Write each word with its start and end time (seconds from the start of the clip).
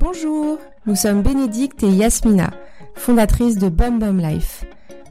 Bonjour, 0.00 0.58
nous 0.86 0.96
sommes 0.96 1.22
Bénédicte 1.22 1.84
et 1.84 1.88
Yasmina, 1.88 2.50
fondatrices 2.94 3.58
de 3.58 3.68
Bum 3.68 4.00
Bum 4.00 4.18
Life. 4.18 4.64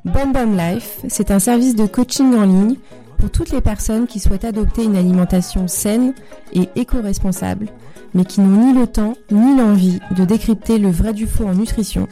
Bum 0.03 0.33
Life, 0.57 0.99
c'est 1.07 1.31
un 1.31 1.39
service 1.39 1.75
de 1.75 1.85
coaching 1.85 2.35
en 2.35 2.43
ligne 2.43 2.75
pour 3.17 3.29
toutes 3.31 3.51
les 3.51 3.61
personnes 3.61 4.07
qui 4.07 4.19
souhaitent 4.19 4.43
adopter 4.43 4.83
une 4.83 4.97
alimentation 4.97 5.69
saine 5.69 6.13
et 6.51 6.67
éco-responsable, 6.75 7.67
mais 8.13 8.25
qui 8.25 8.41
n'ont 8.41 8.65
ni 8.65 8.77
le 8.77 8.87
temps 8.87 9.13
ni 9.31 9.57
l'envie 9.57 10.01
de 10.11 10.25
décrypter 10.25 10.79
le 10.79 10.91
vrai 10.91 11.13
du 11.13 11.27
faux 11.27 11.47
en 11.47 11.53
nutrition, 11.53 12.09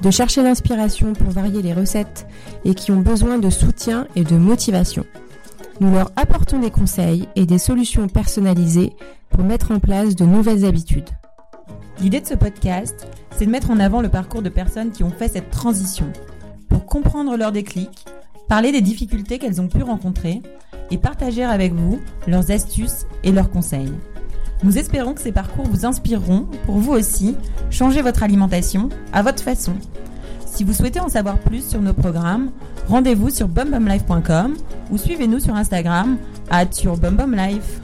de 0.00 0.10
chercher 0.12 0.44
l'inspiration 0.44 1.12
pour 1.12 1.30
varier 1.30 1.60
les 1.60 1.74
recettes 1.74 2.28
et 2.64 2.74
qui 2.74 2.92
ont 2.92 3.00
besoin 3.00 3.38
de 3.38 3.50
soutien 3.50 4.06
et 4.14 4.22
de 4.22 4.36
motivation. 4.36 5.04
Nous 5.80 5.92
leur 5.92 6.10
apportons 6.16 6.58
des 6.58 6.72
conseils 6.72 7.28
et 7.36 7.46
des 7.46 7.58
solutions 7.58 8.08
personnalisées 8.08 8.94
pour 9.30 9.44
mettre 9.44 9.70
en 9.70 9.78
place 9.78 10.16
de 10.16 10.24
nouvelles 10.24 10.64
habitudes. 10.64 11.08
L'idée 12.00 12.20
de 12.20 12.26
ce 12.26 12.34
podcast, 12.34 13.06
c'est 13.36 13.46
de 13.46 13.50
mettre 13.50 13.70
en 13.70 13.78
avant 13.78 14.00
le 14.00 14.08
parcours 14.08 14.42
de 14.42 14.48
personnes 14.48 14.90
qui 14.90 15.04
ont 15.04 15.10
fait 15.10 15.28
cette 15.28 15.50
transition 15.50 16.12
pour 16.68 16.84
comprendre 16.84 17.36
leur 17.36 17.52
déclic, 17.52 18.06
parler 18.48 18.72
des 18.72 18.80
difficultés 18.80 19.38
qu'elles 19.38 19.60
ont 19.60 19.68
pu 19.68 19.84
rencontrer 19.84 20.42
et 20.90 20.98
partager 20.98 21.44
avec 21.44 21.72
vous 21.72 22.00
leurs 22.26 22.50
astuces 22.50 23.06
et 23.22 23.30
leurs 23.30 23.50
conseils. 23.50 23.92
Nous 24.64 24.78
espérons 24.78 25.14
que 25.14 25.20
ces 25.20 25.30
parcours 25.30 25.66
vous 25.66 25.86
inspireront 25.86 26.48
pour 26.66 26.78
vous 26.78 26.92
aussi 26.92 27.36
changer 27.70 28.02
votre 28.02 28.24
alimentation 28.24 28.88
à 29.12 29.22
votre 29.22 29.44
façon. 29.44 29.74
Si 30.58 30.64
vous 30.64 30.72
souhaitez 30.72 30.98
en 30.98 31.08
savoir 31.08 31.38
plus 31.38 31.64
sur 31.64 31.80
nos 31.80 31.94
programmes, 31.94 32.50
rendez-vous 32.88 33.30
sur 33.30 33.46
bumbumlife.com 33.46 34.56
ou 34.90 34.98
suivez-nous 34.98 35.38
sur 35.38 35.54
Instagram 35.54 36.18
à 36.50 36.64
@surbumbumlife. 36.68 37.80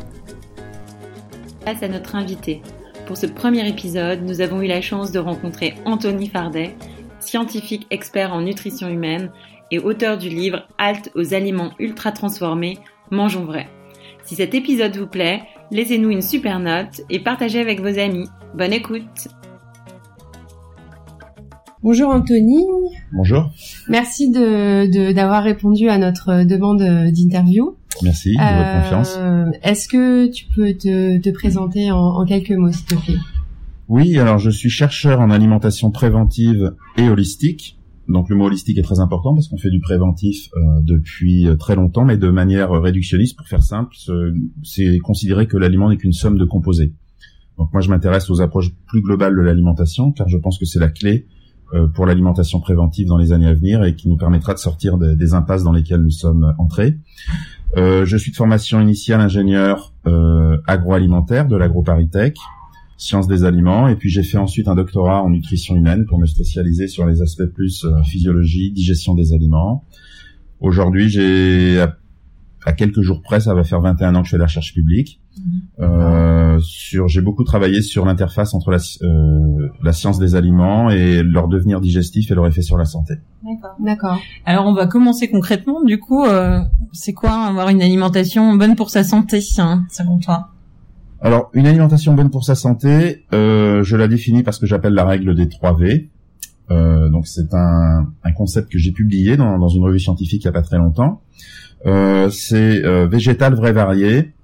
Grâce 1.62 1.84
à 1.84 1.88
notre 1.88 2.16
invité. 2.16 2.62
Pour 3.06 3.16
ce 3.16 3.26
premier 3.26 3.68
épisode, 3.68 4.22
nous 4.24 4.40
avons 4.40 4.60
eu 4.60 4.66
la 4.66 4.80
chance 4.80 5.12
de 5.12 5.20
rencontrer 5.20 5.74
Anthony 5.84 6.28
Fardet, 6.28 6.74
scientifique 7.20 7.86
expert 7.92 8.32
en 8.32 8.40
nutrition 8.40 8.88
humaine 8.88 9.30
et 9.70 9.78
auteur 9.78 10.18
du 10.18 10.28
livre 10.28 10.66
Halte 10.76 11.12
aux 11.14 11.32
aliments 11.32 11.70
ultra 11.78 12.10
transformés, 12.10 12.80
mangeons 13.12 13.44
vrai. 13.44 13.68
Si 14.24 14.34
cet 14.34 14.52
épisode 14.52 14.96
vous 14.96 15.06
plaît, 15.06 15.44
laissez-nous 15.70 16.10
une 16.10 16.22
super 16.22 16.58
note 16.58 17.02
et 17.08 17.20
partagez 17.20 17.60
avec 17.60 17.80
vos 17.80 18.00
amis. 18.00 18.28
Bonne 18.52 18.72
écoute 18.72 19.28
Bonjour 21.84 22.08
Anthony. 22.08 22.64
Bonjour. 23.12 23.50
Merci 23.90 24.30
de 24.30 25.12
d'avoir 25.12 25.44
répondu 25.44 25.88
à 25.90 25.98
notre 25.98 26.42
demande 26.44 26.80
d'interview. 26.80 27.76
Merci 28.02 28.30
de 28.30 28.38
votre 28.38 28.68
Euh, 28.68 28.80
confiance. 28.80 29.18
Est-ce 29.62 29.86
que 29.88 30.26
tu 30.32 30.46
peux 30.46 30.72
te, 30.72 31.18
te 31.18 31.28
présenter 31.28 31.90
en, 31.90 31.98
en 31.98 32.24
quelques 32.24 32.52
mots, 32.52 32.72
s'il 32.72 32.86
te 32.86 32.94
plaît? 32.94 33.18
Oui, 33.88 34.18
alors 34.18 34.38
je 34.38 34.48
suis 34.48 34.70
chercheur 34.70 35.20
en 35.20 35.30
alimentation 35.30 35.90
préventive 35.90 36.72
et 36.96 37.06
holistique. 37.10 37.78
Donc 38.08 38.30
le 38.30 38.36
mot 38.36 38.46
holistique 38.46 38.78
est 38.78 38.82
très 38.82 39.00
important 39.00 39.34
parce 39.34 39.48
qu'on 39.48 39.58
fait 39.58 39.70
du 39.70 39.80
préventif 39.80 40.48
euh, 40.56 40.80
depuis 40.80 41.46
euh, 41.46 41.54
très 41.56 41.76
longtemps, 41.76 42.06
mais 42.06 42.16
de 42.16 42.30
manière 42.30 42.70
réductionniste. 42.70 43.36
Pour 43.36 43.46
faire 43.46 43.62
simple, 43.62 43.90
ce- 43.94 44.34
c'est 44.62 44.96
considérer 44.98 45.46
que 45.46 45.58
l'aliment 45.58 45.90
n'est 45.90 45.98
qu'une 45.98 46.12
somme 46.14 46.38
de 46.38 46.44
composés. 46.46 46.94
Donc 47.58 47.70
moi 47.74 47.82
je 47.82 47.90
m'intéresse 47.90 48.30
aux 48.30 48.40
approches 48.40 48.70
plus 48.86 49.02
globales 49.02 49.36
de 49.36 49.40
l'alimentation, 49.42 50.12
car 50.12 50.28
je 50.30 50.38
pense 50.38 50.58
que 50.58 50.64
c'est 50.64 50.80
la 50.80 50.88
clé 50.88 51.26
pour 51.94 52.06
l'alimentation 52.06 52.60
préventive 52.60 53.08
dans 53.08 53.16
les 53.16 53.32
années 53.32 53.48
à 53.48 53.54
venir 53.54 53.82
et 53.84 53.94
qui 53.94 54.08
nous 54.08 54.16
permettra 54.16 54.54
de 54.54 54.58
sortir 54.58 54.98
des, 54.98 55.34
impasses 55.34 55.64
dans 55.64 55.72
lesquelles 55.72 56.02
nous 56.02 56.10
sommes 56.10 56.54
entrés. 56.58 56.98
Euh, 57.76 58.04
je 58.04 58.16
suis 58.16 58.30
de 58.30 58.36
formation 58.36 58.80
initiale 58.80 59.20
ingénieur 59.20 59.92
euh, 60.06 60.58
agroalimentaire 60.66 61.48
de 61.48 61.56
l'agroparitech, 61.56 62.36
sciences 62.96 63.26
des 63.26 63.44
aliments, 63.44 63.88
et 63.88 63.96
puis 63.96 64.10
j'ai 64.10 64.22
fait 64.22 64.38
ensuite 64.38 64.68
un 64.68 64.76
doctorat 64.76 65.22
en 65.22 65.30
nutrition 65.30 65.74
humaine 65.74 66.06
pour 66.06 66.20
me 66.20 66.26
spécialiser 66.26 66.86
sur 66.86 67.06
les 67.06 67.20
aspects 67.20 67.46
plus 67.52 67.84
euh, 67.84 68.02
physiologie, 68.04 68.70
digestion 68.70 69.14
des 69.14 69.32
aliments. 69.32 69.84
Aujourd'hui, 70.60 71.08
j'ai 71.08 71.80
à, 71.80 71.96
à 72.64 72.72
quelques 72.72 73.00
jours 73.00 73.22
près, 73.22 73.40
ça 73.40 73.54
va 73.54 73.64
faire 73.64 73.80
21 73.80 74.14
ans 74.14 74.20
que 74.20 74.26
je 74.26 74.30
fais 74.30 74.36
de 74.36 74.42
la 74.42 74.46
recherche 74.46 74.72
publique. 74.72 75.20
Euh, 75.80 76.58
sur, 76.60 77.08
j'ai 77.08 77.20
beaucoup 77.20 77.44
travaillé 77.44 77.82
sur 77.82 78.04
l'interface 78.04 78.54
entre 78.54 78.70
la, 78.70 78.78
euh, 79.02 79.68
la 79.82 79.92
science 79.92 80.18
des 80.18 80.34
aliments 80.34 80.90
et 80.90 81.22
leur 81.22 81.48
devenir 81.48 81.80
digestif 81.80 82.30
et 82.30 82.34
leur 82.34 82.46
effet 82.46 82.62
sur 82.62 82.76
la 82.76 82.84
santé. 82.84 83.14
D'accord. 83.42 83.76
D'accord. 83.80 84.18
Alors 84.44 84.66
on 84.66 84.74
va 84.74 84.86
commencer 84.86 85.28
concrètement. 85.28 85.82
Du 85.82 85.98
coup, 85.98 86.24
euh, 86.24 86.60
c'est 86.92 87.12
quoi 87.12 87.32
avoir 87.32 87.68
une 87.68 87.82
alimentation 87.82 88.54
bonne 88.54 88.76
pour 88.76 88.90
sa 88.90 89.02
santé, 89.02 89.40
hein, 89.58 89.84
selon 89.90 90.18
toi? 90.18 90.48
Alors, 91.20 91.48
une 91.54 91.66
alimentation 91.66 92.12
bonne 92.12 92.28
pour 92.28 92.44
sa 92.44 92.54
santé, 92.54 93.24
euh, 93.32 93.82
je 93.82 93.96
la 93.96 94.08
définis 94.08 94.42
parce 94.42 94.58
que 94.58 94.66
j'appelle 94.66 94.92
la 94.92 95.06
règle 95.06 95.34
des 95.34 95.48
3 95.48 95.74
V. 95.78 96.10
Euh, 96.70 97.08
donc, 97.08 97.26
c'est 97.26 97.54
un, 97.54 98.12
un 98.22 98.32
concept 98.32 98.70
que 98.70 98.78
j'ai 98.78 98.92
publié 98.92 99.38
dans, 99.38 99.58
dans 99.58 99.68
une 99.68 99.82
revue 99.82 99.98
scientifique 99.98 100.42
il 100.42 100.44
y 100.44 100.48
a 100.48 100.52
pas 100.52 100.60
très 100.60 100.76
longtemps. 100.76 101.22
Euh, 101.86 102.28
c'est 102.28 102.84
euh, 102.84 103.06
végétal, 103.06 103.54
vrai, 103.54 103.72
varié. 103.72 104.34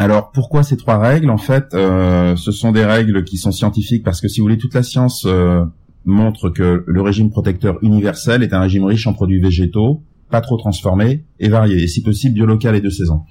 Alors, 0.00 0.30
pourquoi 0.30 0.62
ces 0.62 0.78
trois 0.78 0.96
règles? 0.96 1.28
En 1.28 1.36
fait, 1.36 1.74
euh, 1.74 2.34
ce 2.34 2.52
sont 2.52 2.72
des 2.72 2.86
règles 2.86 3.22
qui 3.22 3.36
sont 3.36 3.52
scientifiques 3.52 4.02
parce 4.02 4.22
que, 4.22 4.28
si 4.28 4.40
vous 4.40 4.46
voulez, 4.46 4.56
toute 4.56 4.72
la 4.72 4.82
science 4.82 5.26
euh, 5.26 5.62
montre 6.06 6.48
que 6.48 6.84
le 6.86 7.02
régime 7.02 7.28
protecteur 7.28 7.76
universel 7.82 8.42
est 8.42 8.54
un 8.54 8.60
régime 8.60 8.84
riche 8.84 9.06
en 9.06 9.12
produits 9.12 9.42
végétaux, 9.42 10.02
pas 10.30 10.40
trop 10.40 10.56
transformés 10.56 11.26
et 11.38 11.50
variés, 11.50 11.82
et 11.82 11.86
si 11.86 12.02
possible 12.02 12.32
biolocal 12.32 12.74
et 12.74 12.80
de 12.80 12.88
saison. 12.88 13.24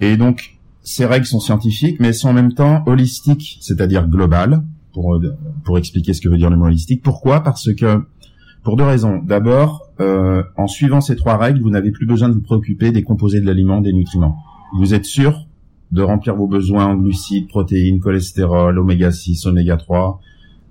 Et 0.00 0.16
donc, 0.16 0.60
ces 0.84 1.06
règles 1.06 1.26
sont 1.26 1.40
scientifiques, 1.40 1.96
mais 1.98 2.06
elles 2.06 2.14
sont 2.14 2.28
en 2.28 2.34
même 2.34 2.54
temps 2.54 2.84
holistiques, 2.86 3.58
c'est-à-dire 3.60 4.06
globales, 4.06 4.62
pour, 4.92 5.16
euh, 5.16 5.36
pour 5.64 5.76
expliquer 5.76 6.14
ce 6.14 6.20
que 6.20 6.28
veut 6.28 6.38
dire 6.38 6.50
le 6.50 6.56
mot 6.56 6.66
holistique. 6.66 7.02
Pourquoi? 7.02 7.40
Parce 7.42 7.74
que, 7.74 8.04
pour 8.62 8.76
deux 8.76 8.84
raisons. 8.84 9.20
D'abord, 9.24 9.88
euh, 9.98 10.44
en 10.56 10.68
suivant 10.68 11.00
ces 11.00 11.16
trois 11.16 11.36
règles, 11.36 11.60
vous 11.60 11.70
n'avez 11.70 11.90
plus 11.90 12.06
besoin 12.06 12.28
de 12.28 12.34
vous 12.34 12.42
préoccuper 12.42 12.92
des 12.92 13.02
composés 13.02 13.40
de 13.40 13.46
l'aliment, 13.46 13.80
des 13.80 13.92
nutriments. 13.92 14.36
Vous 14.78 14.94
êtes 14.94 15.04
sûr 15.04 15.48
de 15.92 16.02
remplir 16.02 16.34
vos 16.36 16.46
besoins 16.46 16.86
en 16.86 16.94
glucides, 16.96 17.48
protéines, 17.48 18.00
cholestérol, 18.00 18.78
oméga 18.78 19.10
6, 19.10 19.46
oméga 19.46 19.76
3. 19.76 20.20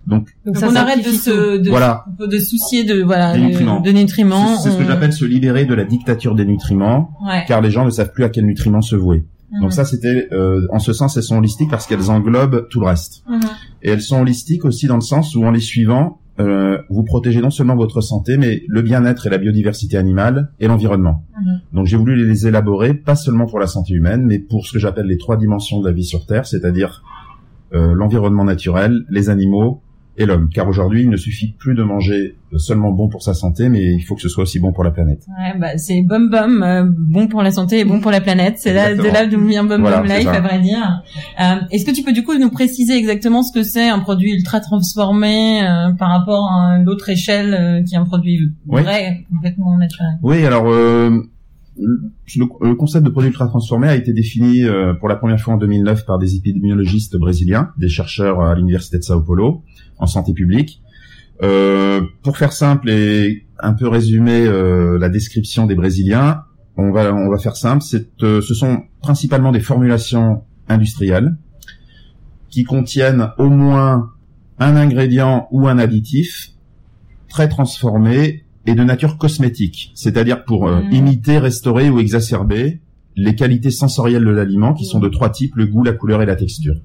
Donc, 0.07 0.29
Donc, 0.45 0.57
ça 0.57 0.69
on 0.71 0.75
arrête 0.75 1.05
de 1.05 1.11
se 1.11 1.57
de, 1.57 1.69
Voilà. 1.69 2.05
de 2.19 2.39
soucier 2.39 2.83
de 2.83 3.03
voilà 3.03 3.33
Des 3.33 3.41
nutriments. 3.41 3.79
de 3.81 3.91
nutriments. 3.91 4.57
c'est 4.57 4.71
ce 4.71 4.77
que 4.77 4.83
j'appelle 4.85 5.13
se 5.13 5.25
libérer 5.25 5.65
de 5.65 5.73
la 5.75 5.83
dictature 5.83 6.33
des 6.35 6.45
nutriments, 6.45 7.11
Ouais. 7.25 7.43
car 7.47 7.61
les 7.61 7.69
gens 7.69 7.85
ne 7.85 7.89
savent 7.91 8.11
plus 8.11 8.23
à 8.23 8.29
quels 8.29 8.45
nutriments 8.45 8.81
se 8.81 8.95
vouer. 8.95 9.25
Mhm. 9.51 9.61
Donc 9.61 9.73
ça, 9.73 9.83
c'était, 9.85 10.27
euh, 10.31 10.65
en 10.71 10.79
ce 10.79 10.93
sens, 10.93 11.17
elles 11.17 11.23
sont 11.23 11.37
holistiques 11.37 11.69
parce 11.69 11.85
qu'elles 11.85 12.09
englobent 12.09 12.67
tout 12.69 12.79
le 12.79 12.87
reste. 12.87 13.23
Mhm. 13.29 13.39
Et 13.83 13.89
elles 13.89 14.01
sont 14.01 14.21
holistiques 14.21 14.65
aussi 14.65 14.87
dans 14.87 14.95
le 14.95 15.01
sens 15.01 15.35
où, 15.35 15.43
en 15.43 15.51
les 15.51 15.59
suivant, 15.59 16.19
euh, 16.39 16.77
vous 16.89 17.03
protégez 17.03 17.41
non 17.41 17.49
seulement 17.49 17.75
votre 17.75 18.01
santé, 18.01 18.37
mais 18.37 18.63
le 18.67 18.81
bien-être 18.81 19.27
et 19.27 19.29
la 19.29 19.37
biodiversité 19.37 19.97
animale 19.97 20.51
et 20.59 20.67
l'environnement. 20.67 21.25
Mhm. 21.37 21.59
Donc 21.73 21.85
j'ai 21.85 21.97
voulu 21.97 22.15
les 22.15 22.47
élaborer, 22.47 22.93
pas 22.93 23.15
seulement 23.15 23.45
pour 23.45 23.59
la 23.59 23.67
santé 23.67 23.93
humaine, 23.93 24.25
mais 24.25 24.39
pour 24.39 24.65
ce 24.65 24.71
que 24.71 24.79
j'appelle 24.79 25.07
les 25.07 25.17
trois 25.17 25.35
dimensions 25.35 25.81
de 25.81 25.87
la 25.87 25.93
vie 25.93 26.05
sur 26.05 26.25
Terre, 26.25 26.45
c'est-à-dire 26.45 27.03
euh, 27.73 27.93
l'environnement 27.93 28.45
naturel, 28.45 29.05
les 29.09 29.29
animaux 29.29 29.81
et 30.19 30.25
l'homme. 30.25 30.49
Car 30.53 30.67
aujourd'hui, 30.67 31.01
il 31.03 31.09
ne 31.09 31.15
suffit 31.17 31.53
plus 31.57 31.73
de 31.73 31.81
manger 31.81 32.35
seulement 32.57 32.91
bon 32.91 33.07
pour 33.07 33.23
sa 33.23 33.33
santé, 33.33 33.69
mais 33.69 33.81
il 33.93 34.01
faut 34.01 34.15
que 34.15 34.21
ce 34.21 34.29
soit 34.29 34.43
aussi 34.43 34.59
bon 34.59 34.73
pour 34.73 34.83
la 34.83 34.91
planète. 34.91 35.25
Ouais, 35.29 35.57
bah, 35.59 35.77
c'est 35.77 36.01
bum 36.03 36.29
bum, 36.29 36.61
euh, 36.61 36.83
bon 36.87 37.27
pour 37.27 37.41
la 37.41 37.51
santé 37.51 37.79
et 37.79 37.85
bon 37.85 37.99
pour 38.01 38.11
la 38.11 38.19
planète. 38.21 38.55
C'est 38.57 38.73
là, 38.73 38.93
de 38.95 39.01
là 39.01 39.25
d'où 39.25 39.43
vient 39.47 39.63
bum 39.63 39.81
Voilà, 39.81 40.01
bum 40.01 40.07
life, 40.07 40.27
à 40.27 40.41
vrai 40.41 40.59
dire. 40.59 41.01
Euh, 41.41 41.55
Est-ce 41.71 41.85
que 41.85 41.91
tu 41.91 42.03
peux 42.03 42.11
du 42.13 42.23
coup 42.23 42.37
nous 42.37 42.49
préciser 42.51 42.97
exactement 42.97 43.41
ce 43.43 43.53
que 43.57 43.63
c'est 43.63 43.87
un 43.87 43.99
produit 43.99 44.31
ultra 44.33 44.59
transformé 44.59 45.61
euh, 45.63 45.91
par 45.93 46.09
rapport 46.09 46.51
à 46.51 46.79
l'autre 46.79 47.09
échelle 47.09 47.53
euh, 47.53 47.83
qui 47.83 47.95
est 47.95 47.97
un 47.97 48.05
produit 48.05 48.51
Oui. 48.67 48.81
vrai, 48.81 49.25
complètement 49.31 49.77
naturel? 49.77 50.09
Oui, 50.21 50.43
alors 50.45 50.65
euh, 50.67 51.11
le, 51.77 52.45
le 52.61 52.75
concept 52.75 53.05
de 53.05 53.09
produit 53.09 53.29
ultra 53.29 53.47
transformé 53.47 53.87
a 53.87 53.95
été 53.95 54.11
défini 54.11 54.63
euh, 54.63 54.93
pour 54.95 55.07
la 55.07 55.15
première 55.15 55.39
fois 55.39 55.53
en 55.53 55.57
2009 55.57 56.05
par 56.05 56.17
des 56.19 56.35
épidémiologistes 56.35 57.15
brésiliens, 57.17 57.69
des 57.77 57.87
chercheurs 57.89 58.41
à 58.41 58.55
l'université 58.55 58.97
de 58.97 59.03
Sao 59.03 59.21
Paulo 59.21 59.63
en 59.99 60.07
santé 60.07 60.33
publique. 60.33 60.81
Euh, 61.41 62.01
pour 62.23 62.37
faire 62.37 62.51
simple 62.51 62.89
et 62.89 63.45
un 63.59 63.73
peu 63.73 63.87
résumer 63.87 64.45
euh, 64.45 64.97
la 64.99 65.09
description 65.09 65.65
des 65.67 65.75
Brésiliens, 65.75 66.43
on 66.75 66.91
va 66.91 67.13
on 67.13 67.29
va 67.29 67.37
faire 67.37 67.55
simple. 67.55 67.81
C'est 67.83 68.07
euh, 68.23 68.41
ce 68.41 68.53
sont 68.53 68.83
principalement 69.01 69.51
des 69.51 69.61
formulations 69.61 70.43
industrielles 70.67 71.37
qui 72.49 72.63
contiennent 72.63 73.29
au 73.37 73.49
moins 73.49 74.11
un 74.59 74.75
ingrédient 74.75 75.47
ou 75.51 75.67
un 75.67 75.77
additif 75.77 76.49
très 77.29 77.47
transformé 77.47 78.43
et 78.65 78.75
de 78.75 78.83
nature 78.83 79.17
cosmétique, 79.17 79.91
c'est-à-dire 79.95 80.43
pour 80.43 80.67
euh, 80.67 80.81
Mhm. 80.81 80.91
imiter, 80.93 81.37
restaurer 81.37 81.89
ou 81.89 81.99
exacerber 81.99 82.81
les 83.15 83.35
qualités 83.35 83.71
sensorielles 83.71 84.23
de 84.25 84.29
l'aliment 84.29 84.73
qui 84.73 84.85
sont 84.85 84.99
de 84.99 85.09
trois 85.09 85.29
types, 85.29 85.55
le 85.55 85.65
goût, 85.65 85.83
la 85.83 85.93
couleur 85.93 86.21
et 86.21 86.25
la 86.25 86.35
texture. 86.35 86.75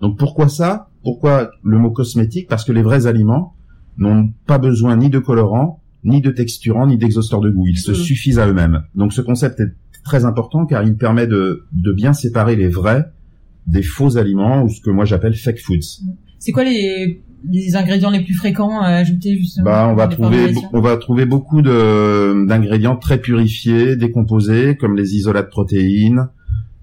Donc 0.00 0.18
pourquoi 0.18 0.48
ça? 0.48 0.89
Pourquoi 1.02 1.50
le 1.64 1.78
mot 1.78 1.90
cosmétique? 1.90 2.48
Parce 2.48 2.64
que 2.64 2.72
les 2.72 2.82
vrais 2.82 3.06
aliments 3.06 3.54
n'ont 3.98 4.30
pas 4.46 4.58
besoin 4.58 4.96
ni 4.96 5.10
de 5.10 5.18
colorant, 5.18 5.80
ni 6.04 6.20
de 6.20 6.30
texturant, 6.30 6.86
ni 6.86 6.96
d'exhausteur 6.96 7.40
de 7.40 7.50
goût. 7.50 7.66
Ils 7.66 7.78
se 7.78 7.90
Mhm. 7.92 7.96
suffisent 7.96 8.38
à 8.38 8.46
eux-mêmes. 8.48 8.82
Donc 8.94 9.12
ce 9.12 9.20
concept 9.20 9.60
est 9.60 9.72
très 10.04 10.24
important 10.24 10.64
car 10.66 10.82
il 10.82 10.96
permet 10.96 11.26
de, 11.26 11.64
de 11.72 11.92
bien 11.92 12.12
séparer 12.12 12.56
les 12.56 12.68
vrais 12.68 13.04
des 13.66 13.82
faux 13.82 14.16
aliments 14.16 14.62
ou 14.64 14.68
ce 14.68 14.80
que 14.80 14.90
moi 14.90 15.04
j'appelle 15.04 15.34
fake 15.34 15.58
foods. 15.60 16.02
C'est 16.38 16.52
quoi 16.52 16.64
les, 16.64 17.22
les 17.50 17.76
ingrédients 17.76 18.10
les 18.10 18.24
plus 18.24 18.32
fréquents 18.34 18.80
à 18.80 18.86
ajouter 18.88 19.36
justement 19.36 19.66
Bah, 19.66 19.88
on 19.90 19.94
va 19.94 20.08
trouver, 20.08 20.54
on 20.72 20.80
va 20.80 20.96
trouver 20.96 21.26
beaucoup 21.26 21.60
de 21.60 22.46
d'ingrédients 22.46 22.96
très 22.96 23.18
purifiés, 23.18 23.96
décomposés, 23.96 24.76
comme 24.76 24.96
les 24.96 25.14
isolats 25.16 25.42
de 25.42 25.48
protéines. 25.48 26.28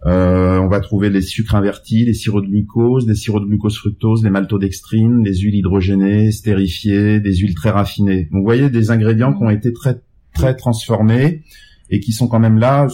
Euh, 0.07 0.57
on 0.59 0.67
va 0.69 0.79
trouver 0.79 1.09
les 1.09 1.21
sucres 1.21 1.55
invertis, 1.55 2.05
les 2.05 2.13
sirops 2.13 2.45
de 2.45 2.49
glucose, 2.49 3.05
les 3.07 3.15
sirops 3.15 3.41
de 3.43 3.49
glucose 3.49 3.75
fructose, 3.77 4.23
les 4.23 4.29
maltodextrines, 4.29 5.23
les 5.23 5.35
huiles 5.39 5.55
hydrogénées, 5.55 6.31
stérifiées, 6.31 7.19
des 7.19 7.35
huiles 7.35 7.55
très 7.55 7.71
raffinées. 7.71 8.23
Donc, 8.31 8.39
vous 8.39 8.43
voyez 8.45 8.69
des 8.69 8.89
ingrédients 8.89 9.33
qui 9.33 9.43
ont 9.43 9.49
été 9.49 9.73
très 9.73 10.01
très 10.33 10.55
transformés 10.55 11.41
et 11.89 11.99
qui 11.99 12.13
sont 12.13 12.27
quand 12.27 12.39
même 12.39 12.57
là. 12.57 12.87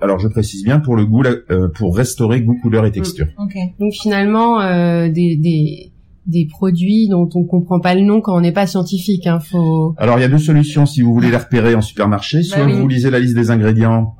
Alors, 0.00 0.18
je 0.18 0.28
précise 0.28 0.62
bien 0.64 0.78
pour 0.78 0.96
le 0.96 1.04
goût, 1.04 1.22
euh, 1.24 1.68
pour 1.68 1.96
restaurer 1.96 2.40
goût, 2.40 2.56
couleur 2.62 2.86
et 2.86 2.92
texture. 2.92 3.26
Ok. 3.38 3.54
Donc 3.80 3.92
finalement, 3.92 4.60
euh, 4.60 5.08
des, 5.08 5.36
des, 5.36 5.92
des 6.26 6.46
produits 6.46 7.08
dont 7.08 7.28
on 7.34 7.44
comprend 7.44 7.80
pas 7.80 7.94
le 7.94 8.02
nom 8.02 8.20
quand 8.20 8.36
on 8.36 8.40
n'est 8.40 8.52
pas 8.52 8.66
scientifique. 8.66 9.26
Hein, 9.26 9.40
faut... 9.40 9.94
Alors 9.98 10.18
il 10.18 10.22
y 10.22 10.24
a 10.24 10.28
deux 10.28 10.38
solutions 10.38 10.86
si 10.86 11.02
vous 11.02 11.12
voulez 11.12 11.30
les 11.30 11.36
repérer 11.36 11.74
en 11.74 11.80
supermarché. 11.82 12.42
Soit 12.42 12.58
Bah 12.58 12.66
oui. 12.66 12.80
vous 12.80 12.88
lisez 12.88 13.10
la 13.10 13.18
liste 13.20 13.34
des 13.34 13.50
ingrédients 13.50 14.14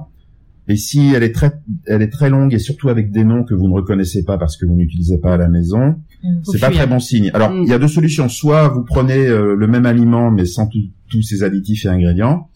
et 0.68 0.76
si 0.76 1.12
elle 1.14 1.22
est 1.22 1.32
très 1.32 1.52
elle 1.86 2.02
est 2.02 2.08
très 2.10 2.28
longue 2.30 2.52
et 2.54 2.58
surtout 2.58 2.88
avec 2.88 3.10
des 3.12 3.24
noms 3.24 3.44
que 3.44 3.54
vous 3.54 3.68
ne 3.68 3.72
reconnaissez 3.74 4.24
pas 4.24 4.36
parce 4.38 4.56
que 4.56 4.66
vous 4.66 4.74
n'utilisez 4.74 5.18
pas 5.18 5.34
à 5.34 5.36
la 5.36 5.48
maison, 5.48 5.96
Mm. 6.24 6.38
C'est 6.44 6.58
pas 6.58 6.68
fuir. 6.70 6.78
très 6.80 6.86
bon 6.88 6.98
signe. 6.98 7.30
Alors 7.34 7.50
Mm. 7.50 7.62
il 7.64 7.68
y 7.68 7.72
a 7.74 7.78
deux 7.78 7.88
solutions. 7.88 8.28
Soit 8.28 8.68
vous 8.68 8.82
prenez 8.84 9.26
euh, 9.26 9.54
le 9.54 9.66
même 9.66 9.86
aliment 9.86 10.30
mais 10.30 10.44
sans 10.46 10.68
tous 11.08 11.22
ses 11.22 11.42
additifs 11.42 11.84
et 11.84 11.88
ingrédients. 11.88 12.48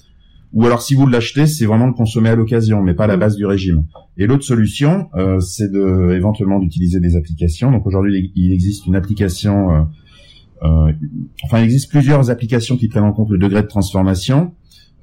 Ou 0.53 0.65
alors 0.67 0.83
si 0.83 0.95
vous 0.95 1.07
l'achetez, 1.07 1.47
c'est 1.47 1.67
vraiment 1.67 1.87
de 1.87 1.93
consommer 1.93 2.31
à 2.31 2.35
l'occasion, 2.35 2.83
mais 2.83 2.95
pas 2.95 3.05
à 3.05 3.07
la 3.07 3.17
Mm. 3.17 3.21
base 3.21 3.37
du 3.37 3.47
régime. 3.47 3.85
Et 4.17 4.27
l'autre 4.27 4.43
solution, 4.45 5.09
euh, 5.15 5.39
c'est 5.41 5.71
de 5.71 6.12
éventuellement 6.12 6.59
d'utiliser 6.59 6.99
des 7.01 7.15
applications. 7.17 7.71
Donc 7.71 7.87
aujourd'hui, 7.87 8.33
il 8.35 8.53
existe 8.53 8.87
une 8.87 8.97
application, 8.97 9.71
euh, 9.71 9.81
euh, 10.65 10.93
enfin 11.45 11.61
il 11.61 11.65
existe 11.65 11.91
plusieurs 11.91 12.31
applications 12.31 12.77
qui 12.77 12.89
prennent 12.89 13.05
en 13.05 13.12
compte 13.12 13.31
le 13.31 13.39
degré 13.39 13.62
de 13.62 13.69
transformation, 13.69 14.53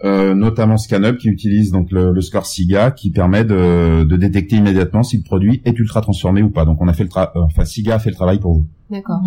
euh, 0.03 0.35
notamment 0.35 0.77
ScanUp 0.77 1.17
qui 1.17 1.27
utilise 1.29 1.71
donc 1.71 1.91
le, 1.91 2.11
le 2.11 2.21
score 2.21 2.45
SIGA 2.45 2.91
qui 2.91 3.09
permet 3.11 3.43
de, 3.43 4.03
de 4.03 4.15
détecter 4.17 4.57
immédiatement 4.57 5.03
si 5.03 5.17
le 5.17 5.23
produit 5.23 5.61
est 5.65 5.77
ultra 5.79 6.01
transformé 6.01 6.43
ou 6.43 6.49
pas. 6.49 6.65
Donc 6.65 6.81
on 6.81 6.87
a 6.87 6.93
fait 6.93 7.03
le 7.03 7.09
tra- 7.09 7.31
euh, 7.35 7.41
enfin 7.41 7.65
SIGA 7.65 7.95
a 7.95 7.99
fait 7.99 8.11
le 8.11 8.15
travail 8.15 8.39
pour 8.39 8.53
vous. 8.53 8.65
D'accord. 8.91 9.19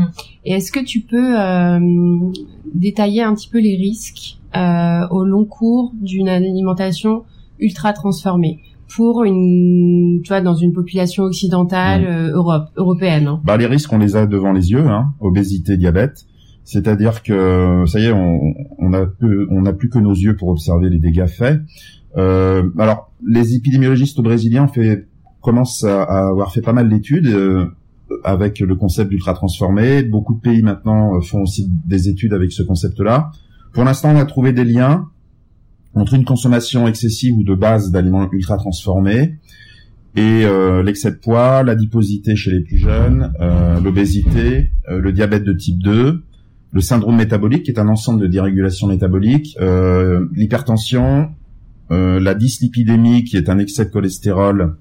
Et 0.44 0.52
est-ce 0.52 0.72
que 0.72 0.84
tu 0.84 1.00
peux 1.00 1.38
euh, 1.38 1.78
détailler 2.74 3.22
un 3.22 3.34
petit 3.34 3.48
peu 3.48 3.60
les 3.60 3.76
risques 3.76 4.38
euh, 4.56 5.06
au 5.10 5.24
long 5.24 5.44
cours 5.44 5.92
d'une 6.00 6.28
alimentation 6.28 7.24
ultra 7.58 7.92
transformée 7.92 8.60
pour 8.96 9.22
une, 9.22 10.20
tu 10.24 10.28
vois, 10.28 10.40
dans 10.40 10.56
une 10.56 10.72
population 10.72 11.24
occidentale, 11.24 12.04
euh, 12.04 12.32
Europe, 12.32 12.68
européenne 12.76 13.28
hein? 13.28 13.40
Bah, 13.44 13.56
les 13.56 13.66
risques, 13.66 13.92
on 13.92 13.98
les 13.98 14.16
a 14.16 14.26
devant 14.26 14.52
les 14.52 14.72
yeux, 14.72 14.86
hein, 14.88 15.14
obésité, 15.20 15.76
diabète. 15.76 16.24
C'est-à-dire 16.70 17.24
que, 17.24 17.82
ça 17.88 17.98
y 17.98 18.04
est, 18.04 18.12
on, 18.12 18.92
a 18.92 19.00
n'a 19.00 19.72
plus 19.72 19.88
que 19.88 19.98
nos 19.98 20.14
yeux 20.14 20.36
pour 20.36 20.50
observer 20.50 20.88
les 20.88 21.00
dégâts 21.00 21.26
faits. 21.26 21.62
Euh, 22.16 22.62
alors, 22.78 23.10
les 23.26 23.56
épidémiologistes 23.56 24.20
brésiliens 24.20 24.70
commencent 25.40 25.82
à, 25.82 26.28
avoir 26.28 26.52
fait 26.52 26.60
pas 26.60 26.72
mal 26.72 26.88
d'études 26.88 27.26
euh, 27.26 27.66
avec 28.22 28.60
le 28.60 28.76
concept 28.76 29.10
d'ultra 29.10 29.34
transformé. 29.34 30.04
Beaucoup 30.04 30.34
de 30.34 30.40
pays 30.40 30.62
maintenant 30.62 31.16
euh, 31.16 31.20
font 31.20 31.42
aussi 31.42 31.68
des 31.68 32.08
études 32.08 32.34
avec 32.34 32.52
ce 32.52 32.62
concept-là. 32.62 33.32
Pour 33.72 33.82
l'instant, 33.82 34.12
on 34.14 34.16
a 34.16 34.24
trouvé 34.24 34.52
des 34.52 34.64
liens 34.64 35.08
entre 35.96 36.14
une 36.14 36.24
consommation 36.24 36.86
excessive 36.86 37.34
ou 37.36 37.42
de 37.42 37.56
base 37.56 37.90
d'aliments 37.90 38.28
ultra 38.30 38.58
transformés 38.58 39.40
et 40.14 40.44
l'excès 40.84 41.10
de 41.10 41.16
poids, 41.16 41.64
l'adiposité 41.64 42.36
chez 42.36 42.50
les 42.52 42.60
plus 42.60 42.78
jeunes, 42.78 43.32
l'obésité, 43.82 44.70
le 44.88 45.12
diabète 45.12 45.44
de 45.44 45.52
type 45.52 45.80
2, 45.82 46.24
le 46.72 46.80
syndrome 46.80 47.16
métabolique 47.16 47.64
qui 47.64 47.70
est 47.70 47.78
un 47.78 47.88
ensemble 47.88 48.20
de 48.20 48.26
dérégulation 48.26 48.86
métabolique, 48.86 49.56
euh, 49.60 50.26
l'hypertension, 50.34 51.30
euh, 51.90 52.20
la 52.20 52.34
dyslipidémie 52.34 53.24
qui 53.24 53.36
est 53.36 53.48
un 53.48 53.58
excès 53.58 53.86
de 53.86 53.90
cholestérol 53.90 54.76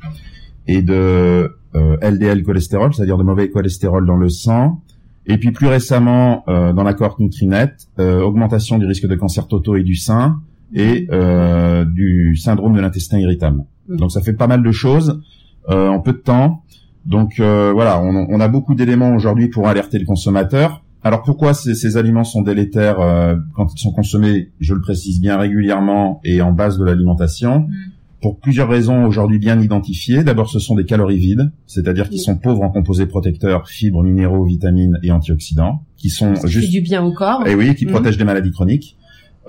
et 0.68 0.82
de 0.82 1.56
euh, 1.76 1.98
LDL 2.02 2.44
cholestérol, 2.44 2.94
c'est-à-dire 2.94 3.18
de 3.18 3.24
mauvais 3.24 3.50
cholestérol 3.50 4.06
dans 4.06 4.18
le 4.18 4.30
sang. 4.30 4.82
Et 5.26 5.38
puis 5.38 5.52
plus 5.52 5.68
récemment, 5.68 6.44
euh, 6.48 6.74
dans 6.74 6.84
la 6.84 6.94
cohorte 6.94 7.20
Nutrinet, 7.20 7.74
euh, 8.00 8.22
augmentation 8.22 8.78
du 8.78 8.86
risque 8.86 9.08
de 9.08 9.16
cancer 9.16 9.48
totaux 9.48 9.76
et 9.76 9.84
du 9.84 9.96
sein 9.96 10.42
et 10.74 11.08
euh, 11.12 11.86
du 11.86 12.36
syndrome 12.36 12.76
de 12.76 12.82
l'intestin 12.82 13.20
irritable. 13.20 13.64
Mhm. 13.88 13.98
Donc 13.98 14.12
ça 14.12 14.22
fait 14.22 14.34
pas 14.34 14.48
mal 14.48 14.64
de 14.64 14.72
choses 14.72 15.22
euh, 15.70 15.88
en 15.88 16.00
peu 16.00 16.14
de 16.14 16.18
temps. 16.18 16.64
Donc 17.06 17.40
euh, 17.40 17.72
voilà, 17.74 18.02
on, 18.02 18.28
on 18.30 18.40
a 18.40 18.48
beaucoup 18.48 18.76
d'éléments 18.76 19.16
aujourd'hui 19.16 19.50
pour 19.50 19.68
alerter 19.68 20.00
le 20.00 20.06
consommateur. 20.06 20.84
Alors 21.04 21.24
pourquoi 21.24 21.54
ces, 21.54 21.76
ces 21.76 21.96
aliments 21.98 22.24
sont 22.26 22.42
délétères 22.42 23.00
euh, 23.00 23.36
quand 23.56 23.74
ils 23.74 23.80
sont 23.80 23.92
consommés, 23.92 24.52
je 24.60 24.74
le 24.74 24.82
précise 24.82 25.22
bien 25.22 25.38
régulièrement 25.38 26.20
et 26.26 26.42
en 26.42 26.52
base 26.52 26.78
de 26.78 26.84
l'alimentation 26.86 27.62
Mm. 27.70 27.74
Pour 28.22 28.38
plusieurs 28.38 28.68
raisons 28.68 29.06
aujourd'hui 29.06 29.40
bien 29.40 29.62
identifiées. 29.62 30.26
D'abord, 30.26 30.50
ce 30.50 30.60
sont 30.60 30.76
des 30.76 30.84
calories 30.84 31.20
vides, 31.20 31.54
c'est-à-dire 31.68 32.10
qu'ils 32.10 32.20
Mm. 32.20 32.24
sont 32.26 32.38
pauvres 32.38 32.64
en 32.64 32.70
composés 32.70 33.06
protecteurs, 33.06 33.70
fibres, 33.70 34.04
minéraux, 34.04 34.44
vitamines 34.44 35.00
et 35.04 35.12
antioxydants, 35.14 35.86
qui 35.96 36.10
sont 36.10 36.36
fait 36.36 36.50
juste 36.50 36.70
du 36.70 36.82
bien 36.82 37.02
au 37.02 37.14
corps. 37.14 37.48
et 37.48 37.56
oui, 37.56 37.74
qui 37.76 37.86
Mhm. 37.86 37.92
protègent 37.94 38.18
des 38.18 38.26
maladies 38.26 38.52
chroniques. 38.52 38.98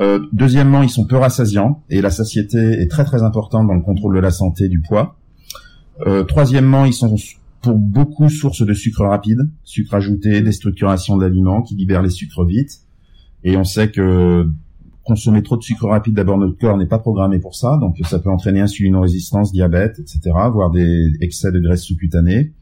Euh, 0.01 0.21
deuxièmement, 0.33 0.85
ils 0.85 0.89
sont 0.89 1.05
peu 1.05 1.17
rassasiants 1.17 1.83
et 1.91 2.01
la 2.01 2.11
satiété 2.11 2.59
est 2.59 2.89
très 2.89 3.05
très 3.05 3.25
importante 3.25 3.67
dans 3.67 3.75
le 3.75 3.81
contrôle 3.83 4.15
de 4.15 4.21
la 4.21 4.31
santé 4.31 4.69
du 4.69 4.81
poids. 4.81 5.17
Euh, 6.07 6.23
troisièmement, 6.23 6.85
ils 6.85 6.93
sont 6.95 7.17
pour 7.63 7.77
beaucoup 7.77 8.29
source 8.29 8.65
de 8.65 8.73
sucre 8.75 9.05
rapide, 9.05 9.39
sucre 9.65 9.95
ajouté, 9.95 10.41
déstructuration 10.41 11.17
de 11.17 11.25
l'aliments 11.25 11.63
qui 11.63 11.75
libère 11.75 12.03
les 12.03 12.11
sucres 12.11 12.45
vite. 12.45 12.81
Et 13.45 13.57
on 13.57 13.65
sait 13.65 13.91
que 13.91 14.47
consommer 15.05 15.43
trop 15.43 15.57
de 15.57 15.63
sucre 15.63 15.87
rapide, 15.89 16.15
d'abord 16.15 16.39
notre 16.39 16.59
corps 16.59 16.77
n'est 16.77 16.87
pas 16.87 16.99
programmé 16.99 17.39
pour 17.39 17.55
ça, 17.55 17.79
donc 17.81 17.97
ça 18.05 18.19
peut 18.19 18.31
entraîner 18.31 18.61
insulinorésistance, 18.61 19.53
diabète, 19.53 19.99
etc., 19.99 20.21
voire 20.53 20.71
des 20.71 21.11
excès 21.21 21.51
de 21.51 21.59
graisse 21.59 21.83
sous-cutanée. 21.83 22.53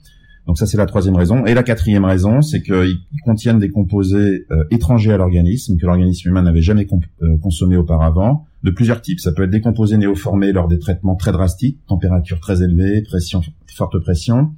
Donc 0.47 0.57
ça 0.57 0.65
c'est 0.65 0.79
la 0.79 0.87
troisième 0.87 1.15
raison. 1.15 1.45
Et 1.45 1.53
la 1.53 1.63
quatrième 1.63 2.07
raison, 2.07 2.41
c'est 2.41 2.63
qu'ils 2.63 2.97
contiennent 3.25 3.59
des 3.59 3.69
composés 3.69 4.47
euh, 4.51 4.65
étrangers 4.71 5.13
à 5.13 5.19
l'organisme 5.19 5.77
que 5.77 5.85
l'organisme 5.85 6.31
humain 6.31 6.43
n'avait 6.43 6.63
jamais 6.63 6.87
euh, 6.91 7.37
consommé 7.43 7.77
auparavant, 7.77 8.47
de 8.63 8.71
plusieurs 8.71 9.03
types. 9.03 9.21
Ça 9.21 9.33
peut 9.33 9.43
être 9.43 9.51
des 9.51 9.61
composés 9.61 9.99
néoformés 9.99 10.53
lors 10.53 10.67
des 10.67 10.79
traitements 10.79 11.17
très 11.17 11.33
drastiques, 11.33 11.85
température 11.87 12.41
très 12.41 12.63
élevée, 12.63 13.03
pression 13.03 13.43
forte 13.77 13.99
pression. 13.99 14.53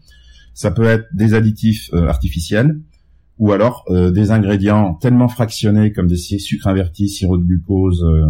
Ça 0.55 0.71
peut 0.71 0.85
être 0.85 1.07
des 1.15 1.35
additifs 1.35 1.91
euh, 1.93 2.07
artificiels 2.07 2.81
ou 3.39 3.53
alors 3.53 3.85
euh, 3.89 4.11
des 4.11 4.31
ingrédients 4.31 4.95
tellement 4.95 5.29
fractionnés 5.29 5.93
comme 5.93 6.07
des 6.07 6.17
sucres 6.17 6.67
invertis, 6.67 7.09
sirop 7.09 7.39
de 7.39 7.45
glucose, 7.45 8.05
euh, 8.05 8.27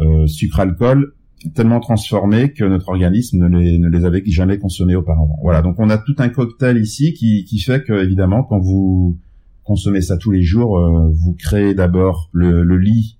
euh, 0.00 0.26
sucre 0.26 0.60
alcool, 0.60 1.12
tellement 1.54 1.80
transformés 1.80 2.52
que 2.52 2.64
notre 2.64 2.88
organisme 2.88 3.46
ne 3.46 3.58
les, 3.58 3.78
ne 3.78 3.88
les 3.88 4.04
avait 4.04 4.22
jamais 4.26 4.58
consommés 4.58 4.94
auparavant. 4.94 5.38
Voilà, 5.42 5.60
donc 5.60 5.76
on 5.78 5.90
a 5.90 5.98
tout 5.98 6.14
un 6.18 6.30
cocktail 6.30 6.78
ici 6.78 7.12
qui, 7.12 7.44
qui 7.44 7.58
fait 7.58 7.84
que 7.84 7.92
évidemment 7.92 8.42
quand 8.42 8.58
vous 8.58 9.18
consommez 9.64 10.00
ça 10.00 10.16
tous 10.16 10.30
les 10.30 10.42
jours, 10.42 10.78
euh, 10.78 11.10
vous 11.12 11.34
créez 11.34 11.74
d'abord 11.74 12.30
le, 12.32 12.62
le 12.62 12.78
lit 12.78 13.18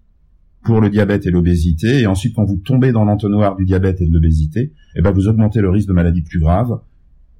pour 0.65 0.81
le 0.81 0.89
diabète 0.89 1.27
et 1.27 1.31
l'obésité, 1.31 2.01
et 2.01 2.07
ensuite 2.07 2.35
quand 2.35 2.45
vous 2.45 2.57
tombez 2.57 2.93
dans 2.93 3.05
l'entonnoir 3.05 3.57
du 3.57 3.65
diabète 3.65 4.01
et 4.01 4.07
de 4.07 4.13
l'obésité, 4.13 4.73
eh 4.97 5.03
ben 5.03 5.11
vous 5.11 5.29
augmentez 5.29 5.61
le 5.61 5.69
risque 5.69 5.89
de 5.89 5.93
maladies 5.93 6.23
plus 6.23 6.39
graves, 6.39 6.81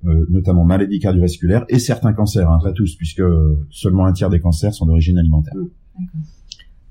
euh, 0.05 0.27
notamment 0.31 0.65
maladies 0.65 0.99
cardiovasculaires 0.99 1.65
et 1.69 1.79
certains 1.79 2.13
cancers, 2.13 2.51
hein, 2.51 2.59
pas 2.63 2.73
tous, 2.73 2.97
puisque 2.97 3.23
seulement 3.71 4.05
un 4.07 4.13
tiers 4.13 4.31
des 4.31 4.41
cancers 4.41 4.75
sont 4.75 4.87
d'origine 4.87 5.19
alimentaire. 5.19 5.55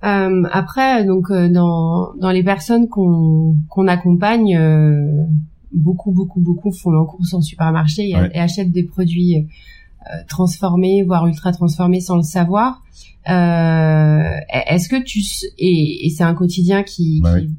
Euh, 0.04 0.44
après, 0.52 1.06
donc 1.06 1.30
euh, 1.30 1.48
dans 1.50 2.14
dans 2.20 2.32
les 2.32 2.44
personnes 2.44 2.88
qu'on 2.88 3.56
qu'on 3.70 3.88
accompagne, 3.88 4.58
euh, 4.58 5.26
beaucoup 5.74 6.12
beaucoup 6.12 6.40
beaucoup 6.42 6.72
font 6.72 6.90
leur 6.90 7.06
course 7.06 7.34
en 7.36 7.42
supermarché 7.42 8.10
et, 8.10 8.16
Ouais. 8.16 8.32
et 8.34 8.40
achètent 8.40 8.72
des 8.72 8.84
produits 8.84 9.36
euh, 9.38 10.16
transformés, 10.28 11.04
voire 11.04 11.28
ultra 11.28 11.52
transformés 11.52 12.00
sans 12.02 12.16
le 12.16 12.24
savoir. 12.24 12.82
Euh, 13.30 14.24
Est-ce 14.68 14.90
que 14.90 15.04
tu 15.04 15.20
et, 15.60 16.08
et 16.08 16.10
c'est 16.10 16.24
un 16.24 16.34
quotidien 16.34 16.82
qui, 16.82 17.22
Bah 17.22 17.40
qui, 17.40 17.50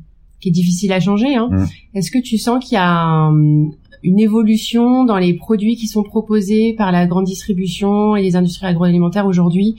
qui 0.41 0.49
est 0.49 0.53
difficile 0.53 0.93
à 0.93 0.99
changer. 0.99 1.37
Hein. 1.37 1.49
Mm. 1.53 1.67
Est-ce 1.95 2.11
que 2.11 2.19
tu 2.21 2.39
sens 2.39 2.65
qu'il 2.65 2.75
y 2.75 2.79
a 2.79 2.91
un- 2.91 3.71
une 4.03 4.19
évolution 4.19 5.05
dans 5.05 5.19
les 5.19 5.35
produits 5.35 5.77
qui 5.77 5.87
sont 5.87 6.03
proposés 6.03 6.75
par 6.77 6.93
la 6.93 7.07
grande 7.07 7.25
distribution 7.25 8.17
et 8.17 8.23
les 8.23 8.37
industries 8.37 8.67
agroalimentaires 8.67 9.27
aujourd'hui 9.27 9.77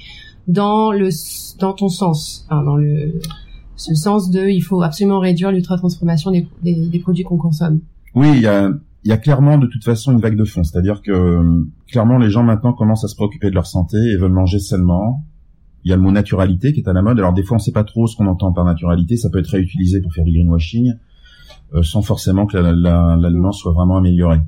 dans 0.48 0.92
le 0.92 1.10
dans 1.60 1.74
ton 1.74 1.89
sens, 1.89 2.46
enfin, 2.50 2.63
dans 2.63 2.75
le 2.75 3.20
ce 3.75 3.94
sens 3.96 4.30
de 4.30 4.48
il 4.48 4.62
faut 4.62 4.82
absolument 4.82 5.20
réduire 5.20 5.51
l'ultra 5.51 5.77
transformation 5.77 6.32
des, 6.32 6.48
des, 6.63 6.88
des 6.88 7.00
produits 7.00 7.24
qu'on 7.24 7.38
consomme. 7.38 7.82
Oui, 8.15 8.27
il 8.36 8.42
y 8.42 8.48
a, 8.48 8.70
il 9.03 9.10
y 9.10 9.12
a 9.12 9.18
clairement 9.18 9.58
de 9.58 9.68
toute 9.68 9.84
façon 9.84 10.13
une 10.13 10.20
vague 10.20 10.38
de 10.38 10.46
fond, 10.46 10.63
c'est-à-dire 10.63 11.01
que 11.01 11.65
clairement 11.88 12.18
les 12.18 12.30
gens 12.30 12.44
maintenant 12.44 12.74
commencent 12.74 13.03
à 13.03 13.08
se 13.08 13.15
préoccuper 13.15 13.50
de 13.50 13.56
leur 13.56 13.65
santé 13.65 13.98
et 13.98 14.18
veulent 14.18 14.32
manger 14.32 14.60
sainement. 14.60 15.25
Il 15.86 15.89
y 15.89 15.94
a 15.94 15.98
le 15.98 16.01
mot 16.01 16.12
naturalité 16.12 16.72
qui 16.72 16.80
est 16.80 16.88
à 16.88 16.94
la 16.94 17.01
mode. 17.01 17.20
Alors 17.20 17.34
des 17.34 17.44
fois 17.44 17.58
on 17.58 17.60
sait 17.60 17.74
pas 17.74 17.84
trop 17.84 18.08
ce 18.08 18.15
qu'on 18.15 18.27
entend 18.27 18.53
par 18.53 18.63
naturalité, 18.63 19.18
ça 19.18 19.30
peut 19.30 19.39
être 19.39 19.48
réutilisé 19.50 20.01
pour 20.01 20.13
faire 20.13 20.24
du 20.24 20.32
greenwashing. 20.32 20.94
Sans 21.82 22.01
forcément 22.01 22.46
que 22.46 22.58
l'aliment 22.58 23.51
soit 23.51 23.72
vraiment 23.72 23.98
amélioré. 23.98 24.39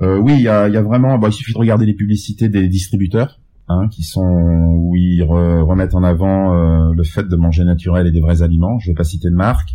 oui, 0.00 0.34
il 0.34 0.42
y 0.42 0.48
a, 0.48 0.68
y 0.68 0.76
a, 0.76 0.82
vraiment. 0.82 1.18
Bah, 1.18 1.28
il 1.28 1.32
suffit 1.32 1.52
de 1.52 1.58
regarder 1.58 1.86
les 1.86 1.94
publicités 1.94 2.48
des 2.48 2.68
distributeurs. 2.68 3.38
Hein, 3.68 3.86
qui 3.90 4.02
sont 4.02 4.20
où 4.20 4.96
ils 4.96 5.22
remettent 5.22 5.94
en 5.94 6.02
avant 6.02 6.52
le 6.92 7.04
fait 7.04 7.28
de 7.28 7.36
manger 7.36 7.64
naturel 7.64 8.06
et 8.06 8.10
des 8.10 8.20
vrais 8.20 8.42
aliments. 8.42 8.78
Je 8.80 8.90
vais 8.90 8.94
pas 8.94 9.04
citer 9.04 9.30
de 9.30 9.34
marque. 9.34 9.70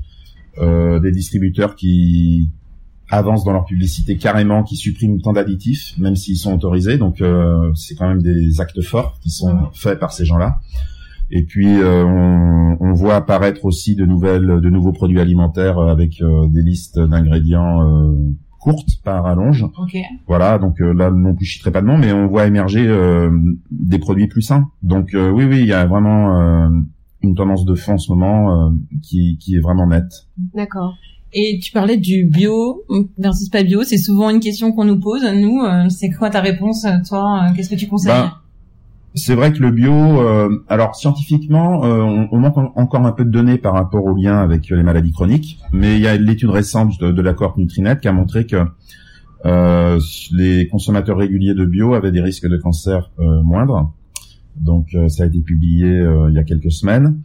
des 0.60 1.12
distributeurs 1.12 1.76
qui 1.76 2.52
avancent 3.10 3.44
dans 3.44 3.54
leur 3.54 3.66
publicité 3.66 4.18
carrément, 4.18 4.64
qui 4.64 4.76
suppriment 4.76 5.22
tant 5.22 5.34
d'additifs, 5.34 5.98
même 5.98 6.16
s'ils 6.16 6.38
sont 6.38 6.54
autorisés. 6.54 6.98
Donc 6.98 7.22
euh, 7.22 7.72
c'est 7.76 7.96
quand 7.96 8.08
même 8.08 8.22
des 8.22 8.60
actes 8.60 8.82
forts 8.82 9.18
qui 9.22 9.30
sont 9.30 9.70
faits 9.74 10.00
par 10.00 10.12
ces 10.12 10.26
gens-là. 10.26 10.60
Et 11.30 11.44
puis 11.44 11.68
euh, 11.68 12.06
on, 12.06 12.78
on, 12.80 12.94
voit 12.94 13.16
apparaître 13.16 13.66
aussi 13.66 13.96
de 13.96 14.06
nouvelles, 14.06 14.62
de 14.62 14.70
nouveaux 14.70 14.94
produits 14.94 15.20
alimentaires 15.20 15.78
avec 15.80 16.22
euh, 16.22 16.48
des 16.48 16.62
listes 16.62 17.00
d'ingrédients 17.00 18.16
courtes 18.60 19.02
par 19.04 19.26
allonge. 19.26 19.66
Okay. 19.78 20.04
Voilà, 20.28 20.58
donc 20.58 20.80
là 20.80 21.12
non 21.12 21.36
plus 21.36 21.46
je 21.46 21.54
citerai 21.54 21.72
pas 21.72 21.82
de 21.82 21.88
nom, 21.88 21.98
mais 21.98 22.14
on 22.14 22.28
voit 22.28 22.48
émerger 22.48 22.88
des 23.72 24.00
produits 24.00 24.28
plus 24.28 24.42
sains. 24.42 24.70
Donc 24.84 25.10
oui, 25.14 25.46
oui, 25.46 25.60
il 25.60 25.68
y 25.68 25.74
a 25.74 25.86
vraiment 25.86 26.34
une 27.22 27.36
tendance 27.36 27.66
de 27.66 27.76
fond 27.76 27.94
en 27.94 27.98
ce 27.98 28.12
moment 28.12 28.74
qui, 29.02 29.38
qui 29.40 29.56
est 29.56 29.60
vraiment 29.60 29.88
nette. 29.88 30.28
D'accord. 30.54 30.96
Et 31.34 31.60
tu 31.62 31.72
parlais 31.72 31.98
du 31.98 32.26
bio 32.26 32.84
versus 33.18 33.50
pas 33.50 33.64
bio. 33.64 33.84
C'est 33.84 33.98
souvent 33.98 34.30
une 34.30 34.40
question 34.40 34.72
qu'on 34.72 34.86
nous 34.86 35.00
pose. 35.00 35.24
Nous, 35.24 35.62
euh, 35.62 35.90
c'est 35.90 36.10
quoi 36.10 36.30
ta 36.30 36.42
réponse, 36.42 36.86
euh, 36.86 36.98
toi? 37.08 37.44
Euh, 37.44 37.54
Qu'est-ce 37.56 37.70
que 37.70 37.76
tu 37.76 37.88
conseilles? 37.88 38.14
Ben, 38.14 38.34
C'est 39.18 39.36
vrai 39.36 39.52
que 39.52 39.60
le 39.60 39.72
bio, 39.72 39.94
alors 40.70 40.96
scientifiquement, 40.96 41.82
on, 41.82 42.38
manque 42.38 42.58
encore 42.78 43.06
un 43.06 43.12
peu 43.12 43.26
de 43.26 43.30
données 43.30 43.58
par 43.58 43.74
rapport 43.74 44.06
au 44.06 44.16
lien 44.16 44.38
avec 44.38 44.70
les 44.70 44.84
maladies 44.84 45.12
chroniques, 45.12 45.60
mais 45.74 45.96
il 45.96 46.02
y 46.02 46.08
a 46.08 46.16
l'étude 46.16 46.52
récente 46.52 47.00
de, 47.02 47.12
de 47.12 47.22
la 47.22 47.34
cohorte 47.34 47.58
Nutrinet 47.58 47.98
qui 48.00 48.08
a 48.08 48.14
montré 48.14 48.46
que 48.46 48.64
les 50.34 50.68
consommateurs 50.70 51.18
réguliers 51.18 51.56
de 51.56 51.66
bio 51.66 51.94
avaient 51.94 52.12
des 52.12 52.22
risques 52.22 52.48
de 52.48 52.58
cancer 52.58 53.12
moindres. 53.18 53.92
Donc 54.56 54.96
ça 55.10 55.24
a 55.24 55.26
été 55.26 55.42
publié 55.42 56.06
il 56.30 56.34
y 56.34 56.40
a 56.40 56.44
quelques 56.44 56.72
semaines. 56.72 57.20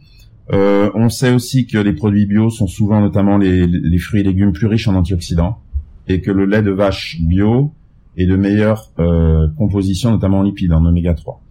Euh, 0.51 0.91
on 0.93 1.09
sait 1.09 1.33
aussi 1.33 1.67
que 1.67 1.77
les 1.77 1.93
produits 1.93 2.25
bio 2.25 2.49
sont 2.49 2.67
souvent 2.67 2.99
notamment 2.99 3.37
les, 3.37 3.97
fruits 3.97 4.21
et 4.21 4.23
légumes 4.23 4.51
plus 4.51 4.67
riches 4.67 4.87
en 4.87 4.95
antioxydants 4.95 5.59
et 6.07 6.19
que 6.19 6.31
le 6.31 6.45
lait 6.45 6.61
de 6.61 6.71
vache 6.71 7.17
bio 7.21 7.73
est 8.17 8.25
de 8.25 8.35
meilleure 8.35 8.91
euh, 8.99 9.47
composition, 9.57 10.11
notamment 10.11 10.39
en 10.39 10.43
lipides, 10.43 10.73
en 10.73 10.85
oméga 10.85 11.13
3. 11.13 11.41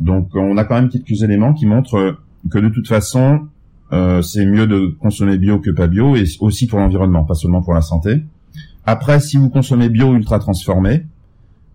Donc 0.00 0.30
on 0.34 0.56
a 0.56 0.64
quand 0.64 0.76
même 0.76 0.88
quelques 0.88 1.22
éléments 1.22 1.52
qui 1.52 1.66
montrent 1.66 2.16
que 2.50 2.58
de 2.58 2.68
toute 2.68 2.88
façon, 2.88 3.48
euh, 3.92 4.22
c'est 4.22 4.46
mieux 4.46 4.66
de 4.66 4.96
consommer 5.00 5.38
bio 5.38 5.58
que 5.58 5.70
pas 5.70 5.86
bio, 5.86 6.16
et 6.16 6.24
aussi 6.40 6.66
pour 6.66 6.78
l'environnement, 6.78 7.24
pas 7.24 7.34
seulement 7.34 7.62
pour 7.62 7.74
la 7.74 7.82
santé. 7.82 8.22
Après, 8.84 9.20
si 9.20 9.36
vous 9.36 9.50
consommez 9.50 9.88
bio 9.88 10.14
ultra 10.14 10.38
transformé, 10.38 11.06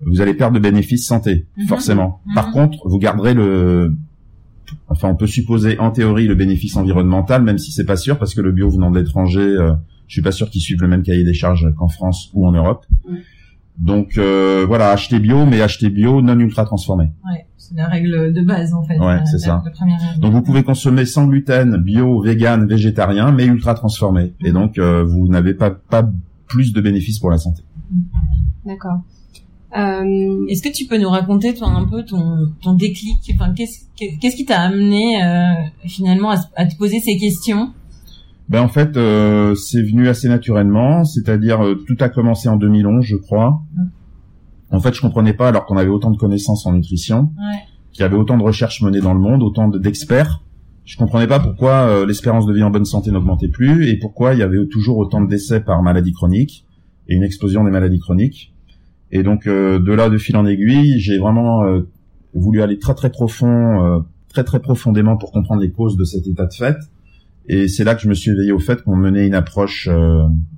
vous 0.06 0.22
allez 0.22 0.34
perdre 0.34 0.56
de 0.56 0.60
bénéfices 0.60 1.06
santé, 1.06 1.46
mhm. 1.58 1.68
forcément. 1.68 2.22
Par 2.34 2.48
mhm. 2.48 2.54
contre, 2.54 2.88
vous 2.88 2.98
garderez 2.98 3.34
le 3.34 3.94
enfin 4.88 5.10
on 5.10 5.16
peut 5.16 5.28
supposer 5.28 5.78
en 5.80 5.92
théorie 5.92 6.28
le 6.28 6.36
bénéfice 6.36 6.78
environnemental, 6.78 7.44
même 7.44 7.58
si 7.58 7.72
c'est 7.72 7.86
pas 7.86 7.98
sûr 7.98 8.18
parce 8.18 8.34
que 8.34 8.42
le 8.42 8.52
bio 8.52 8.70
venant 8.70 8.90
de 8.90 9.00
l'étranger, 9.00 9.42
euh, 9.42 9.74
je 10.08 10.14
suis 10.14 10.22
pas 10.22 10.32
sûr 10.32 10.50
qu'ils 10.50 10.62
suivent 10.62 10.82
le 10.82 10.88
même 10.88 11.04
cahier 11.04 11.24
des 11.24 11.34
charges 11.34 11.68
qu'en 11.78 11.90
France 11.90 12.30
ou 12.34 12.48
en 12.48 12.52
Europe. 12.52 12.86
Donc 13.78 14.18
euh, 14.18 14.66
voilà, 14.68 14.92
acheter 14.92 15.20
bio, 15.20 15.46
mais 15.46 15.62
acheter 15.62 15.90
bio 15.90 16.22
non 16.22 16.40
ultra 16.40 16.66
transformé. 16.66 17.06
Ouais, 17.26 17.48
c'est 17.58 17.76
la 17.76 17.88
règle 17.88 18.34
de 18.34 18.42
base 18.42 18.74
en 18.74 18.84
fait. 18.84 19.00
Ouais, 19.00 19.20
c'est 19.26 19.40
ça. 19.40 19.64
donc 20.20 20.34
vous 20.34 20.42
pouvez 20.42 20.64
consommer 20.64 21.06
sans 21.06 21.26
gluten, 21.26 21.78
bio, 21.78 22.22
vegan, 22.22 22.68
végétarien, 22.68 23.32
mais 23.32 23.46
ultra 23.46 23.74
transformé. 23.74 24.34
Et 24.42 24.52
donc 24.52 24.78
euh, 24.78 25.04
vous 25.04 25.28
n'avez 25.28 25.54
pas 25.54 25.72
pas 25.72 26.10
plus 26.48 26.74
de 26.74 26.82
bénéfices 26.82 27.20
pour 27.20 27.32
la 27.32 27.38
santé. 27.38 27.64
D'accord. 28.66 29.02
Euh, 29.78 30.46
Est-ce 30.50 30.62
que 30.62 30.74
tu 30.74 30.86
peux 30.86 30.98
nous 30.98 31.10
raconter 31.10 31.54
toi 31.54 31.70
un 31.70 31.86
peu 31.86 32.04
ton, 32.04 32.52
ton 32.62 32.74
déclic? 32.74 33.18
Enfin, 33.36 33.54
qu'est-ce 33.54 33.86
qu'est-ce 33.96 34.36
qui 34.36 34.46
t'a 34.46 34.60
amené 34.60 35.24
euh, 35.24 35.54
finalement 35.86 36.32
à, 36.56 36.66
te 36.66 36.76
poser 36.78 37.00
ces 37.00 37.18
questions? 37.18 37.72
Ben 38.52 38.62
en 38.62 38.68
fait, 38.68 38.98
euh, 38.98 39.56
c'est 39.56 39.82
venu 39.82 40.10
assez 40.10 40.28
naturellement. 40.28 41.06
C'est-à-dire, 41.06 41.64
euh, 41.64 41.76
tout 41.88 41.96
a 42.02 42.10
commencé 42.10 42.50
en 42.50 42.58
2011, 42.58 43.06
je 43.06 43.16
crois. 43.16 43.62
Mmh. 43.74 43.82
En 44.72 44.80
fait, 44.82 44.94
je 44.94 45.00
comprenais 45.00 45.32
pas, 45.32 45.48
alors 45.48 45.66
qu'on 45.66 45.78
avait 45.78 45.90
autant 45.90 46.12
de 46.12 46.18
connaissances 46.18 46.66
en 46.66 46.74
nutrition, 46.74 47.32
ouais. 47.38 47.60
qu'il 47.94 48.02
y 48.02 48.04
avait 48.04 48.18
autant 48.18 48.38
de 48.38 48.44
recherches 48.44 48.82
menées 48.82 49.00
dans 49.00 49.14
le 49.14 49.22
monde, 49.22 49.42
autant 49.42 49.70
d'experts. 49.70 50.44
je 50.84 50.98
comprenais 50.98 51.28
pas 51.28 51.40
pourquoi 51.40 51.88
euh, 51.88 52.06
l'espérance 52.06 52.46
de 52.46 52.52
vie 52.52 52.64
en 52.64 52.72
bonne 52.72 52.84
santé 52.84 53.10
n'augmentait 53.10 53.48
plus 53.48 53.88
et 53.88 53.98
pourquoi 53.98 54.34
il 54.34 54.40
y 54.40 54.44
avait 54.44 54.68
toujours 54.68 54.98
autant 54.98 55.22
de 55.22 55.30
décès 55.30 55.62
par 55.62 55.82
maladie 55.82 56.12
chronique 56.12 56.66
et 57.08 57.16
une 57.16 57.24
explosion 57.24 57.64
des 57.64 57.72
maladies 57.72 58.00
chroniques. 58.00 58.54
Et 59.12 59.24
donc 59.24 59.48
euh, 59.48 59.80
de 59.80 59.94
là, 59.94 60.10
de 60.10 60.18
fil 60.18 60.36
en 60.36 60.46
aiguille, 60.46 61.00
j'ai 61.00 61.18
vraiment 61.18 61.64
euh, 61.64 61.82
voulu 62.34 62.62
aller 62.62 62.80
très 62.80 62.96
très 62.96 63.10
profond, 63.10 63.86
euh, 63.86 64.00
très 64.30 64.44
très 64.44 64.60
profondément 64.60 65.18
pour 65.18 65.32
comprendre 65.32 65.62
les 65.62 65.72
causes 65.72 65.98
de 65.98 66.04
cet 66.04 66.28
état 66.28 66.46
de 66.46 66.54
fait. 66.54 66.78
Et 67.48 67.68
c'est 67.68 67.84
là 67.84 67.96
que 67.96 68.02
je 68.02 68.08
me 68.08 68.14
suis 68.14 68.32
éveillé 68.32 68.52
au 68.52 68.60
fait 68.60 68.84
qu'on 68.84 68.96
menait 68.96 69.26
une 69.26 69.34
approche 69.34 69.90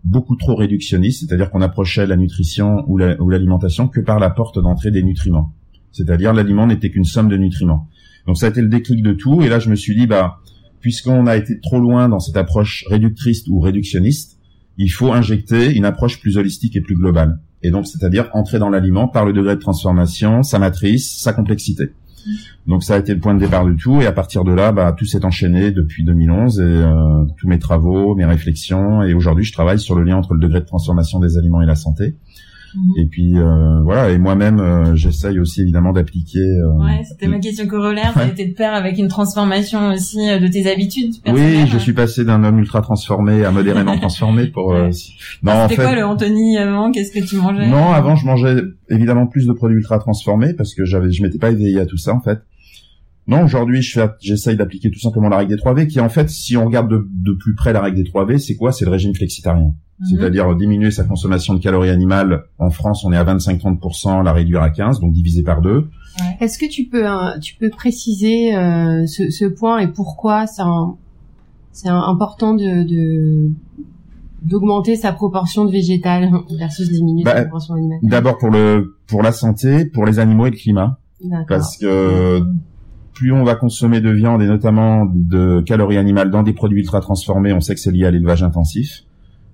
beaucoup 0.03 0.35
trop 0.35 0.55
réductionniste, 0.55 1.21
c'est-à-dire 1.21 1.49
qu'on 1.49 1.61
approchait 1.61 2.05
la 2.05 2.17
nutrition 2.17 2.83
ou 2.87 2.97
l'alimentation 2.97 3.87
que 3.87 4.01
par 4.01 4.19
la 4.19 4.29
porte 4.29 4.59
d'entrée 4.59 4.91
des 4.91 5.01
nutriments. 5.01 5.53
C'est-à-dire 5.91 6.33
l'aliment 6.33 6.67
n'était 6.67 6.89
qu'une 6.89 7.05
somme 7.05 7.29
de 7.29 7.37
nutriments. 7.37 7.87
Donc 8.27 8.37
ça 8.37 8.47
a 8.47 8.49
été 8.49 8.61
le 8.61 8.67
déclic 8.67 9.01
de 9.01 9.13
tout. 9.13 9.41
Et 9.41 9.49
là, 9.49 9.59
je 9.59 9.69
me 9.69 9.75
suis 9.75 9.95
dit, 9.95 10.07
bah, 10.07 10.39
puisqu'on 10.81 11.25
a 11.25 11.37
été 11.37 11.59
trop 11.61 11.79
loin 11.79 12.09
dans 12.09 12.19
cette 12.19 12.37
approche 12.37 12.85
réductrice 12.89 13.47
ou 13.47 13.59
réductionniste, 13.59 14.37
il 14.77 14.89
faut 14.89 15.13
injecter 15.13 15.73
une 15.73 15.85
approche 15.85 16.19
plus 16.19 16.37
holistique 16.37 16.75
et 16.75 16.81
plus 16.81 16.95
globale 16.95 17.39
et 17.63 17.71
donc 17.71 17.87
c'est-à-dire 17.87 18.29
entrer 18.33 18.59
dans 18.59 18.69
l'aliment 18.69 19.07
par 19.07 19.25
le 19.25 19.33
degré 19.33 19.55
de 19.55 19.61
transformation, 19.61 20.43
sa 20.43 20.59
matrice, 20.59 21.17
sa 21.19 21.33
complexité. 21.33 21.91
Donc 22.67 22.83
ça 22.83 22.95
a 22.95 22.99
été 22.99 23.13
le 23.13 23.19
point 23.19 23.33
de 23.33 23.39
départ 23.39 23.65
du 23.65 23.75
tout 23.75 24.01
et 24.01 24.05
à 24.05 24.11
partir 24.11 24.43
de 24.43 24.51
là, 24.51 24.71
bah, 24.71 24.93
tout 24.97 25.05
s'est 25.05 25.25
enchaîné 25.25 25.71
depuis 25.71 26.03
2011 26.03 26.59
et 26.59 26.63
euh, 26.63 27.25
tous 27.37 27.47
mes 27.47 27.59
travaux, 27.59 28.15
mes 28.15 28.25
réflexions 28.25 29.03
et 29.03 29.13
aujourd'hui 29.13 29.43
je 29.43 29.53
travaille 29.53 29.79
sur 29.79 29.95
le 29.95 30.03
lien 30.03 30.17
entre 30.17 30.33
le 30.33 30.39
degré 30.39 30.59
de 30.59 30.65
transformation 30.65 31.19
des 31.19 31.37
aliments 31.37 31.61
et 31.61 31.65
la 31.65 31.75
santé. 31.75 32.15
Mhm. 32.75 32.91
Et 32.97 33.05
puis 33.07 33.37
euh, 33.37 33.81
voilà, 33.83 34.11
et 34.11 34.17
moi-même, 34.17 34.59
euh, 34.59 34.95
j'essaye 34.95 35.39
aussi 35.39 35.61
évidemment 35.61 35.91
d'appliquer. 35.91 36.39
Euh, 36.39 36.83
ouais, 36.83 37.03
c'était 37.03 37.27
ma 37.27 37.39
question 37.39 37.67
corollaire. 37.67 38.13
Ça 38.13 38.21
a 38.21 38.27
été 38.27 38.45
de 38.45 38.53
pair 38.53 38.73
avec 38.73 38.97
une 38.97 39.07
transformation 39.07 39.89
aussi 39.89 40.17
de 40.17 40.47
tes 40.47 40.71
habitudes. 40.71 41.15
Oui, 41.27 41.67
je 41.67 41.77
suis 41.77 41.93
passé 41.93 42.25
d'un 42.25 42.43
homme 42.43 42.59
ultra 42.59 42.81
transformé 42.81 43.45
à 43.45 43.51
modérément 43.51 43.97
transformé. 43.99 44.47
Pour 44.47 44.73
non, 44.73 45.67
c'était 45.67 45.81
quoi 45.81 45.95
le 45.95 46.05
Anthony 46.05 46.57
avant? 46.57 46.91
Qu'est-ce 46.91 47.11
que 47.11 47.25
tu 47.25 47.37
mangeais? 47.37 47.67
Non, 47.67 47.91
avant 47.91 48.15
je 48.15 48.25
mangeais 48.25 48.55
évidemment 48.89 49.27
plus 49.27 49.47
de 49.47 49.53
produits 49.53 49.77
ultra 49.77 49.99
transformés 49.99 50.53
parce 50.53 50.73
que 50.73 50.85
j'avais, 50.85 51.11
je 51.11 51.21
m'étais 51.23 51.39
pas 51.39 51.51
éveillé 51.51 51.79
à 51.79 51.85
tout 51.85 51.97
ça 51.97 52.13
en 52.13 52.19
fait. 52.19 52.39
Non, 53.25 53.43
aujourd'hui, 53.43 53.81
j'essaye 54.19 54.57
d'appliquer 54.57 54.91
tout 54.91 54.99
simplement 54.99 55.29
la 55.29 55.37
règle 55.37 55.51
des 55.51 55.57
3 55.57 55.73
V, 55.73 55.87
qui 55.87 55.99
en 55.99 56.09
fait, 56.09 56.29
si 56.29 56.57
on 56.57 56.65
regarde 56.65 56.89
de, 56.89 57.07
de 57.09 57.33
plus 57.33 57.55
près 57.55 57.71
la 57.71 57.81
règle 57.81 57.97
des 57.97 58.03
3 58.03 58.25
V, 58.25 58.37
c'est 58.37 58.55
quoi? 58.55 58.71
C'est 58.71 58.85
le 58.85 58.91
régime 58.91 59.15
flexitarien. 59.15 59.73
Mhm. 59.99 60.07
C'est-à-dire 60.09 60.55
diminuer 60.55 60.91
sa 60.91 61.03
consommation 61.03 61.53
de 61.53 61.59
calories 61.59 61.89
animales. 61.89 62.43
En 62.59 62.69
France, 62.69 63.05
on 63.05 63.13
est 63.13 63.17
à 63.17 63.23
25-30%, 63.23 64.23
la 64.23 64.33
réduire 64.33 64.61
à 64.61 64.69
15, 64.69 64.99
donc 64.99 65.13
diviser 65.13 65.43
par 65.43 65.61
deux. 65.61 65.89
Est-ce 66.39 66.57
que 66.57 66.65
tu 66.65 66.85
peux, 66.85 67.09
euh, 67.09 67.39
tu 67.39 67.55
peux 67.55 67.69
préciser 67.69 68.55
euh, 68.55 69.05
ce, 69.05 69.29
ce, 69.29 69.45
point 69.45 69.79
et 69.79 69.87
pourquoi 69.87 70.45
c'est 70.45 71.87
important 71.87 72.53
de, 72.53 72.83
de 72.83 73.51
d'augmenter 74.43 74.97
sa 74.97 75.13
proportion 75.13 75.63
de 75.63 75.71
végétal 75.71 76.29
versus 76.59 76.91
diminuer 76.91 77.23
sa 77.23 77.33
bah, 77.33 77.41
proportion 77.43 77.75
animale? 77.75 77.99
D'abord 78.03 78.37
pour 78.37 78.49
le 78.49 78.97
pour 79.07 79.23
la 79.23 79.31
santé, 79.31 79.85
pour 79.85 80.05
les 80.05 80.19
animaux 80.19 80.45
et 80.47 80.51
le 80.51 80.57
climat. 80.57 80.99
Parce 81.47 81.77
que 81.77 82.43
plus 83.13 83.31
on 83.31 83.43
va 83.43 83.55
consommer 83.55 84.01
de 84.01 84.09
viande 84.09 84.41
et 84.41 84.47
notamment 84.47 85.05
de 85.05 85.61
calories 85.61 85.97
animales 85.97 86.31
dans 86.31 86.43
des 86.43 86.53
produits 86.53 86.79
ultra 86.79 86.99
transformés, 86.99 87.53
on 87.53 87.61
sait 87.61 87.75
que 87.75 87.79
c'est 87.79 87.91
lié 87.91 88.05
à 88.05 88.11
l'élevage 88.11 88.43
intensif. 88.43 89.03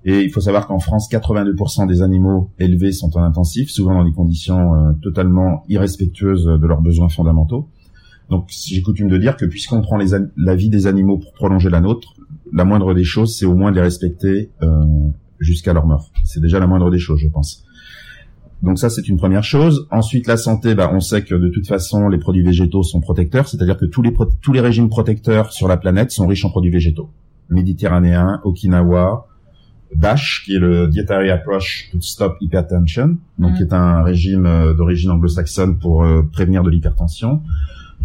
Et 0.06 0.22
il 0.22 0.32
faut 0.32 0.40
savoir 0.40 0.66
qu'en 0.68 0.80
France, 0.80 1.10
82% 1.12 1.86
des 1.88 2.02
animaux 2.02 2.52
élevés 2.58 2.94
sont 2.94 3.18
en 3.18 3.24
intensif, 3.24 3.70
souvent 3.70 3.94
dans 3.94 4.06
des 4.06 4.14
conditions 4.14 4.76
euh, 4.76 4.94
totalement 5.02 5.66
irrespectueuses 5.68 6.46
de 6.46 6.68
leurs 6.68 6.82
besoins 6.82 7.10
fondamentaux. 7.10 7.68
Donc 8.30 8.48
j'ai 8.50 8.82
coutume 8.82 9.10
de 9.10 9.18
dire 9.18 9.36
que 9.36 9.46
puisqu'on 9.46 9.82
prend 9.82 9.98
la 9.98 10.56
vie 10.56 10.70
des 10.70 10.88
animaux 10.88 11.18
pour 11.18 11.34
prolonger 11.34 11.70
la 11.70 11.82
nôtre, 11.82 12.14
la 12.54 12.64
moindre 12.64 12.94
des 12.94 13.04
choses, 13.04 13.36
c'est 13.36 13.46
au 13.46 13.56
moins 13.56 13.72
de 13.72 13.76
les 13.76 13.82
respecter 13.82 14.52
euh, 14.62 14.86
jusqu'à 15.40 15.74
leur 15.74 15.86
mort. 15.86 16.12
C'est 16.24 16.40
déjà 16.40 16.60
la 16.60 16.68
moindre 16.68 16.92
des 16.92 17.00
choses, 17.00 17.20
je 17.20 17.28
pense. 17.28 17.66
Donc 18.62 18.78
ça, 18.78 18.90
c'est 18.90 19.08
une 19.08 19.18
première 19.18 19.44
chose. 19.44 19.88
Ensuite, 19.90 20.28
la 20.28 20.36
santé, 20.36 20.76
bah, 20.76 20.92
on 20.94 21.00
sait 21.00 21.24
que 21.24 21.36
de 21.36 21.50
toute 21.50 21.68
façon, 21.68 22.10
les 22.10 22.18
produits 22.18 22.44
végétaux 22.44 22.84
sont 22.84 23.00
protecteurs, 23.00 23.48
c'est-à-dire 23.48 23.78
que 23.78 23.86
tous 23.86 24.02
les, 24.02 24.14
tous 24.42 24.54
les 24.54 24.60
régimes 24.60 24.90
protecteurs 24.90 25.54
sur 25.54 25.68
la 25.68 25.78
planète 25.78 26.12
sont 26.12 26.28
riches 26.28 26.44
en 26.44 26.50
produits 26.50 26.72
végétaux. 26.72 27.10
Méditerranéen, 27.50 28.42
Okinawa, 28.44 29.28
DASH, 29.96 30.44
qui 30.46 30.56
est 30.56 30.60
le 30.60 30.88
Dietary 30.88 31.32
Approach 31.32 31.90
to 31.92 32.02
Stop 32.02 32.38
Hypertension, 32.42 33.18
donc 33.40 33.56
qui 33.56 33.64
est 33.64 33.74
un 33.74 34.04
régime 34.04 34.46
euh, 34.46 34.74
d'origine 34.74 35.12
anglo-saxonne 35.12 35.80
pour 35.80 36.04
euh, 36.04 36.22
prévenir 36.32 36.62
de 36.64 36.70
l'hypertension. 36.70 37.42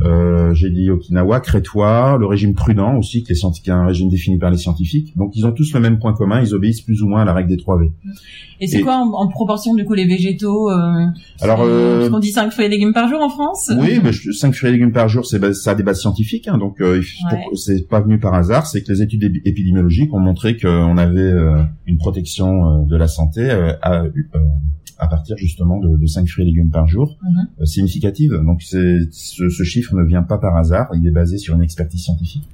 Euh, 0.03 0.53
j'ai 0.55 0.71
dit 0.71 0.91
Okinawa, 0.91 1.41
crétois, 1.41 2.17
le 2.19 2.27
régime 2.27 2.55
prudent 2.55 2.97
aussi, 2.97 3.23
qui 3.23 3.33
est, 3.33 3.71
un 3.71 3.87
régime 3.87 4.09
défini 4.09 4.39
par 4.39 4.51
les 4.51 4.59
scientifiques. 4.59 5.17
Donc 5.17 5.33
ils 5.35 5.47
ont 5.47 5.53
tous 5.53 5.73
le 5.73 5.81
même 5.81 5.99
point 5.99 6.15
commun, 6.15 6.41
ils 6.41 6.55
obéissent 6.55 6.81
plus 6.81 7.03
ou 7.03 7.09
moins 7.09 7.23
à 7.23 7.25
la 7.25 7.33
règle 7.33 7.51
des 7.51 7.57
3 7.57 7.79
V. 7.79 7.93
Et 8.61 8.67
c'est 8.67 8.81
quoi 8.81 8.97
en, 8.97 9.29
proportion 9.29 9.75
du 9.75 9.85
coup 9.85 9.95
les 9.95 10.07
végétaux 10.07 10.71
euh, 10.71 11.07
Alors, 11.41 11.61
euh, 11.63 12.09
on 12.13 12.19
dit 12.19 12.31
5 12.31 12.51
fruits 12.51 12.67
et 12.67 12.69
légumes 12.69 12.93
par 12.93 13.09
jour 13.09 13.21
en 13.21 13.29
France? 13.29 13.71
Oui, 13.79 14.01
mais 14.03 14.13
5 14.13 14.55
fruits 14.55 14.69
et 14.69 14.73
légumes 14.73 14.93
par 14.93 15.09
jour, 15.09 15.27
c'est 15.27 15.55
ça 15.55 15.73
a 15.73 15.75
des 15.75 15.83
bases 15.83 16.01
scientifiques, 16.01 16.49
hein, 16.49 16.59
donc 16.59 16.81
euh, 16.81 17.03
c'est 17.55 17.89
pas 17.89 18.01
venu 18.01 18.19
par 18.19 18.35
hasard. 18.35 18.67
C'est 18.67 18.83
que 18.83 18.93
les 18.93 19.03
études 19.03 19.23
épidémiologiques 19.45 20.13
ont 20.13 20.21
montré 20.21 20.57
qu'on 20.57 20.97
avait 20.97 21.21
euh, 21.21 21.63
une 21.87 21.99
protection 21.99 22.85
de 22.85 22.97
la 22.97 23.09
santé 23.09 23.51
à, 23.83 24.05
à 24.99 25.09
partir 25.09 25.37
justement 25.37 25.79
de, 25.79 25.97
de 25.97 26.07
5 26.07 26.27
fruits 26.29 26.45
et 26.45 26.47
légumes 26.47 26.71
par 26.71 26.87
jour 26.87 27.19
mhm. 27.23 27.49
euh, 27.61 27.65
significative. 27.65 28.33
Donc 28.45 28.63
ce, 28.63 29.07
ce, 29.11 29.63
chiffre 29.63 29.95
ne 29.95 30.05
vient 30.05 30.23
pas 30.23 30.39
par 30.39 30.57
hasard, 30.57 30.89
il 30.95 31.07
est 31.07 31.13
basé 31.13 31.39
sur 31.39 31.55
une 31.55 31.63
expertise 31.63 32.03
scientifique. 32.03 32.49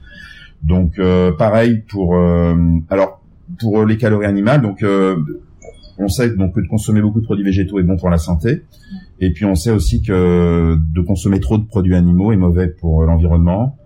Donc 0.62 0.98
euh, 0.98 1.32
pareil 1.32 1.82
pour 1.88 2.16
euh, 2.16 2.54
alors 2.90 3.22
pour 3.58 3.84
les 3.84 3.96
calories 3.96 4.26
animales, 4.26 4.62
donc 4.62 4.84
on 5.98 6.08
sait 6.08 6.30
donc 6.30 6.54
que 6.54 6.60
de 6.60 6.68
consommer 6.68 7.02
beaucoup 7.02 7.20
de 7.20 7.24
produits 7.24 7.44
végétaux 7.44 7.80
est 7.80 7.82
bon 7.82 7.96
pour 7.96 8.10
la 8.10 8.18
santé. 8.18 8.62
Et 9.18 9.32
puis 9.32 9.44
on 9.44 9.54
sait 9.54 9.70
aussi 9.70 10.02
que 10.02 10.76
de 10.76 11.00
consommer 11.00 11.40
trop 11.40 11.58
de 11.58 11.64
produits 11.64 11.94
animaux 11.94 12.32
est 12.32 12.36
mauvais 12.36 12.68
pour 12.68 13.02
l'environnement, 13.02 13.76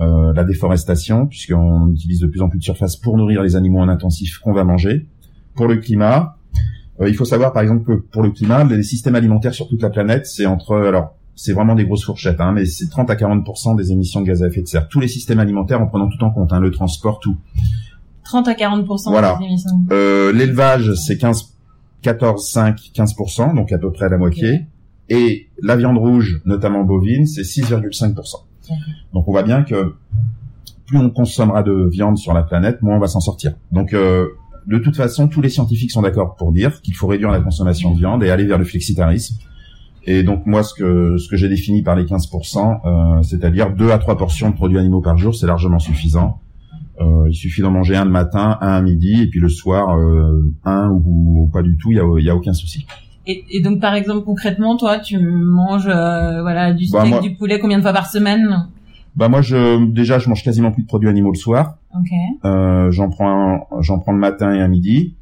euh, 0.00 0.32
la 0.32 0.44
déforestation, 0.44 1.26
puisqu'on 1.26 1.92
utilise 1.92 2.20
de 2.20 2.26
plus 2.26 2.40
en 2.40 2.48
plus 2.48 2.58
de 2.58 2.64
surface 2.64 2.96
pour 2.96 3.18
nourrir 3.18 3.42
les 3.42 3.56
animaux 3.56 3.78
en 3.78 3.88
intensif 3.88 4.38
qu'on 4.38 4.54
va 4.54 4.64
manger, 4.64 5.06
pour 5.54 5.68
le 5.68 5.76
climat, 5.76 6.38
euh, 6.38 6.41
il 7.00 7.14
faut 7.14 7.24
savoir 7.24 7.52
par 7.52 7.62
exemple 7.62 7.84
que 7.84 7.92
pour 7.92 8.22
le 8.22 8.30
climat, 8.30 8.64
les 8.64 8.82
systèmes 8.82 9.14
alimentaires 9.14 9.54
sur 9.54 9.68
toute 9.68 9.82
la 9.82 9.90
planète, 9.90 10.26
c'est 10.26 10.46
entre 10.46 10.76
alors 10.76 11.14
c'est 11.34 11.52
vraiment 11.52 11.74
des 11.74 11.84
grosses 11.84 12.04
fourchettes, 12.04 12.40
hein, 12.40 12.52
mais 12.52 12.66
c'est 12.66 12.88
30 12.88 13.10
à 13.10 13.16
40 13.16 13.76
des 13.76 13.90
émissions 13.92 14.20
de 14.20 14.26
gaz 14.26 14.42
à 14.42 14.48
effet 14.48 14.62
de 14.62 14.66
serre. 14.66 14.88
Tous 14.88 15.00
les 15.00 15.08
systèmes 15.08 15.40
alimentaires 15.40 15.80
en 15.80 15.86
prenant 15.86 16.08
tout 16.08 16.22
en 16.22 16.30
compte, 16.30 16.52
hein, 16.52 16.60
le 16.60 16.70
transport, 16.70 17.20
tout. 17.20 17.36
30 18.24 18.48
à 18.48 18.54
40 18.54 18.86
voilà. 19.06 19.36
des 19.38 19.46
émissions. 19.46 19.80
Euh, 19.90 20.32
L'élevage, 20.32 20.94
c'est 20.94 21.18
15, 21.18 21.54
14, 22.02 22.50
5, 22.50 22.78
15 22.94 23.14
donc 23.54 23.72
à 23.72 23.78
peu 23.78 23.90
près 23.90 24.08
la 24.08 24.18
moitié. 24.18 24.66
Et 25.08 25.48
la 25.60 25.76
viande 25.76 25.98
rouge, 25.98 26.40
notamment 26.44 26.84
bovine, 26.84 27.26
c'est 27.26 27.42
6,5 27.42 28.14
Donc 29.12 29.28
on 29.28 29.32
voit 29.32 29.42
bien 29.42 29.62
que 29.62 29.94
plus 30.86 30.98
on 30.98 31.10
consommera 31.10 31.62
de 31.62 31.88
viande 31.90 32.18
sur 32.18 32.32
la 32.32 32.42
planète, 32.42 32.82
moins 32.82 32.96
on 32.96 33.00
va 33.00 33.08
s'en 33.08 33.20
sortir. 33.20 33.54
Donc 33.72 33.94
euh, 33.94 34.28
de 34.66 34.78
toute 34.78 34.96
façon, 34.96 35.28
tous 35.28 35.40
les 35.40 35.48
scientifiques 35.48 35.90
sont 35.90 36.02
d'accord 36.02 36.36
pour 36.36 36.52
dire 36.52 36.80
qu'il 36.82 36.94
faut 36.94 37.06
réduire 37.06 37.30
la 37.30 37.40
consommation 37.40 37.92
de 37.92 37.98
viande 37.98 38.22
et 38.22 38.30
aller 38.30 38.44
vers 38.44 38.58
le 38.58 38.64
flexitarisme. 38.64 39.36
Et 40.04 40.22
donc 40.22 40.46
moi, 40.46 40.62
ce 40.62 40.74
que 40.74 41.16
ce 41.18 41.28
que 41.28 41.36
j'ai 41.36 41.48
défini 41.48 41.82
par 41.82 41.94
les 41.94 42.04
15%, 42.04 42.80
euh, 42.84 43.22
c'est-à-dire 43.22 43.74
2 43.74 43.90
à 43.90 43.98
3 43.98 44.16
portions 44.16 44.50
de 44.50 44.54
produits 44.54 44.78
animaux 44.78 45.00
par 45.00 45.16
jour, 45.16 45.34
c'est 45.34 45.46
largement 45.46 45.78
suffisant. 45.78 46.40
Euh, 47.00 47.28
il 47.28 47.34
suffit 47.34 47.62
d'en 47.62 47.70
manger 47.70 47.96
un 47.96 48.04
le 48.04 48.10
matin, 48.10 48.58
un 48.60 48.72
à 48.74 48.82
midi, 48.82 49.22
et 49.22 49.26
puis 49.26 49.40
le 49.40 49.48
soir, 49.48 49.96
euh, 49.96 50.52
un 50.64 50.90
ou, 50.90 51.48
pas 51.52 51.62
du 51.62 51.76
tout, 51.76 51.90
il 51.90 51.96
y 51.96 52.00
a, 52.00 52.20
y 52.20 52.30
a 52.30 52.36
aucun 52.36 52.52
souci. 52.52 52.86
Et, 53.26 53.44
et, 53.50 53.62
donc 53.62 53.80
par 53.80 53.94
exemple 53.94 54.24
concrètement, 54.24 54.76
toi, 54.76 54.98
tu 54.98 55.18
manges 55.18 55.86
euh, 55.86 56.42
voilà 56.42 56.72
du 56.72 56.86
bah, 56.92 57.06
steak, 57.06 57.22
du 57.22 57.36
poulet 57.36 57.60
combien 57.60 57.78
de 57.78 57.82
fois 57.82 57.92
par 57.92 58.06
semaine? 58.06 58.68
Bah 59.14 59.28
moi 59.28 59.42
je 59.42 59.84
déjà 59.92 60.18
je 60.18 60.28
mange 60.28 60.42
quasiment 60.42 60.72
plus 60.72 60.82
de 60.82 60.88
produits 60.88 61.08
animaux 61.08 61.32
le 61.32 61.38
soir. 61.38 61.78
Okay. 61.94 62.48
Euh, 62.48 62.90
j'en 62.90 63.10
prends 63.10 63.68
j'en 63.80 63.98
prends 63.98 64.12
le 64.12 64.18
matin 64.18 64.54
et 64.54 64.60
à 64.60 64.68
midi. 64.68 65.16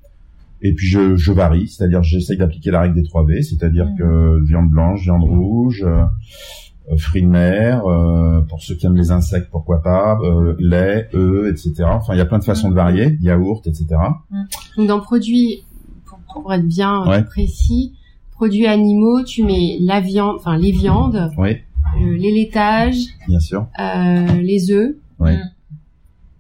Et 0.63 0.75
puis 0.75 0.87
je, 0.87 1.17
je 1.17 1.33
varie, 1.33 1.69
c'est-à-dire 1.69 2.03
j'essaye 2.03 2.37
d'appliquer 2.37 2.71
la 2.71 2.83
règle 2.83 2.95
des 2.95 3.03
3 3.03 3.25
V, 3.25 3.43
c'est-à-dire 3.43 3.87
mm. 3.87 3.97
que 3.97 4.45
viande 4.45 4.69
blanche, 4.69 5.03
viande 5.03 5.23
rouge, 5.23 5.87
euh, 5.87 6.97
fruits 6.99 7.23
de 7.23 7.29
mer, 7.29 7.87
euh, 7.87 8.43
pour 8.43 8.63
ceux 8.63 8.75
qui 8.75 8.85
aiment 8.85 8.97
les 8.97 9.11
insectes, 9.11 9.49
pourquoi 9.51 9.83
pas, 9.83 10.19
euh, 10.23 10.55
lait, 10.59 11.09
œufs, 11.15 11.51
etc. 11.51 11.85
Enfin, 11.87 12.15
il 12.15 12.19
y 12.19 12.21
a 12.21 12.27
plein 12.27 12.39
de 12.39 12.45
façons 12.45 12.69
de 12.69 12.75
varier, 12.75 13.17
yaourt, 13.23 13.67
etc. 13.67 13.87
Mm. 14.31 14.43
Donc 14.77 14.87
dans 14.87 15.01
produits, 15.01 15.65
pour, 16.05 16.19
pour 16.35 16.53
être 16.53 16.67
bien 16.67 17.05
précis, 17.27 17.95
produits 18.33 18.67
animaux, 18.67 19.23
tu 19.25 19.45
mets 19.45 19.79
la 19.81 20.01
viande, 20.01 20.37
enfin 20.37 20.59
les 20.59 20.73
viandes. 20.73 21.31
Oui 21.39 21.57
euh, 21.97 22.17
les 22.17 22.33
laitages, 22.33 23.05
bien 23.29 23.41
sûr, 23.41 23.67
euh, 23.79 24.41
les 24.43 24.71
œufs. 24.71 24.95
Ouais. 25.19 25.37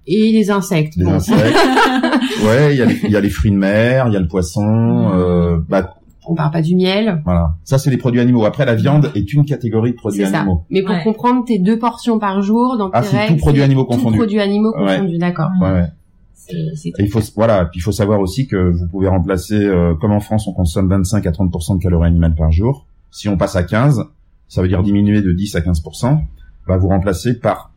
Et 0.06 0.32
les 0.32 0.50
insectes. 0.50 0.96
Les 0.96 1.06
insectes. 1.06 1.38
ouais, 2.44 2.74
il 2.74 2.78
y, 2.78 2.82
a 2.82 2.86
les, 2.86 2.98
y 3.08 3.16
a 3.16 3.20
les 3.20 3.30
fruits 3.30 3.50
de 3.50 3.56
mer, 3.56 4.08
il 4.08 4.14
y 4.14 4.16
a 4.16 4.20
le 4.20 4.26
poisson. 4.26 5.10
Euh, 5.14 5.58
bah, 5.68 5.94
on 6.26 6.34
parle 6.34 6.50
pas 6.52 6.62
du 6.62 6.76
miel. 6.76 7.22
Voilà. 7.24 7.54
Ça, 7.64 7.78
c'est 7.78 7.90
les 7.90 7.96
produits 7.96 8.20
animaux. 8.20 8.44
Après, 8.44 8.64
la 8.64 8.74
viande 8.74 9.10
est 9.14 9.32
une 9.32 9.44
catégorie 9.44 9.92
de 9.92 9.96
produits 9.96 10.24
animaux. 10.24 10.64
Mais 10.70 10.82
pour 10.82 10.96
comprendre, 11.02 11.44
tes 11.44 11.58
deux 11.58 11.78
portions 11.78 12.18
par 12.18 12.42
jour 12.42 12.76
dans 12.78 12.90
ah, 12.92 13.02
c'est 13.02 13.26
tout 13.28 13.36
produits 13.36 13.62
animaux 13.62 13.84
confondus. 13.84 14.16
Tout 14.16 14.22
produits 14.22 14.40
animaux 14.40 14.72
confondus, 14.72 15.18
d'accord. 15.18 15.50
Ouais, 15.60 15.72
ouais. 15.72 15.88
il 16.98 17.10
faut 17.10 17.20
voilà, 17.36 17.66
puis 17.66 17.78
il 17.80 17.82
faut 17.82 17.92
savoir 17.92 18.20
aussi 18.20 18.46
que 18.46 18.70
vous 18.70 18.86
pouvez 18.88 19.08
remplacer, 19.08 19.54
euh, 19.54 19.94
comme 20.00 20.12
en 20.12 20.20
France, 20.20 20.46
on 20.46 20.52
consomme 20.52 20.88
25 20.88 21.26
à 21.26 21.30
30% 21.30 21.78
de 21.78 21.82
calories 21.82 22.08
animales 22.08 22.34
par 22.34 22.52
jour. 22.52 22.86
Si 23.10 23.28
on 23.28 23.36
passe 23.36 23.56
à 23.56 23.62
15, 23.62 24.04
ça 24.50 24.60
veut 24.60 24.68
dire 24.68 24.82
diminuer 24.82 25.22
de 25.22 25.32
10 25.32 25.56
à 25.56 25.60
15%, 25.60 26.22
va 26.66 26.76
vous 26.76 26.88
remplacer 26.88 27.38
par 27.38 27.72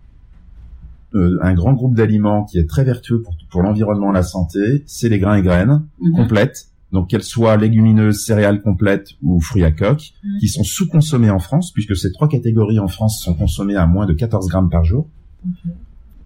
euh, 1.14 1.38
un 1.42 1.54
grand 1.54 1.74
groupe 1.74 1.96
d'aliments 1.96 2.44
qui 2.44 2.58
est 2.58 2.68
très 2.68 2.84
vertueux 2.84 3.22
pour, 3.22 3.36
pour 3.52 3.62
l'environnement 3.62 4.10
et 4.10 4.14
la 4.14 4.24
santé, 4.24 4.84
c'est 4.88 5.08
les 5.08 5.20
grains 5.20 5.38
et 5.38 5.44
graines 5.44 5.84
mhm. 6.02 6.16
complètes, 6.16 6.70
donc 6.92 7.10
qu'elles 7.10 7.24
soient 7.24 7.56
légumineuses, 7.58 8.26
céréales 8.26 8.62
complètes 8.62 9.12
ou 9.22 9.40
fruits 9.40 9.64
à 9.64 9.72
coque, 9.72 10.14
mhm. 10.24 10.40
qui 10.40 10.48
sont 10.48 10.64
sous-consommés 10.64 11.30
en 11.30 11.38
France, 11.38 11.72
puisque 11.72 11.96
ces 11.96 12.12
trois 12.12 12.28
catégories 12.28 12.80
en 12.80 12.88
France 12.88 13.22
sont 13.22 13.36
consommées 13.36 13.76
à 13.76 13.86
moins 13.86 14.08
de 14.08 14.14
14 14.14 14.48
grammes 14.48 14.72
par 14.72 14.84
jour. 14.84 15.08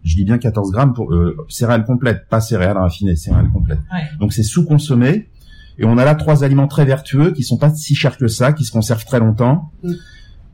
Je 0.04 0.16
dis 0.16 0.24
bien 0.24 0.38
14 0.38 0.72
grammes 0.72 0.94
pour 0.94 1.14
euh, 1.14 1.36
céréales 1.50 1.84
complètes, 1.84 2.30
pas 2.30 2.40
céréales 2.40 2.78
raffinées, 2.78 3.18
céréales 3.18 3.52
complètes. 3.52 3.82
Donc 4.22 4.32
c'est 4.32 4.44
sous-consommé. 4.44 5.28
Et 5.80 5.86
on 5.86 5.98
a 5.98 6.06
là 6.06 6.16
trois 6.16 6.44
aliments 6.44 6.68
très 6.68 6.86
vertueux 6.86 7.32
qui 7.32 7.44
sont 7.44 7.58
pas 7.58 7.72
si 7.74 7.94
chers 7.94 8.18
que 8.18 8.28
ça, 8.28 8.54
qui 8.54 8.64
se 8.64 8.72
conservent 8.72 9.06
très 9.06 9.20
longtemps 9.20 9.72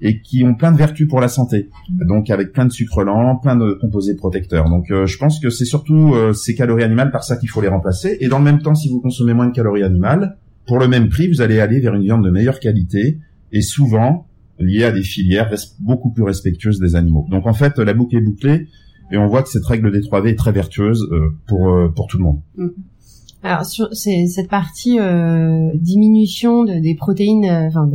et 0.04 0.20
qui 0.20 0.44
ont 0.44 0.54
plein 0.54 0.74
de 0.74 0.78
vertus 0.78 1.08
pour 1.08 1.22
la 1.22 1.30
santé. 1.30 1.70
Donc 1.90 2.30
avec 2.30 2.52
plein 2.52 2.66
de 2.66 2.72
sucres 2.72 3.04
lents, 3.04 3.38
plein 3.38 3.56
de 3.56 3.78
composés 3.80 4.16
protecteurs. 4.16 4.70
Donc 4.70 4.92
euh, 4.92 5.08
je 5.08 5.18
pense 5.18 5.40
que 5.40 5.50
c'est 5.50 5.66
surtout 5.66 6.14
euh, 6.14 6.34
ces 6.34 6.56
calories 6.56 6.84
animales 6.84 7.10
par 7.10 7.24
ça 7.24 7.38
qu'il 7.38 7.50
faut 7.50 7.62
les 7.62 7.70
remplacer. 7.70 8.18
Et 8.20 8.28
dans 8.28 8.38
le 8.38 8.44
même 8.44 8.62
temps, 8.62 8.76
si 8.76 8.90
vous 8.90 9.00
consommez 9.00 9.34
moins 9.34 9.48
de 9.48 9.54
calories 9.54 9.84
animales, 9.84 10.38
pour 10.68 10.78
le 10.78 10.90
même 10.90 11.08
prix, 11.08 11.30
vous 11.30 11.42
allez 11.42 11.60
aller 11.62 11.80
vers 11.80 11.96
une 11.96 12.04
viande 12.04 12.24
de 12.24 12.30
meilleure 12.30 12.60
qualité 12.60 13.20
et 13.54 13.62
souvent 13.62 14.28
liée 14.60 14.84
à 14.84 14.92
des 14.92 15.04
filières 15.04 15.50
beaucoup 15.80 16.12
plus 16.12 16.24
respectueuses 16.24 16.80
des 16.80 16.96
animaux. 16.96 17.26
Donc 17.32 17.48
en 17.48 17.54
fait, 17.54 17.80
la 17.80 17.94
boucle 17.94 18.18
est 18.18 18.22
bouclée 18.22 18.68
et 19.12 19.18
on 19.18 19.28
voit 19.28 19.42
que 19.42 19.50
cette 19.50 19.66
règle 19.66 19.90
des 19.92 20.02
3V 20.02 20.28
est 20.28 20.36
très 20.36 20.52
vertueuse 20.52 21.08
euh, 21.12 21.30
pour 21.48 21.94
pour 21.96 22.08
tout 22.08 22.18
le 22.18 22.24
monde. 22.24 22.42
Mm-hmm. 22.58 22.74
Alors 23.44 23.66
sur 23.66 23.88
cette 23.94 24.50
partie 24.50 24.98
diminution 25.76 26.64
de, 26.64 26.80
des 26.80 26.96
protéines, 26.96 27.46
enfin 27.46 27.90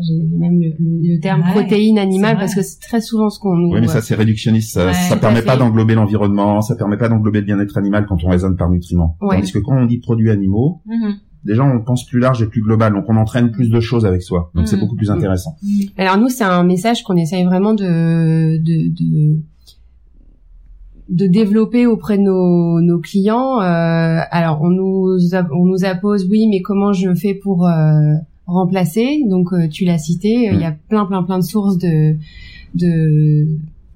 j'ai 0.00 0.38
même 0.38 0.60
le, 0.60 0.72
le, 0.78 1.20
terme 1.20 1.42
protéine 1.42 1.98
animale 1.98 2.36
parce 2.36 2.54
que 2.54 2.62
c'est 2.62 2.80
très 2.80 3.00
souvent 3.00 3.30
ce 3.30 3.38
qu'on 3.38 3.56
nous. 3.56 3.72
Oui, 3.72 3.80
mais 3.80 3.88
ça 3.88 4.00
c'est 4.00 4.14
réductionniste. 4.14 4.72
Ça, 4.72 4.92
ça 4.92 5.16
permet 5.16 5.42
pas 5.42 5.56
d'englober 5.56 5.94
l'environnement, 5.94 6.60
ça 6.60 6.76
permet 6.76 6.96
pas 6.96 7.08
d'englober 7.08 7.40
le 7.40 7.46
bien-être 7.46 7.76
animal 7.76 8.06
quand 8.06 8.22
on 8.24 8.28
raisonne 8.28 8.56
par 8.56 8.70
nutriments. 8.70 9.16
Ouais. 9.20 9.36
Tandis 9.36 9.52
que 9.52 9.58
quand 9.58 9.76
on 9.76 9.86
dit 9.86 9.98
produits 9.98 10.30
animaux, 10.30 10.82
mm-hmm. 10.88 11.14
déjà 11.44 11.64
on 11.64 11.80
pense 11.82 12.06
plus 12.06 12.18
large 12.18 12.42
et 12.42 12.46
plus 12.46 12.62
global, 12.62 12.92
donc 12.92 13.04
on 13.08 13.16
entraîne 13.16 13.50
plus 13.50 13.68
de 13.68 13.80
choses 13.80 14.06
avec 14.06 14.22
soi. 14.22 14.50
Donc 14.54 14.68
c'est 14.68 14.76
mm-hmm. 14.76 14.80
beaucoup 14.80 14.96
plus 14.96 15.10
intéressant. 15.10 15.56
Mm-hmm. 15.62 15.90
Alors 15.98 16.18
nous, 16.18 16.28
c'est 16.28 16.44
un 16.44 16.64
message 16.64 17.02
qu'on 17.02 17.16
essaye 17.16 17.44
vraiment 17.44 17.74
de, 17.74 18.58
de, 18.58 18.88
de 18.88 19.38
de 21.08 21.26
développer 21.26 21.86
auprès 21.86 22.16
de 22.16 22.22
nos, 22.22 22.80
nos 22.80 22.98
clients. 22.98 23.60
Euh, 23.60 24.20
alors 24.30 24.62
on 24.62 24.70
nous 24.70 25.18
on 25.52 25.66
nous 25.66 25.84
appose 25.84 26.26
oui, 26.30 26.46
mais 26.48 26.62
comment 26.62 26.92
je 26.92 27.14
fais 27.14 27.34
pour 27.34 27.66
euh, 27.66 28.14
remplacer. 28.46 29.22
Donc 29.28 29.52
euh, 29.52 29.68
tu 29.68 29.84
l'as 29.84 29.98
cité, 29.98 30.50
il 30.52 30.60
y 30.60 30.64
a 30.64 30.72
mm. 30.72 30.78
plein 30.88 31.06
plein 31.06 31.22
plein 31.22 31.38
de 31.38 31.44
sources 31.44 31.78
de 31.78 32.16
de 32.74 33.46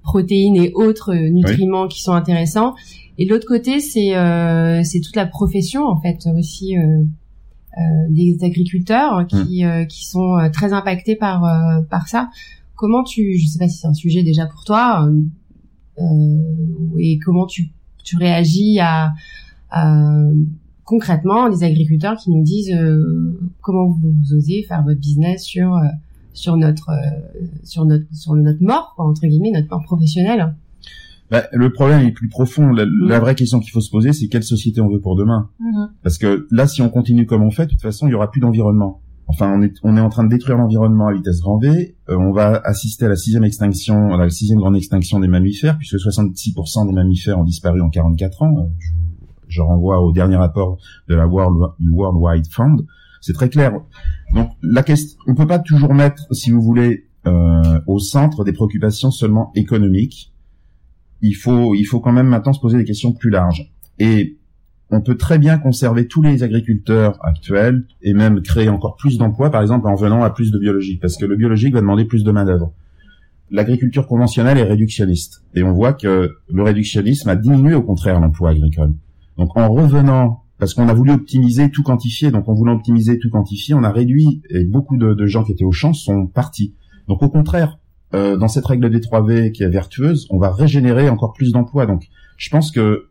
protéines 0.03 0.57
et 0.57 0.73
autres 0.75 1.15
nutriments 1.15 1.89
qui 1.89 2.03
sont 2.03 2.13
intéressants. 2.13 2.75
Et 3.19 3.27
l'autre 3.27 3.47
côté, 3.47 3.81
c'est 3.81 4.17
euh, 4.17 4.83
c'est 4.85 5.01
toute 5.01 5.17
la 5.17 5.27
profession 5.27 5.85
en 5.87 6.01
fait 6.01 6.29
aussi 6.37 6.77
euh, 6.77 7.03
euh 7.77 7.81
des 8.11 8.39
agriculteurs 8.43 9.27
qui 9.27 9.65
mm. 9.65 9.87
qui 9.87 10.07
sont 10.07 10.37
très 10.53 10.73
impactés 10.73 11.17
par 11.17 11.43
par 11.91 12.09
ça. 12.09 12.31
Comment 12.75 13.03
tu, 13.03 13.39
je 13.39 13.47
sais 13.47 13.59
pas 13.59 13.69
si 13.69 13.79
c'est 13.79 13.89
un 13.89 13.95
sujet 13.95 14.23
déjà 14.23 14.47
pour 14.47 14.63
toi, 14.65 15.11
et 16.99 17.19
comment 17.25 17.47
tu 17.47 17.71
tu 18.05 18.17
réagis 18.17 18.79
à, 18.79 19.13
à 19.71 19.93
concrètement 20.89 21.51
des 21.51 21.65
agriculteurs 21.65 22.17
qui 22.17 22.31
nous 22.31 22.43
disent 22.43 22.73
euh, 22.73 23.39
comment 23.61 23.89
vous, 23.89 24.35
osez 24.35 24.63
faire 24.67 24.83
votre 24.83 24.99
business 24.99 25.45
sur 25.45 25.75
euh, 25.77 25.83
sur 26.33 26.57
notre 26.57 26.89
euh, 26.89 27.37
sur 27.63 27.85
notre 27.85 28.07
sur 28.11 28.35
notre 28.35 28.63
mort 28.63 28.95
quoi, 28.97 29.05
entre 29.05 29.27
guillemets 29.27 29.51
notre 29.51 29.69
mort 29.69 29.83
professionnelle. 29.85 30.55
Bah, 31.31 31.45
le 31.53 31.71
problème 31.71 32.07
est 32.07 32.13
plus 32.13 32.31
profond. 32.31 32.69
La, 32.69 32.87
mm. 32.87 33.21
vraie 33.21 33.35
question 33.35 33.61
qu'il 33.61 33.71
faut 33.71 33.83
se 33.83 33.91
poser, 33.91 34.15
c'est 34.15 34.29
quelle 34.29 34.43
société 34.43 34.81
on 34.81 34.89
veut 34.89 35.01
pour 35.01 35.15
demain. 35.15 35.51
Mm-hmm. 35.61 35.89
Parce 36.03 36.17
que 36.17 36.47
là, 36.51 36.67
si 36.67 36.81
on 36.81 36.89
continue 36.89 37.27
comme 37.27 37.43
on 37.43 37.51
fait, 37.51 37.67
de 37.67 37.73
toute 37.73 37.83
façon, 37.83 38.07
il 38.07 38.13
y 38.13 38.15
aura 38.15 38.31
plus 38.31 38.41
d'environnement. 38.41 39.03
enfin 39.27 39.53
on 39.55 39.61
est 39.61 39.75
on 39.83 39.95
est 39.99 40.01
en 40.01 40.09
train 40.09 40.25
de 40.25 40.31
détruire 40.31 40.57
l'environnement 40.57 41.09
à 41.09 41.13
vitesse 41.13 41.43
grand 41.43 41.59
V. 41.59 41.97
Euh, 42.09 42.17
on 42.17 42.33
va 42.33 42.63
assister 42.65 43.05
à 43.05 43.11
la 43.11 43.17
sixième 43.17 43.45
extinction, 43.45 44.15
à 44.15 44.17
la 44.17 44.31
sixième 44.31 44.59
grande 44.59 44.77
extinction 44.77 45.21
des 45.21 45.29
mammifères, 45.29 45.77
puisque 45.77 45.97
66% 45.97 46.87
des 46.87 46.95
mammifères 46.95 47.39
ont 47.39 47.45
disparu 47.45 47.83
en 47.83 47.91
44 47.91 48.43
ans. 48.43 48.55
Euh, 48.57 48.63
je, 48.79 48.89
je 49.49 49.61
renvoie 49.61 50.01
au 50.01 50.13
dernier 50.13 50.37
rapport 50.37 50.79
de 51.09 51.15
la 51.15 51.27
World, 51.27 51.73
du 51.79 51.91
World 51.91 52.19
Wide 52.21 52.47
Fund. 52.51 52.85
C'est 53.21 53.33
très 53.33 53.49
clair. 53.49 53.73
Donc 54.35 54.51
la 54.63 54.83
question, 54.83 55.19
on 55.27 55.35
peut 55.35 55.47
pas 55.47 55.59
toujours 55.59 55.95
mettre, 55.95 56.23
si 56.33 56.51
vous 56.51 56.63
voulez, 56.63 57.09
euh, 57.27 57.81
au 57.87 57.99
centre 57.99 58.45
des 58.45 58.53
préoccupations 58.53 59.11
seulement 59.11 59.51
économiques. 59.55 60.33
Il 61.21 61.35
faut 61.35 61.75
il 61.75 61.85
faut 61.85 62.01
quand 62.01 62.13
même 62.13 62.29
maintenant 62.29 62.53
se 62.53 62.61
poser 62.61 62.79
des 62.79 62.85
questions 62.85 63.13
plus 63.13 63.31
larges. 63.31 63.73
Et 63.99 64.39
on 64.91 65.01
peut 65.01 65.17
très 65.17 65.39
bien 65.39 65.59
conserver 65.59 66.07
tous 66.07 66.23
les 66.23 66.43
agriculteurs 66.43 67.19
actuels 67.23 67.85
et 68.03 68.15
même 68.15 68.41
créer 68.41 68.69
encore 68.69 68.97
plus 68.97 69.19
d'emplois, 69.19 69.51
par 69.51 69.61
exemple 69.61 69.87
en 69.87 69.95
venant 69.95 70.23
à 70.23 70.31
plus 70.31 70.51
de 70.51 70.59
biologique, 70.59 71.01
parce 71.01 71.17
que 71.17 71.27
le 71.27 71.37
biologique 71.37 71.75
va 71.75 71.81
demander 71.81 72.05
plus 72.05 72.25
de 72.25 72.31
main 72.31 72.45
d'œuvre. 72.45 72.73
L'agriculture 73.51 74.07
conventionnelle 74.07 74.59
est 74.59 74.63
réductionniste, 74.63 75.43
et 75.55 75.63
on 75.63 75.73
voit 75.73 75.93
que 75.93 76.37
le 76.49 76.63
réductionnisme 76.63 77.29
a 77.29 77.37
diminué 77.37 77.75
au 77.75 77.83
contraire 77.83 78.21
l'emploi 78.21 78.51
agricole. 78.51 78.95
Donc 79.39 79.57
en 79.57 79.73
revenant, 79.73 80.43
parce 80.59 80.75
qu'on 80.75 80.89
a 80.89 80.95
voulu 80.95 81.13
optimiser, 81.13 81.71
tout 81.71 81.83
quantifier, 81.83 82.31
donc 82.31 82.49
en 82.49 82.55
voulant 82.55 82.75
optimiser, 82.75 83.19
tout 83.19 83.31
quantifier, 83.31 83.75
on 83.75 83.85
a 83.85 83.91
réduit, 83.91 84.43
et 84.51 84.65
beaucoup 84.65 84.97
de, 84.97 85.27
gens 85.27 85.45
qui 85.45 85.53
étaient 85.53 85.65
au 85.65 85.73
champ 85.73 85.93
sont 85.93 86.27
partis. 86.27 86.75
Donc 87.07 87.23
au 87.23 87.29
contraire, 87.29 87.79
euh, 88.15 88.37
dans 88.37 88.49
cette 88.49 88.67
règle 88.67 88.91
des 88.91 89.01
3V 89.01 89.53
qui 89.53 89.63
est 89.63 89.69
vertueuse, 89.69 90.27
on 90.31 90.39
va 90.39 90.53
régénérer 90.53 91.09
encore 91.09 91.33
plus 91.33 91.53
d'emplois. 91.53 91.87
Donc 91.87 92.09
je 92.37 92.51
pense 92.51 92.71
que 92.71 93.09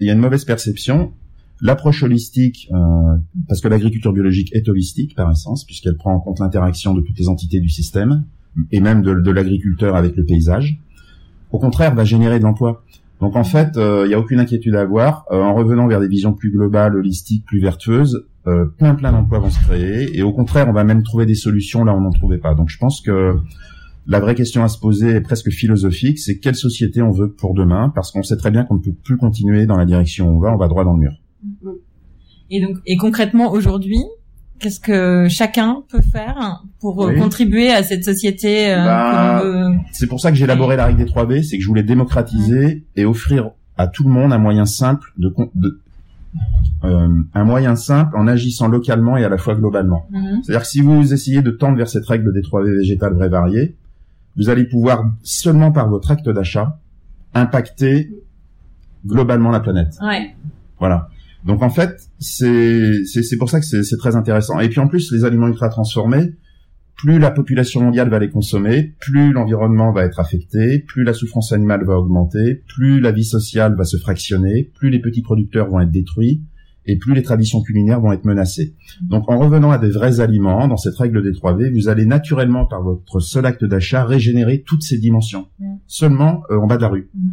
il 0.00 0.06
y 0.06 0.10
a 0.10 0.12
une 0.12 0.20
mauvaise 0.20 0.44
perception. 0.44 1.12
L'approche 1.60 2.02
holistique, 2.02 2.68
euh, 2.72 3.16
parce 3.48 3.60
que 3.60 3.68
l'agriculture 3.68 4.12
biologique 4.12 4.54
est 4.54 4.68
holistique 4.68 5.14
par 5.14 5.30
essence, 5.30 5.64
puisqu'elle 5.64 5.96
prend 5.96 6.12
en 6.12 6.20
compte 6.20 6.40
l'interaction 6.40 6.94
de 6.94 7.00
toutes 7.00 7.18
les 7.18 7.28
entités 7.28 7.60
du 7.60 7.68
système, 7.68 8.24
et 8.70 8.80
même 8.80 9.02
de, 9.02 9.30
l'agriculteur 9.30 9.96
avec 9.96 10.16
le 10.16 10.24
paysage, 10.24 10.78
au 11.52 11.58
contraire, 11.58 11.94
va 11.94 12.04
générer 12.04 12.38
de 12.38 12.44
l'emploi. 12.44 12.84
Donc 13.20 13.36
en 13.36 13.44
fait, 13.44 13.76
euh, 13.76 14.02
il 14.04 14.08
n'y 14.08 14.14
a 14.14 14.18
aucune 14.18 14.40
inquiétude 14.40 14.74
à 14.74 14.82
avoir. 14.82 15.24
Euh, 15.30 15.40
en 15.40 15.54
revenant 15.54 15.86
vers 15.86 16.00
des 16.00 16.08
visions 16.08 16.32
plus 16.32 16.50
globales, 16.50 16.96
holistiques, 16.96 17.44
plus 17.46 17.60
vertueuses, 17.60 18.26
plein 18.76 18.94
plein 18.94 19.10
d'emplois 19.10 19.38
vont 19.38 19.50
se 19.50 19.58
créer. 19.60 20.16
Et 20.16 20.22
au 20.22 20.32
contraire, 20.32 20.68
on 20.68 20.72
va 20.72 20.84
même 20.84 21.02
trouver 21.02 21.24
des 21.24 21.34
solutions 21.34 21.82
là 21.82 21.94
où 21.94 21.96
on 21.96 22.02
n'en 22.02 22.10
trouvait 22.10 22.38
pas. 22.38 22.54
Donc 22.54 22.68
je 22.68 22.76
pense 22.76 23.00
que 23.00 23.36
la 24.06 24.20
vraie 24.20 24.34
question 24.34 24.62
à 24.62 24.68
se 24.68 24.78
poser 24.78 25.10
est 25.10 25.20
presque 25.20 25.50
philosophique, 25.50 26.18
c'est 26.18 26.38
quelle 26.38 26.56
société 26.56 27.00
on 27.00 27.10
veut 27.10 27.32
pour 27.32 27.54
demain, 27.54 27.90
parce 27.94 28.10
qu'on 28.10 28.22
sait 28.22 28.36
très 28.36 28.50
bien 28.50 28.64
qu'on 28.64 28.74
ne 28.74 28.80
peut 28.80 28.92
plus 28.92 29.16
continuer 29.16 29.64
dans 29.64 29.76
la 29.76 29.86
direction 29.86 30.28
où 30.28 30.36
on 30.36 30.40
va, 30.40 30.52
on 30.52 30.58
va 30.58 30.68
droit 30.68 30.84
dans 30.84 30.92
le 30.92 31.00
mur. 31.00 31.12
Et 32.50 32.60
donc, 32.60 32.76
et 32.86 32.96
concrètement 32.96 33.50
aujourd'hui, 33.50 34.04
qu'est-ce 34.58 34.80
que 34.80 35.28
chacun 35.28 35.82
peut 35.88 36.00
faire 36.00 36.64
pour 36.80 37.04
euh, 37.04 37.14
contribuer 37.16 37.70
à 37.70 37.82
cette 37.82 38.04
société 38.04 38.72
euh, 38.72 38.84
bah, 38.84 39.42
C'est 39.92 40.06
pour 40.06 40.20
ça 40.20 40.30
que 40.30 40.36
j'ai 40.36 40.44
élaboré 40.44 40.76
la 40.76 40.86
règle 40.86 40.98
des 40.98 41.06
3 41.06 41.26
B, 41.26 41.42
c'est 41.42 41.56
que 41.56 41.62
je 41.62 41.68
voulais 41.68 41.82
démocratiser 41.82 42.84
et 42.96 43.04
offrir 43.04 43.50
à 43.76 43.86
tout 43.88 44.04
le 44.04 44.10
monde 44.10 44.32
un 44.32 44.38
moyen 44.38 44.66
simple 44.66 45.12
de, 45.18 45.34
de 45.54 45.80
euh, 46.84 47.22
un 47.32 47.44
moyen 47.44 47.76
simple 47.76 48.16
en 48.16 48.26
agissant 48.26 48.68
localement 48.68 49.16
et 49.16 49.24
à 49.24 49.28
la 49.28 49.38
fois 49.38 49.54
globalement. 49.54 50.06
Mhm. 50.10 50.42
C'est-à-dire 50.42 50.62
que 50.62 50.68
si 50.68 50.80
vous 50.80 51.12
essayez 51.12 51.42
de 51.42 51.50
tendre 51.50 51.76
vers 51.76 51.88
cette 51.88 52.06
règle 52.06 52.32
des 52.32 52.42
3V 52.42 52.78
végétales 52.78 53.14
vraies 53.14 53.28
variées, 53.28 53.76
vous 54.36 54.50
allez 54.50 54.64
pouvoir 54.64 55.04
seulement 55.22 55.72
par 55.72 55.88
votre 55.88 56.10
acte 56.10 56.28
d'achat 56.28 56.78
impacter 57.34 58.10
globalement 59.06 59.50
la 59.50 59.60
planète. 59.60 59.96
Ouais. 60.02 60.34
Voilà. 60.78 61.08
Donc 61.44 61.62
en 61.62 61.70
fait, 61.70 62.08
c'est 62.18 63.04
c'est 63.04 63.36
pour 63.36 63.50
ça 63.50 63.60
que 63.60 63.66
c'est 63.66 63.96
très 63.96 64.16
intéressant. 64.16 64.60
Et 64.60 64.68
puis 64.68 64.80
en 64.80 64.88
plus, 64.88 65.12
les 65.12 65.24
aliments 65.24 65.48
ultra 65.48 65.68
transformés, 65.68 66.32
plus 66.96 67.18
la 67.18 67.30
population 67.30 67.82
mondiale 67.82 68.08
va 68.08 68.18
les 68.18 68.30
consommer, 68.30 68.94
plus 69.00 69.32
l'environnement 69.32 69.92
va 69.92 70.04
être 70.04 70.20
affecté, 70.20 70.78
plus 70.78 71.04
la 71.04 71.12
souffrance 71.12 71.52
animale 71.52 71.84
va 71.84 71.98
augmenter, 71.98 72.62
plus 72.68 73.00
la 73.00 73.12
vie 73.12 73.24
sociale 73.24 73.74
va 73.76 73.84
se 73.84 73.96
fractionner, 73.96 74.70
plus 74.74 74.90
les 74.90 75.00
petits 75.00 75.22
producteurs 75.22 75.68
vont 75.68 75.80
être 75.80 75.90
détruits, 75.90 76.42
et 76.86 76.96
plus 76.96 77.14
les 77.14 77.22
traditions 77.22 77.62
culinaires 77.62 78.00
vont 78.00 78.12
être 78.12 78.24
menacées. 78.24 78.74
Donc 79.02 79.30
en 79.30 79.38
revenant 79.38 79.70
à 79.70 79.78
des 79.78 79.90
vrais 79.90 80.20
aliments, 80.20 80.68
dans 80.68 80.76
cette 80.76 80.96
règle 80.96 81.22
des 81.22 81.32
3V, 81.32 81.72
vous 81.72 81.88
allez 81.88 82.06
naturellement, 82.06 82.66
par 82.66 82.82
votre 82.82 83.20
seul 83.20 83.46
acte 83.46 83.64
d'achat, 83.64 84.04
régénérer 84.04 84.62
toutes 84.66 84.82
ces 84.82 84.98
dimensions, 84.98 85.48
mm. 85.58 85.74
seulement 85.86 86.42
euh, 86.50 86.58
en 86.58 86.66
bas 86.66 86.76
de 86.76 86.82
la 86.82 86.88
rue. 86.88 87.10
Mm. 87.14 87.30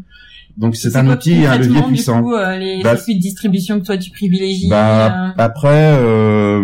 Donc 0.57 0.75
c'est 0.75 0.95
un 0.95 1.07
outil 1.07 1.45
un 1.45 1.57
levier 1.57 1.81
puissant. 1.83 2.17
Du 2.17 2.23
coup, 2.23 2.33
euh, 2.33 2.57
les 2.57 2.81
bah, 2.83 2.95
circuits 2.95 3.15
de 3.15 3.21
distribution 3.21 3.79
que 3.79 3.85
toi 3.85 3.97
tu 3.97 4.11
privilégies. 4.11 4.69
Bah, 4.69 5.29
euh... 5.29 5.31
Après, 5.37 5.93
euh, 5.97 6.59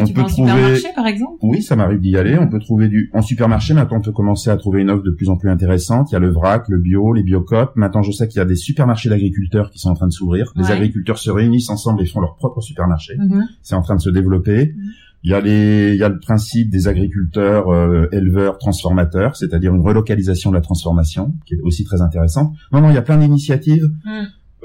on 0.00 0.06
peut 0.06 0.24
trouver. 0.24 0.52
supermarché 0.52 0.88
par 0.94 1.06
exemple? 1.06 1.38
Oui, 1.42 1.62
ça 1.62 1.76
m'arrive 1.76 2.00
d'y 2.00 2.16
aller. 2.16 2.38
On 2.38 2.48
peut 2.48 2.58
trouver 2.58 2.88
du 2.88 3.10
en 3.12 3.22
supermarché. 3.22 3.74
Maintenant, 3.74 3.98
on 3.98 4.02
peut 4.02 4.12
commencer 4.12 4.50
à 4.50 4.56
trouver 4.56 4.82
une 4.82 4.90
offre 4.90 5.02
de 5.02 5.10
plus 5.10 5.28
en 5.28 5.36
plus 5.36 5.50
intéressante. 5.50 6.10
Il 6.10 6.14
y 6.14 6.16
a 6.16 6.20
le 6.20 6.30
vrac, 6.30 6.68
le 6.68 6.78
bio, 6.78 7.12
les 7.12 7.22
biocopes. 7.22 7.76
Maintenant, 7.76 8.02
je 8.02 8.12
sais 8.12 8.28
qu'il 8.28 8.38
y 8.38 8.42
a 8.42 8.46
des 8.46 8.56
supermarchés 8.56 9.08
d'agriculteurs 9.08 9.70
qui 9.70 9.78
sont 9.78 9.90
en 9.90 9.94
train 9.94 10.08
de 10.08 10.12
s'ouvrir. 10.12 10.52
Les 10.56 10.70
agriculteurs 10.70 11.18
se 11.18 11.30
réunissent 11.30 11.70
ensemble 11.70 12.02
et 12.02 12.06
font 12.06 12.20
leur 12.20 12.36
propre 12.36 12.60
supermarché. 12.60 13.14
Mm-hmm. 13.16 13.42
C'est 13.62 13.74
en 13.74 13.82
train 13.82 13.96
de 13.96 14.00
se 14.00 14.10
développer. 14.10 14.66
Mm-hmm. 14.66 15.05
Il 15.26 15.30
y 15.30 15.34
a 15.34 15.40
les, 15.40 15.90
il 15.92 15.96
y 15.96 16.04
a 16.04 16.08
le 16.08 16.20
principe 16.20 16.70
des 16.70 16.86
agriculteurs, 16.86 17.68
euh, 17.68 18.06
éleveurs, 18.12 18.58
transformateurs, 18.58 19.34
c'est-à-dire 19.34 19.74
une 19.74 19.80
relocalisation 19.80 20.50
de 20.50 20.54
la 20.54 20.60
transformation, 20.60 21.34
qui 21.44 21.54
est 21.54 21.60
aussi 21.62 21.82
très 21.82 22.00
intéressante. 22.00 22.54
Non, 22.72 22.80
non, 22.80 22.90
il 22.90 22.94
y 22.94 22.96
a 22.96 23.02
plein 23.02 23.18
d'initiatives. 23.18 23.90
Mm. 24.04 24.10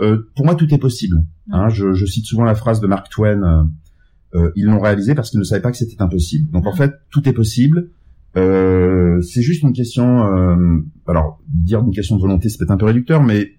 Euh, 0.01 0.29
pour 0.35 0.45
moi, 0.45 0.53
tout 0.53 0.71
est 0.71 0.77
possible. 0.77 1.25
Mm. 1.47 1.53
Hein, 1.55 1.69
je, 1.69 1.93
je, 1.93 2.05
cite 2.05 2.27
souvent 2.27 2.43
la 2.43 2.53
phrase 2.53 2.79
de 2.79 2.85
Mark 2.85 3.09
Twain. 3.09 3.41
Euh, 3.41 3.63
euh 4.35 4.51
ils 4.55 4.65
l'ont 4.65 4.79
réalisé 4.79 5.15
parce 5.15 5.31
qu'ils 5.31 5.39
ne 5.39 5.43
savaient 5.43 5.63
pas 5.63 5.71
que 5.71 5.77
c'était 5.77 5.99
impossible. 5.99 6.51
Donc 6.51 6.67
en 6.67 6.73
mm. 6.73 6.77
fait, 6.77 6.93
tout 7.09 7.27
est 7.27 7.33
possible. 7.33 7.89
Euh, 8.37 9.19
c'est 9.21 9.41
juste 9.41 9.63
une 9.63 9.73
question. 9.73 10.85
alors 11.07 11.41
dire 11.47 11.79
une 11.79 11.91
question 11.91 12.17
de 12.17 12.21
volonté, 12.21 12.49
c'est 12.49 12.59
peut-être 12.59 12.69
un 12.69 12.77
peu 12.77 12.85
réducteur, 12.85 13.23
mais 13.23 13.53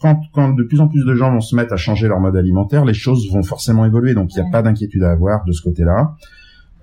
quand, 0.00 0.20
quand, 0.32 0.52
de 0.52 0.62
plus 0.62 0.80
en 0.80 0.88
plus 0.88 1.04
de 1.04 1.14
gens 1.14 1.32
vont 1.32 1.40
se 1.40 1.56
mettre 1.56 1.72
à 1.72 1.76
changer 1.76 2.08
leur 2.08 2.20
mode 2.20 2.36
alimentaire, 2.36 2.84
les 2.84 2.94
choses 2.94 3.30
vont 3.32 3.42
forcément 3.42 3.84
évoluer. 3.84 4.14
Donc 4.14 4.34
il 4.34 4.40
n'y 4.40 4.46
a 4.46 4.50
pas 4.50 4.62
d'inquiétude 4.62 5.02
à 5.02 5.10
avoir 5.10 5.44
de 5.44 5.52
ce 5.52 5.62
côté-là. 5.62 6.14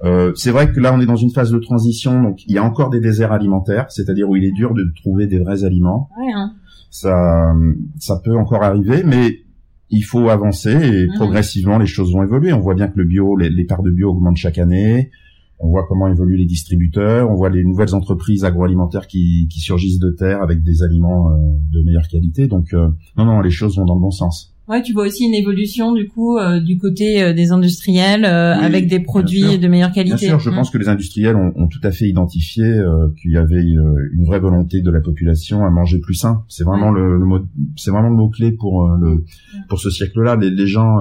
Euh, 0.03 0.31
c'est 0.35 0.51
vrai 0.51 0.71
que 0.71 0.79
là 0.79 0.93
on 0.93 0.99
est 0.99 1.05
dans 1.05 1.15
une 1.15 1.29
phase 1.29 1.51
de 1.51 1.59
transition, 1.59 2.23
donc 2.23 2.43
il 2.47 2.53
y 2.53 2.57
a 2.57 2.63
encore 2.63 2.89
des 2.89 2.99
déserts 2.99 3.31
alimentaires, 3.31 3.85
c'est-à-dire 3.89 4.27
où 4.27 4.35
il 4.35 4.43
est 4.43 4.51
dur 4.51 4.73
de 4.73 4.91
trouver 4.95 5.27
des 5.27 5.37
vrais 5.37 5.63
aliments. 5.63 6.09
Ouais, 6.17 6.33
hein. 6.33 6.53
Ça, 6.89 7.53
ça 7.99 8.19
peut 8.23 8.35
encore 8.35 8.63
arriver, 8.63 9.03
mais 9.05 9.41
il 9.91 10.01
faut 10.01 10.29
avancer 10.29 10.71
et 10.71 11.07
progressivement 11.15 11.77
les 11.77 11.85
choses 11.85 12.13
vont 12.13 12.23
évoluer. 12.23 12.51
On 12.51 12.59
voit 12.59 12.73
bien 12.75 12.87
que 12.87 12.97
le 12.97 13.05
bio, 13.05 13.37
les, 13.37 13.49
les 13.49 13.65
parts 13.65 13.83
de 13.83 13.91
bio 13.91 14.09
augmentent 14.09 14.37
chaque 14.37 14.57
année 14.57 15.11
on 15.61 15.69
voit 15.69 15.85
comment 15.87 16.07
évoluent 16.07 16.37
les 16.37 16.45
distributeurs, 16.45 17.29
on 17.29 17.35
voit 17.35 17.49
les 17.49 17.63
nouvelles 17.63 17.93
entreprises 17.93 18.43
agroalimentaires 18.43 19.07
qui, 19.07 19.47
surgissent 19.49 19.99
de 19.99 20.09
terre 20.09 20.41
avec 20.41 20.63
des 20.63 20.81
aliments 20.81 21.29
euh, 21.29 21.35
de 21.71 21.83
meilleure 21.83 22.07
qualité. 22.07 22.47
Donc 22.47 22.73
euh, 22.73 22.89
non, 23.15 23.25
non, 23.25 23.41
les 23.41 23.51
choses 23.51 23.77
vont 23.77 23.85
dans 23.85 23.93
le 23.93 24.01
bon 24.01 24.09
sens. 24.09 24.55
Ouais, 24.67 24.81
tu 24.81 24.93
vois 24.93 25.05
aussi 25.05 25.25
une 25.25 25.33
évolution 25.33 25.93
du 25.93 26.07
coup 26.07 26.37
euh, 26.37 26.59
du 26.59 26.77
côté 26.77 27.33
des 27.33 27.51
industriels 27.51 28.25
avec 28.25 28.87
des 28.87 28.99
produits 29.01 29.59
de 29.59 29.67
meilleure 29.67 29.91
qualité. 29.91 30.27
Bien 30.27 30.29
sûr, 30.29 30.39
je 30.39 30.49
mmh. 30.49 30.55
pense 30.55 30.69
que 30.71 30.77
les 30.77 30.87
industriels 30.87 31.35
ont, 31.35 31.67
tout 31.67 31.79
à 31.83 31.91
fait 31.91 32.07
identifié 32.07 32.63
qu'il 33.21 33.31
y 33.31 33.37
avait 33.37 33.61
une 33.61 34.25
vraie 34.25 34.39
volonté 34.39 34.81
de 34.81 34.89
la 34.89 35.01
population 35.01 35.65
à 35.65 35.69
manger 35.69 35.99
plus 35.99 36.15
sain. 36.15 36.43
C'est 36.47 36.63
vraiment 36.63 36.91
le, 36.91 37.19
mot, 37.19 37.39
c'est 37.75 37.91
vraiment 37.91 38.09
le 38.09 38.15
mot 38.15 38.29
clé 38.29 38.51
pour 38.51 38.87
le 38.87 39.25
pour 39.67 39.79
ce 39.79 39.89
siècle-là. 39.89 40.37
Les, 40.37 40.49
les 40.49 40.67
gens 40.67 40.97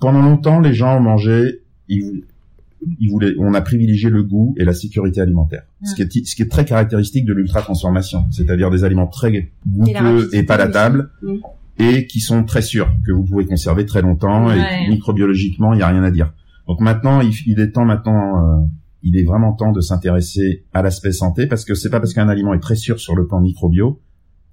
pendant 0.00 0.22
longtemps, 0.22 0.60
les 0.60 0.72
gens 0.72 1.00
mangeaient 1.00 1.60
ils, 1.88 2.24
il 3.00 3.10
voulait, 3.10 3.34
on 3.38 3.54
a 3.54 3.60
privilégié 3.60 4.10
le 4.10 4.22
goût 4.22 4.54
et 4.58 4.64
la 4.64 4.72
sécurité 4.72 5.20
alimentaire, 5.20 5.64
ce, 5.82 5.94
qui 5.94 6.02
est, 6.02 6.26
ce 6.26 6.34
qui 6.34 6.42
est 6.42 6.50
très 6.50 6.64
caractéristique 6.64 7.24
de 7.24 7.32
l'ultra 7.32 7.62
transformation, 7.62 8.26
c'est-à-dire 8.30 8.70
des 8.70 8.84
aliments 8.84 9.06
très 9.06 9.52
goûteux 9.66 10.30
et, 10.32 10.42
palatables 10.42 11.10
et 11.78 12.06
qui 12.06 12.20
sont 12.20 12.44
très 12.44 12.62
sûrs 12.62 12.90
que 13.06 13.12
vous 13.12 13.24
pouvez 13.24 13.46
conserver 13.46 13.86
très 13.86 14.02
longtemps 14.02 14.52
et 14.52 14.88
microbiologiquement 14.88 15.72
il 15.72 15.78
n'y 15.78 15.82
a 15.82 15.88
rien 15.88 16.02
à 16.02 16.10
dire. 16.10 16.32
Donc 16.66 16.80
maintenant 16.80 17.20
il, 17.20 17.60
est 17.60 17.72
temps 17.72 17.84
maintenant, 17.84 18.62
euh, 18.62 18.64
il 19.02 19.18
est 19.18 19.24
vraiment 19.24 19.52
temps 19.52 19.72
de 19.72 19.80
s'intéresser 19.80 20.64
à 20.72 20.82
l'aspect 20.82 21.12
santé 21.12 21.46
parce 21.46 21.64
que 21.64 21.74
c'est 21.74 21.90
pas 21.90 22.00
parce 22.00 22.14
qu'un 22.14 22.28
aliment 22.28 22.54
est 22.54 22.60
très 22.60 22.76
sûr 22.76 23.00
sur 23.00 23.14
le 23.14 23.26
plan 23.26 23.40
microbio 23.40 24.00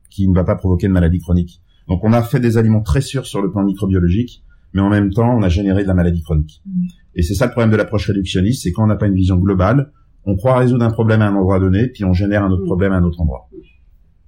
qu'il 0.10 0.30
ne 0.30 0.36
va 0.36 0.44
pas 0.44 0.56
provoquer 0.56 0.88
de 0.88 0.94
maladie 0.94 1.20
chronique. 1.20 1.62
Donc 1.88 2.04
on 2.04 2.14
a 2.14 2.22
fait 2.22 2.40
des 2.40 2.58
aliments 2.58 2.82
très 2.82 3.02
sûrs 3.02 3.26
sur 3.26 3.42
le 3.42 3.52
plan 3.52 3.64
microbiologique, 3.64 4.44
mais 4.74 4.82
en 4.82 4.90
même 4.90 5.12
temps 5.12 5.36
on 5.36 5.42
a 5.42 5.50
généré 5.50 5.84
de 5.84 5.88
la 5.88 5.94
maladie 5.94 6.22
chronique. 6.22 6.62
Mm. 6.66 6.88
Et 7.16 7.24
c'est 7.24 7.34
ça 7.34 7.46
le 7.46 7.52
problème 7.52 7.72
de 7.72 7.76
l'approche 7.76 8.08
réductionniste, 8.08 8.64
c'est 8.64 8.72
quand 8.72 8.84
on 8.84 8.88
n'a 8.88 8.96
pas 8.96 9.08
une 9.08 9.16
vision 9.16 9.38
globale, 9.38 9.92
on 10.26 10.36
croit 10.36 10.58
résoudre 10.58 10.86
un 10.86 10.92
problème 10.92 11.22
à 11.22 11.28
un 11.28 11.36
endroit 11.36 11.60
donné, 11.60 11.88
puis 11.88 12.06
on 12.06 12.14
génère 12.14 12.44
un 12.44 12.52
autre 12.52 12.64
mm. 12.64 12.68
problème 12.68 12.94
à 12.94 12.98
un 12.98 13.04
autre 13.04 13.20
endroit. 13.22 13.50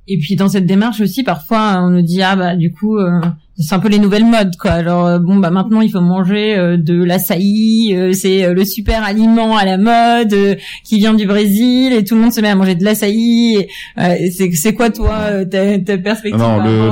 Et 0.06 0.18
puis 0.18 0.36
dans 0.36 0.50
cette 0.50 0.66
démarche 0.66 1.00
aussi, 1.00 1.24
parfois 1.24 1.82
on 1.82 1.90
nous 1.90 2.02
dit 2.02 2.22
ah 2.22 2.36
bah 2.36 2.58
du 2.58 2.74
coup 2.74 2.98
euh, 2.98 3.22
c'est 3.58 3.74
un 3.74 3.80
peu 3.80 3.88
les 3.88 4.00
nouvelles 4.00 4.26
modes 4.26 4.58
quoi. 4.60 4.72
Alors 4.72 5.08
euh, 5.08 5.18
bon 5.18 5.38
bah 5.38 5.50
maintenant 5.50 5.80
il 5.80 5.90
faut 5.90 6.02
manger 6.02 6.58
euh, 6.58 6.76
de 6.76 7.02
l'açaï, 7.02 8.12
c'est 8.12 8.54
le 8.54 8.66
super 8.66 9.02
aliment 9.02 9.56
à 9.56 9.64
la 9.64 9.78
mode 9.78 10.58
qui 10.84 10.98
vient 10.98 11.14
du 11.14 11.26
Brésil 11.26 11.94
et 11.94 12.04
tout 12.04 12.16
le 12.16 12.22
monde 12.22 12.34
se 12.34 12.42
met 12.42 12.50
à 12.50 12.56
manger 12.56 12.76
de 12.76 12.84
l'açaï. 12.84 13.70
c'est 13.96 14.52
c'est 14.52 14.74
quoi 14.74 14.90
toi 14.90 15.46
ta, 15.46 15.80
ta 15.80 15.98
perspective 15.98 16.38
Non, 16.38 16.62
le, 16.62 16.90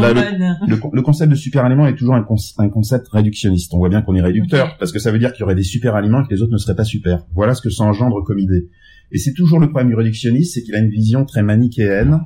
le, 0.93 1.01
concept 1.01 1.31
de 1.31 1.35
super 1.35 1.65
aliment 1.65 1.87
est 1.87 1.95
toujours 1.95 2.15
un, 2.15 2.25
un 2.59 2.69
concept 2.69 3.09
réductionniste. 3.09 3.73
On 3.73 3.77
voit 3.79 3.89
bien 3.89 4.01
qu'on 4.01 4.15
est 4.15 4.21
réducteur 4.21 4.77
parce 4.77 4.93
que 4.93 4.99
ça 4.99 5.11
veut 5.11 5.19
dire 5.19 5.33
qu'il 5.33 5.41
y 5.41 5.43
aurait 5.43 5.55
des 5.55 5.63
super 5.63 5.95
aliments 5.95 6.21
et 6.21 6.27
que 6.29 6.33
les 6.33 6.41
autres 6.41 6.53
ne 6.53 6.57
seraient 6.57 6.77
pas 6.77 6.85
super. 6.85 7.25
Voilà 7.35 7.55
ce 7.55 7.61
que 7.61 7.69
ça 7.69 7.83
engendre 7.83 8.23
comme 8.23 8.39
idée. 8.39 8.69
Et 9.11 9.17
c'est 9.17 9.33
toujours 9.33 9.59
le 9.59 9.67
problème 9.67 9.89
du 9.89 9.95
réductionniste, 9.95 10.53
c'est 10.53 10.61
qu'il 10.61 10.75
a 10.75 10.79
une 10.79 10.89
vision 10.89 11.25
très 11.25 11.43
manichéenne 11.43 12.21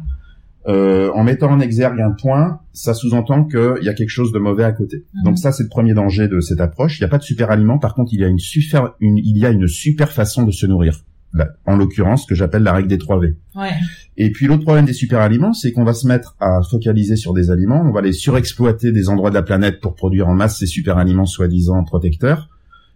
euh, 0.68 1.12
en 1.14 1.24
mettant 1.24 1.52
en 1.52 1.60
exergue 1.60 2.02
un 2.02 2.12
point, 2.12 2.60
ça 2.74 2.94
sous-entend 2.94 3.46
qu'il 3.46 3.84
y 3.84 3.90
a 3.90 3.94
quelque 3.94 4.10
chose 4.10 4.32
de 4.32 4.40
mauvais 4.40 4.64
à 4.64 4.72
côté. 4.72 5.06
Mhm. 5.14 5.24
Donc 5.24 5.38
ça, 5.38 5.52
c'est 5.52 5.64
le 5.64 5.70
premier 5.70 5.94
danger 5.94 6.28
de 6.28 6.40
cette 6.40 6.60
approche. 6.60 7.00
Il 7.00 7.04
n'y 7.04 7.06
a 7.06 7.10
pas 7.10 7.20
de 7.20 7.24
super 7.24 7.52
aliment. 7.52 7.78
Par 7.78 7.94
contre, 7.94 8.14
il 8.14 8.20
y 8.20 8.24
a 8.24 8.28
une 8.28 8.40
super, 8.40 8.94
une, 9.00 9.18
il 9.18 9.38
y 9.38 9.46
a 9.46 9.52
une 9.52 9.68
super 9.68 10.12
façon 10.12 10.44
de 10.44 10.52
se 10.52 10.66
nourrir. 10.66 11.02
en 11.66 11.76
l'occurrence, 11.76 12.24
ce 12.24 12.28
que 12.28 12.36
j'appelle 12.36 12.64
la 12.64 12.72
règle 12.72 12.88
des 12.88 12.98
3 12.98 13.20
V. 13.20 13.36
Ouais. 13.56 13.72
Et 14.16 14.32
puis 14.32 14.48
l'autre 14.48 14.64
problème 14.64 14.86
des 14.86 14.94
super 14.94 15.20
aliments, 15.20 15.52
c'est 15.52 15.74
qu'on 15.74 15.84
va 15.84 15.94
se 15.94 16.08
mettre 16.08 16.38
à 16.40 16.62
focaliser 16.62 17.18
sur 17.18 17.34
des 17.34 17.52
aliments, 17.52 17.84
on 17.86 17.92
va 17.92 18.02
les 18.02 18.14
surexploiter 18.14 18.94
des 18.94 19.10
endroits 19.10 19.32
de 19.32 19.36
la 19.36 19.42
planète 19.42 19.82
pour 19.82 19.96
produire 19.96 20.30
en 20.30 20.34
masse 20.34 20.58
ces 20.58 20.66
super 20.66 20.98
aliments 20.98 21.26
soi-disant 21.26 21.84
protecteurs 21.84 22.50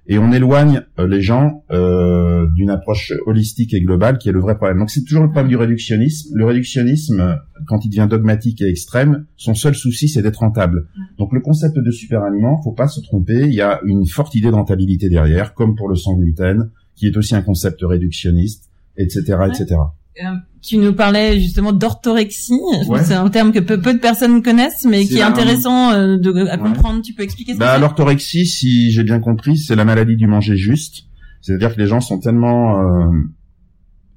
et 0.10 0.17
on 0.17 0.32
éloigne 0.32 0.82
euh, 0.98 1.08
les 1.08 1.22
gens 1.22 1.63
euh, 1.72 2.48
d'une 2.56 2.72
approche 2.72 3.13
holistique 3.28 3.74
et 3.76 3.80
globale 3.80 4.17
qui 4.17 4.28
est 4.28 4.32
le 4.32 4.41
vrai 4.41 4.58
problème. 4.58 4.80
Donc 4.80 4.89
c'est 4.89 5.04
toujours 5.04 5.24
le 5.24 5.30
problème 5.30 5.48
du 5.48 5.56
réductionnisme. 5.56 6.36
Le 6.36 6.45
réductionnisme, 6.45 7.38
quand 7.67 7.86
il 7.86 7.89
devient 7.89 8.08
dogmatique 8.10 8.62
et 8.62 8.67
extrême, 8.67 9.28
son 9.38 9.54
seul 9.54 9.76
souci 9.76 10.10
c'est 10.10 10.24
d'être 10.24 10.39
rentable. 10.39 10.88
Donc 11.19 11.32
le 11.32 11.39
concept 11.39 11.78
de 11.78 11.91
super 11.91 12.24
aliment, 12.24 12.62
faut 12.63 12.74
pas 12.74 12.88
se 12.88 13.02
tromper, 13.02 13.45
il 13.45 13.54
y 13.54 13.62
a 13.62 13.80
une 13.86 14.08
forte 14.08 14.34
idée 14.34 14.50
de 14.50 14.56
rentabilité 14.56 15.10
derrière, 15.10 15.54
comme 15.54 15.76
pour 15.76 15.88
le 15.88 15.95
sans 15.95 16.15
gluten, 16.15 16.72
qui 16.95 17.06
est 17.06 17.15
aussi 17.15 17.36
un 17.36 17.43
concept 17.43 17.80
réductionniste, 17.84 18.69
etc., 18.98 19.38
etc. 19.48 19.76
Euh, 20.22 20.24
tu 20.62 20.78
nous 20.78 20.93
parlais 20.93 21.39
justement 21.39 21.72
d'orthorexie. 21.72 22.60
C'est 23.04 23.13
un 23.13 23.30
terme 23.30 23.52
que 23.52 23.60
peu, 23.60 23.78
de 23.78 24.00
personnes 24.00 24.43
connaissent, 24.43 24.86
mais 24.89 25.06
qui 25.06 25.17
est 25.17 25.22
intéressant 25.22 25.91
euh, 25.91 26.17
de, 26.17 26.48
à 26.48 26.58
comprendre. 26.58 27.02
Tu 27.02 27.13
peux 27.13 27.24
expliquer 27.24 27.54
ça 27.54 27.60
bah, 27.60 27.78
L'orthorexie, 27.78 28.45
si 28.45 28.91
j'ai 28.91 29.04
bien 29.04 29.19
compris, 29.19 29.58
c'est 29.58 29.76
la 29.76 29.86
maladie 29.86 30.15
du 30.15 30.28
manger 30.28 30.58
juste. 30.58 31.06
C'est-à-dire 31.41 31.76
que 31.76 31.80
les 31.80 31.88
gens 31.88 32.02
sont 32.02 32.19
tellement, 32.19 32.82
euh, 32.82 33.12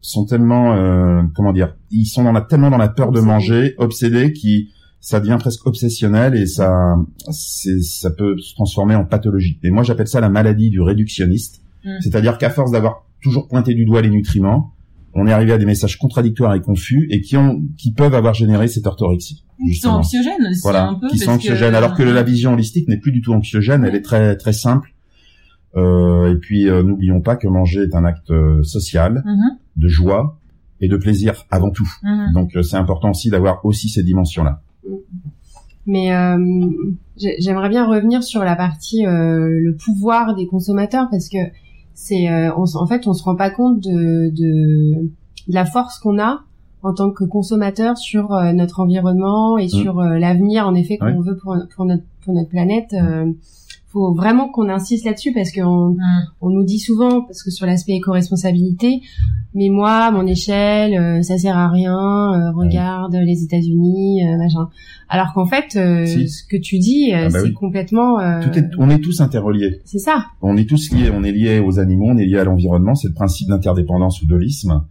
sont 0.00 0.24
tellement, 0.24 0.74
euh, 0.74 1.22
comment 1.34 1.52
dire, 1.52 1.76
ils 1.90 2.06
sont 2.06 2.24
dans 2.24 2.32
la, 2.32 2.40
tellement 2.40 2.70
dans 2.70 2.78
la 2.78 2.88
peur 2.88 3.12
de 3.12 3.20
manger, 3.20 3.74
obsédés, 3.78 4.32
qui 4.32 4.70
ça 5.00 5.20
devient 5.20 5.36
presque 5.38 5.66
obsessionnel 5.66 6.36
et 6.36 6.46
ça, 6.46 6.96
ça 7.30 8.10
peut 8.10 8.36
se 8.38 8.54
transformer 8.54 8.94
en 8.94 9.04
pathologie. 9.04 9.58
Et 9.64 9.70
moi, 9.70 9.82
j'appelle 9.82 10.06
ça 10.06 10.20
la 10.20 10.28
maladie 10.28 10.70
du 10.70 10.80
réductionniste. 10.80 11.62
Mmh. 11.84 11.90
C'est-à-dire 12.00 12.38
qu'à 12.38 12.50
force 12.50 12.70
d'avoir 12.70 13.04
toujours 13.20 13.48
pointé 13.48 13.74
du 13.74 13.84
doigt 13.84 14.00
les 14.00 14.10
nutriments, 14.10 14.71
on 15.14 15.26
est 15.26 15.32
arrivé 15.32 15.52
à 15.52 15.58
des 15.58 15.66
messages 15.66 15.98
contradictoires 15.98 16.54
et 16.54 16.60
confus 16.60 17.06
et 17.10 17.20
qui 17.20 17.36
ont 17.36 17.62
qui 17.76 17.92
peuvent 17.92 18.14
avoir 18.14 18.34
généré 18.34 18.68
cette 18.68 18.86
orthorexie. 18.86 19.44
Qui 19.58 19.74
sont 19.74 19.90
anxiogènes 19.90 20.46
aussi 20.50 20.60
voilà, 20.62 20.88
un 20.88 20.94
peu. 20.94 21.08
Qui 21.08 21.18
sont 21.18 21.32
anxiogènes, 21.32 21.74
alors 21.74 21.94
que 21.94 22.02
la 22.02 22.22
vision 22.22 22.54
holistique 22.54 22.88
n'est 22.88 22.96
plus 22.96 23.12
du 23.12 23.20
tout 23.20 23.32
anxiogène, 23.32 23.84
elle 23.84 23.94
est 23.94 24.02
très 24.02 24.36
très 24.36 24.52
simple. 24.52 24.92
Euh, 25.76 26.32
et 26.32 26.36
puis 26.36 26.68
euh, 26.68 26.82
n'oublions 26.82 27.22
pas 27.22 27.36
que 27.36 27.48
manger 27.48 27.82
est 27.82 27.94
un 27.94 28.04
acte 28.04 28.30
euh, 28.30 28.62
social, 28.62 29.22
mm-hmm. 29.24 29.56
de 29.76 29.88
joie 29.88 30.38
et 30.80 30.88
de 30.88 30.96
plaisir 30.96 31.44
avant 31.50 31.70
tout. 31.70 31.88
Mm-hmm. 32.02 32.32
Donc 32.34 32.50
c'est 32.62 32.76
important 32.76 33.10
aussi 33.10 33.30
d'avoir 33.30 33.64
aussi 33.64 33.88
ces 33.88 34.02
dimensions-là. 34.02 34.60
Mais 35.86 36.08
j'aimerais 37.16 37.68
bien 37.68 37.86
revenir 37.86 38.22
sur 38.22 38.44
la 38.44 38.54
partie 38.54 39.02
le 39.04 39.76
pouvoir 39.76 40.34
des 40.36 40.46
consommateurs 40.46 41.08
parce 41.10 41.28
que 41.28 41.38
c'est 41.94 42.30
euh, 42.30 42.50
en 42.54 42.86
fait 42.86 43.06
on 43.06 43.12
se 43.12 43.22
rend 43.22 43.36
pas 43.36 43.50
compte 43.50 43.80
de, 43.80 44.30
de, 44.30 45.10
la 45.48 45.64
force 45.64 45.98
qu'on 45.98 46.18
a 46.18 46.42
en 46.82 46.94
tant 46.94 47.10
que 47.10 47.24
consommateur 47.24 47.96
sur 47.96 48.32
euh, 48.32 48.52
notre 48.52 48.80
environnement 48.80 49.58
et 49.58 49.66
mm. 49.66 49.70
sur 49.70 50.00
euh, 50.00 50.18
l'avenir 50.18 50.66
en 50.66 50.74
effet 50.74 50.98
qu'on 50.98 51.20
veut 51.20 51.36
pour, 51.36 51.56
pour 51.74 51.84
notre 51.84 52.04
pour 52.24 52.34
notre 52.34 52.48
planète 52.48 52.94
faut 53.92 54.14
vraiment 54.14 54.48
qu'on 54.48 54.68
insiste 54.68 55.04
là-dessus 55.04 55.32
parce 55.32 55.52
qu'on 55.52 55.90
mm. 55.90 56.26
on 56.40 56.50
nous 56.50 56.64
dit 56.64 56.78
souvent 56.78 57.22
parce 57.22 57.42
que 57.42 57.50
sur 57.50 57.66
l'aspect 57.66 57.92
éco-responsabilité 57.92 59.02
mais 59.54 59.68
moi 59.68 60.10
mon 60.10 60.26
échelle 60.26 60.94
euh, 60.94 61.22
ça 61.22 61.36
sert 61.36 61.56
à 61.56 61.68
rien 61.68 61.94
euh, 61.94 62.52
regarde 62.52 63.14
les 63.14 63.44
États-Unis 63.44 64.26
euh, 64.26 64.38
machin. 64.38 64.68
Alors 65.08 65.34
qu'en 65.34 65.44
fait 65.44 65.72
ce 65.72 66.46
que 66.48 66.56
tu 66.56 66.78
dis 66.78 67.12
ah 67.12 67.28
bah 67.28 67.40
c'est 67.42 67.52
complètement 67.52 68.16
on 68.78 68.90
est 68.90 68.98
tous 68.98 69.20
interreliés. 69.20 69.80
C'est 69.84 69.98
ça. 69.98 70.26
On 70.40 70.56
est 70.56 70.68
tous 70.68 70.90
liés 70.92 71.10
on 71.14 71.22
est 71.22 71.32
liés 71.32 71.58
aux 71.60 71.78
animaux 71.78 72.06
on 72.08 72.16
est 72.16 72.26
liés 72.26 72.38
à 72.38 72.44
l'environnement 72.44 72.94
c'est 72.94 73.08
le 73.08 73.14
principe 73.14 73.48
d'interdépendance 73.48 74.22
ou 74.22 74.26
d'holisme 74.26 74.82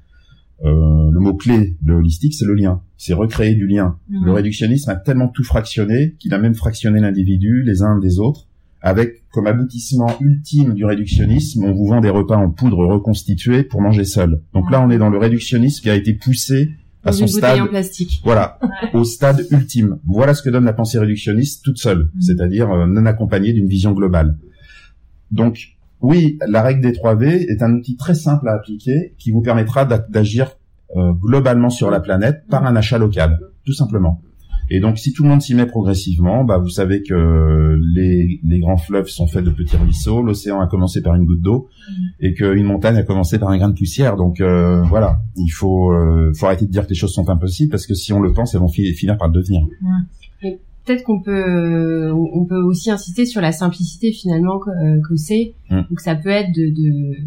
le 0.64 1.20
mot 1.20 1.34
clé 1.34 1.76
de 1.82 1.92
holistique, 1.92 2.36
c'est 2.36 2.46
le 2.46 2.54
lien. 2.54 2.82
C'est 2.96 3.16
recréer 3.16 3.56
du 3.56 3.66
lien. 3.66 3.98
Le 4.12 4.32
réductionnisme 4.32 4.92
a 4.92 4.96
tellement 4.96 5.28
tout 5.28 5.44
fractionné 5.44 6.16
qu'il 6.20 6.36
a 6.36 6.38
même 6.38 6.54
fractionné 6.54 7.00
l'individu 7.00 7.64
les 7.64 7.82
uns 7.82 7.98
des 7.98 8.20
autres 8.20 8.46
avec 8.82 9.24
comme 9.32 9.48
aboutissement 9.48 10.18
ultime 10.20 10.74
du 10.74 10.86
réductionnisme, 10.86 11.64
on 11.64 11.74
vous 11.74 11.88
vend 11.88 12.02
des 12.02 12.10
repas 12.10 12.38
en 12.38 12.50
poudre 12.50 12.86
reconstitués 12.86 13.64
pour 13.64 13.82
manger 13.82 14.04
seul. 14.04 14.42
Donc 14.54 14.72
là, 14.72 14.82
on 14.82 14.90
est 14.90 14.98
dans 14.98 15.10
le 15.10 15.18
réductionnisme 15.18 15.84
qui 15.84 15.90
a 15.90 15.96
été 15.96 16.14
poussé 16.14 16.72
à 17.04 17.12
son 17.12 17.28
stade, 17.28 17.60
en 17.60 17.68
plastique. 17.68 18.22
voilà, 18.24 18.60
au 18.94 19.04
stade 19.04 19.46
ultime. 19.52 20.00
Voilà 20.06 20.34
ce 20.34 20.44
que 20.44 20.50
donne 20.50 20.66
la 20.66 20.74
pensée 20.74 21.00
réductionniste 21.00 21.64
toute 21.64 21.78
seule, 21.78 22.10
mm. 22.14 22.22
c'est-à-dire 22.22 22.72
euh, 22.72 22.86
non 22.88 23.06
accompagnée 23.06 23.54
d'une 23.54 23.68
vision 23.68 23.92
globale. 23.92 24.38
Donc, 25.32 25.78
oui, 26.02 26.38
la 26.48 26.62
règle 26.62 26.82
des 26.82 26.94
3 26.94 27.16
V 27.16 27.46
est 27.50 27.62
un 27.62 27.74
outil 27.74 27.96
très 27.96 28.16
simple 28.16 28.48
à 28.50 28.54
appliquer 28.54 29.16
qui 29.18 29.32
vous 29.32 29.42
permettra 29.42 29.86
d'agir 29.86 30.52
euh, 30.96 31.14
globalement 31.14 31.70
sur 31.70 31.90
la 31.92 32.00
planète 32.00 32.44
par 32.50 32.66
un 32.66 32.76
achat 32.76 32.98
local, 32.98 33.40
tout 33.66 33.74
simplement. 33.74 34.22
Et 34.74 34.80
donc, 34.80 34.98
si 34.98 35.12
tout 35.12 35.24
le 35.24 35.30
monde 35.30 35.42
s'y 35.42 35.54
met 35.54 35.66
progressivement, 35.66 36.46
bah, 36.46 36.58
vous 36.58 36.70
savez 36.70 37.04
que 37.04 37.78
les, 37.94 38.40
les 38.42 38.60
grands 38.60 38.78
fleuves 38.78 39.10
sont 39.10 39.28
faits 39.28 39.44
de 39.44 39.52
petits 39.52 39.76
ruisseaux, 39.76 40.24
l'océan 40.24 40.62
a 40.62 40.68
commencé 40.68 41.02
par 41.02 41.14
une 41.14 41.26
goutte 41.26 41.42
d'eau, 41.42 41.68
mm. 41.90 41.94
et 42.22 42.34
qu'une 42.34 42.64
montagne 42.64 42.96
a 42.96 43.04
commencé 43.04 43.38
par 43.38 43.50
un 43.50 43.58
grain 43.58 43.68
de 43.68 43.76
poussière. 43.76 44.16
Donc 44.16 44.40
euh, 44.40 44.82
voilà, 44.84 45.20
il 45.36 45.50
faut, 45.50 45.92
euh, 45.92 46.32
faut 46.38 46.46
arrêter 46.46 46.66
de 46.66 46.72
dire 46.72 46.86
que 46.86 46.90
les 46.90 46.96
choses 46.96 47.14
sont 47.14 47.30
impossibles, 47.30 47.70
parce 47.70 47.86
que 47.86 47.94
si 47.94 48.14
on 48.14 48.22
le 48.22 48.32
pense, 48.32 48.56
elles 48.56 48.62
vont 48.62 48.70
finir 48.70 49.18
par 49.18 49.28
le 49.28 49.34
devenir. 49.34 49.62
Peut-être 50.86 51.04
qu'on 51.04 51.22
peut, 51.22 52.12
on 52.14 52.46
peut 52.46 52.62
aussi 52.62 52.90
insister 52.92 53.26
sur 53.26 53.42
la 53.42 53.52
simplicité 53.52 54.14
finalement 54.14 54.58
que, 54.58 54.70
euh, 54.70 55.02
que 55.08 55.18
c'est. 55.18 55.54
Mm. 55.70 55.82
Donc 55.90 56.00
ça 56.00 56.16
peut 56.16 56.30
être 56.30 56.52
de, 56.56 56.70
de 56.70 57.18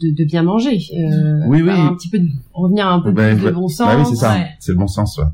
de, 0.00 0.14
de, 0.16 0.24
bien 0.24 0.42
manger. 0.42 0.78
Euh, 0.96 1.42
oui, 1.46 1.60
oui. 1.60 1.70
Un 1.70 1.94
petit 1.94 2.08
peu 2.08 2.18
de, 2.18 2.28
revenir 2.54 2.86
un 2.86 3.00
peu 3.00 3.12
ben, 3.12 3.36
plus 3.36 3.48
de 3.48 3.50
bon 3.50 3.68
sens. 3.68 3.86
Bah 3.86 3.96
oui, 3.98 4.06
c'est 4.08 4.16
ça. 4.16 4.34
C'est 4.58 4.72
le 4.72 4.78
bon 4.78 4.86
sens. 4.86 5.18
Ouais. 5.18 5.24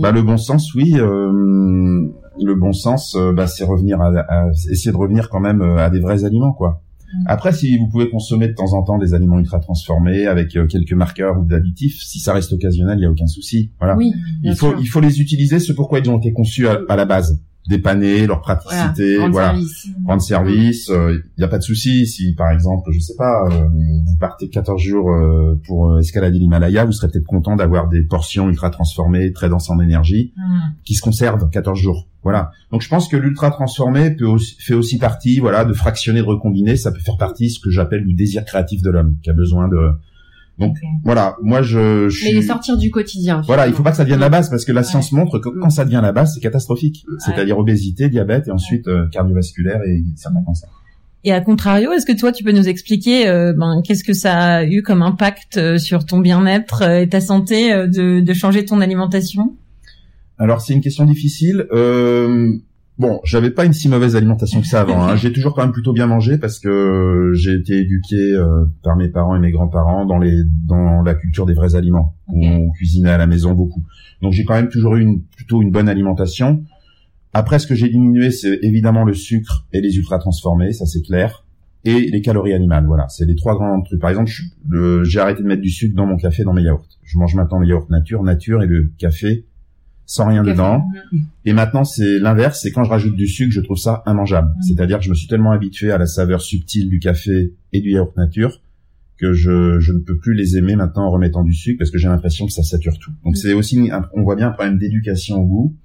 Bah 0.00 0.10
le 0.10 0.22
bon 0.22 0.36
sens, 0.36 0.74
oui. 0.74 0.94
Euh, 0.96 2.10
le 2.42 2.54
bon 2.54 2.72
sens, 2.72 3.14
euh, 3.16 3.32
bah, 3.32 3.46
c'est 3.46 3.64
revenir 3.64 4.00
à, 4.00 4.08
à, 4.28 4.50
essayer 4.70 4.90
de 4.90 4.96
revenir 4.96 5.28
quand 5.28 5.40
même 5.40 5.62
euh, 5.62 5.76
à 5.76 5.90
des 5.90 6.00
vrais 6.00 6.24
aliments, 6.24 6.52
quoi. 6.52 6.82
Mm. 7.12 7.24
Après, 7.26 7.52
si 7.52 7.78
vous 7.78 7.88
pouvez 7.88 8.10
consommer 8.10 8.48
de 8.48 8.54
temps 8.54 8.72
en 8.72 8.82
temps 8.82 8.98
des 8.98 9.14
aliments 9.14 9.38
ultra 9.38 9.60
transformés 9.60 10.26
avec 10.26 10.48
quelques 10.68 10.94
marqueurs 10.94 11.38
ou 11.38 11.44
d'additifs, 11.44 12.00
si 12.02 12.20
ça 12.20 12.32
reste 12.32 12.52
occasionnel, 12.52 12.98
il 12.98 13.02
y 13.02 13.06
a 13.06 13.10
aucun 13.10 13.26
souci. 13.26 13.70
Voilà. 13.78 13.96
Oui, 13.96 14.12
il 14.42 14.56
faut 14.56 14.74
il 14.80 14.86
faut 14.86 15.00
les 15.00 15.20
utiliser, 15.20 15.58
ce 15.58 15.72
pourquoi 15.72 16.00
ils 16.00 16.10
ont 16.10 16.18
été 16.18 16.32
conçus 16.32 16.66
à 16.66 16.96
la 16.96 17.04
base 17.04 17.40
dépanner, 17.66 18.26
leur 18.26 18.40
praticité, 18.40 19.16
voilà, 19.16 19.54
voilà. 20.04 20.20
service. 20.20 20.88
Il 20.88 20.94
euh, 20.94 21.18
n'y 21.38 21.44
a 21.44 21.48
pas 21.48 21.58
de 21.58 21.62
souci 21.62 22.06
si, 22.06 22.34
par 22.34 22.50
exemple, 22.50 22.90
je 22.92 22.98
sais 22.98 23.14
pas, 23.16 23.48
euh, 23.50 23.68
vous 23.68 24.16
partez 24.18 24.50
14 24.50 24.80
jours 24.80 25.10
euh, 25.10 25.58
pour 25.66 25.98
escalader 25.98 26.38
l'Himalaya, 26.38 26.84
vous 26.84 26.92
serez 26.92 27.08
peut-être 27.08 27.26
content 27.26 27.56
d'avoir 27.56 27.88
des 27.88 28.02
portions 28.02 28.48
ultra 28.48 28.70
transformées, 28.70 29.32
très 29.32 29.48
denses 29.48 29.70
en 29.70 29.80
énergie, 29.80 30.32
mm. 30.36 30.60
qui 30.84 30.94
se 30.94 31.02
conservent 31.02 31.48
14 31.48 31.78
jours. 31.78 32.08
Voilà. 32.22 32.50
Donc 32.70 32.82
je 32.82 32.88
pense 32.88 33.08
que 33.08 33.16
l'ultra 33.16 33.50
transformé 33.50 34.10
peut 34.10 34.26
aussi, 34.26 34.56
fait 34.58 34.74
aussi 34.74 34.98
partie, 34.98 35.40
voilà, 35.40 35.64
de 35.64 35.72
fractionner, 35.72 36.20
de 36.20 36.26
recombiner. 36.26 36.76
Ça 36.76 36.92
peut 36.92 37.00
faire 37.00 37.18
partie 37.18 37.50
ce 37.50 37.60
que 37.60 37.70
j'appelle 37.70 38.04
du 38.04 38.14
désir 38.14 38.44
créatif 38.44 38.82
de 38.82 38.90
l'homme, 38.90 39.16
qui 39.22 39.30
a 39.30 39.34
besoin 39.34 39.68
de 39.68 39.90
donc 40.58 40.76
voilà, 41.02 41.36
moi 41.42 41.62
je, 41.62 42.08
je 42.08 42.16
suis... 42.16 42.34
Mais 42.36 42.42
sortir 42.42 42.76
du 42.76 42.90
quotidien. 42.90 43.42
Voilà, 43.46 43.66
il 43.66 43.72
faut 43.74 43.82
pas 43.82 43.90
que 43.90 43.96
ça 43.96 44.04
devienne 44.04 44.20
la 44.20 44.28
base 44.28 44.50
parce 44.50 44.64
que 44.64 44.72
la 44.72 44.84
science 44.84 45.10
montre 45.10 45.38
que 45.38 45.48
quand 45.48 45.70
ça 45.70 45.84
devient 45.84 46.00
la 46.02 46.12
base, 46.12 46.34
c'est 46.34 46.40
catastrophique. 46.40 47.04
C'est-à-dire 47.18 47.58
obésité, 47.58 48.08
diabète 48.08 48.46
et 48.48 48.50
ensuite 48.52 48.86
euh, 48.86 49.08
cardiovasculaire 49.08 49.80
et 49.82 50.04
certains 50.16 50.42
cancers. 50.42 50.68
Et 51.24 51.32
à 51.32 51.40
contrario, 51.40 51.92
est-ce 51.92 52.06
que 52.06 52.16
toi 52.16 52.30
tu 52.30 52.44
peux 52.44 52.52
nous 52.52 52.68
expliquer 52.68 53.26
euh, 53.26 53.52
ben, 53.52 53.82
qu'est-ce 53.84 54.04
que 54.04 54.12
ça 54.12 54.38
a 54.38 54.64
eu 54.64 54.82
comme 54.82 55.02
impact 55.02 55.56
euh, 55.56 55.78
sur 55.78 56.06
ton 56.06 56.20
bien-être 56.20 56.82
et 56.82 57.08
ta 57.08 57.20
santé 57.20 57.72
de, 57.72 58.20
de 58.20 58.32
changer 58.32 58.64
ton 58.64 58.80
alimentation? 58.80 59.56
Alors 60.38 60.60
c'est 60.60 60.74
une 60.74 60.82
question 60.82 61.04
difficile. 61.04 61.66
Bon, 62.96 63.20
j'avais 63.24 63.50
pas 63.50 63.64
une 63.64 63.72
si 63.72 63.88
mauvaise 63.88 64.14
alimentation 64.14 64.60
que 64.60 64.66
ça 64.68 64.82
avant. 64.82 65.02
Hein. 65.02 65.16
J'ai 65.16 65.32
toujours 65.32 65.52
quand 65.54 65.62
même 65.62 65.72
plutôt 65.72 65.92
bien 65.92 66.06
mangé 66.06 66.38
parce 66.38 66.60
que 66.60 67.32
j'ai 67.34 67.54
été 67.54 67.78
éduqué 67.80 68.14
euh, 68.34 68.66
par 68.84 68.94
mes 68.96 69.08
parents 69.08 69.34
et 69.34 69.40
mes 69.40 69.50
grands-parents 69.50 70.06
dans 70.06 70.18
les 70.18 70.42
dans 70.64 71.02
la 71.02 71.14
culture 71.14 71.44
des 71.44 71.54
vrais 71.54 71.74
aliments. 71.74 72.14
On 72.28 72.70
cuisinait 72.70 73.10
à 73.10 73.18
la 73.18 73.26
maison 73.26 73.52
beaucoup. 73.52 73.82
Donc 74.22 74.32
j'ai 74.32 74.44
quand 74.44 74.54
même 74.54 74.68
toujours 74.68 74.94
eu 74.94 75.00
une, 75.02 75.22
plutôt 75.22 75.60
une 75.60 75.72
bonne 75.72 75.88
alimentation. 75.88 76.62
Après, 77.32 77.58
ce 77.58 77.66
que 77.66 77.74
j'ai 77.74 77.88
diminué, 77.88 78.30
c'est 78.30 78.60
évidemment 78.62 79.02
le 79.04 79.12
sucre 79.12 79.66
et 79.72 79.80
les 79.80 79.96
ultra 79.96 80.18
transformés, 80.20 80.72
ça 80.72 80.86
c'est 80.86 81.02
clair, 81.02 81.44
et 81.84 82.08
les 82.12 82.20
calories 82.20 82.54
animales. 82.54 82.86
Voilà, 82.86 83.08
c'est 83.08 83.24
les 83.26 83.34
trois 83.34 83.56
grands 83.56 83.82
trucs. 83.82 84.00
Par 84.00 84.10
exemple, 84.10 84.30
le- 84.68 85.02
j'ai 85.02 85.18
arrêté 85.18 85.42
de 85.42 85.48
mettre 85.48 85.62
du 85.62 85.68
sucre 85.68 85.96
dans 85.96 86.06
mon 86.06 86.16
café, 86.16 86.44
dans 86.44 86.52
mes 86.52 86.62
yaourts. 86.62 86.86
Je 87.02 87.18
mange 87.18 87.34
maintenant 87.34 87.58
le 87.58 87.66
yaourt 87.66 87.90
nature, 87.90 88.22
nature 88.22 88.62
et 88.62 88.66
le 88.68 88.92
café 88.98 89.46
sans 90.06 90.26
rien 90.26 90.42
dedans. 90.52 90.84
Et 91.44 91.52
maintenant, 91.52 91.84
c'est 91.84 92.18
l'inverse, 92.18 92.60
c'est 92.62 92.70
quand 92.72 92.84
je 92.84 92.90
rajoute 92.90 93.16
du 93.16 93.26
sucre, 93.26 93.52
je 93.52 93.60
trouve 93.60 93.76
ça 93.78 94.02
immangeable. 94.06 94.50
C'est-à-dire 94.62 94.98
que 94.98 95.04
je 95.04 95.10
me 95.10 95.14
suis 95.14 95.28
tellement 95.28 95.52
habitué 95.52 95.90
à 95.92 95.98
la 95.98 96.06
saveur 96.06 96.40
subtile 96.42 96.88
du 96.88 96.98
café 96.98 97.54
et 97.72 97.80
du 97.80 97.90
yaourt 97.90 98.16
nature 98.16 98.60
que 99.16 99.32
je, 99.32 99.78
je 99.78 99.92
ne 99.92 99.98
peux 100.00 100.18
plus 100.18 100.34
les 100.34 100.56
aimer 100.56 100.74
maintenant 100.76 101.04
en 101.06 101.10
remettant 101.10 101.44
du 101.44 101.52
sucre 101.54 101.78
parce 101.78 101.90
que 101.90 101.98
j'ai 101.98 102.08
l'impression 102.08 102.46
que 102.46 102.52
ça 102.52 102.62
sature 102.64 102.98
tout. 102.98 103.12
Donc 103.24 103.36
c'est 103.36 103.52
aussi, 103.52 103.90
un- 103.90 104.04
on 104.14 104.22
voit 104.22 104.34
bien 104.36 104.48
un 104.48 104.52
problème 104.52 104.76
d'éducation 104.78 105.40
au 105.42 105.46
goût. 105.46 105.76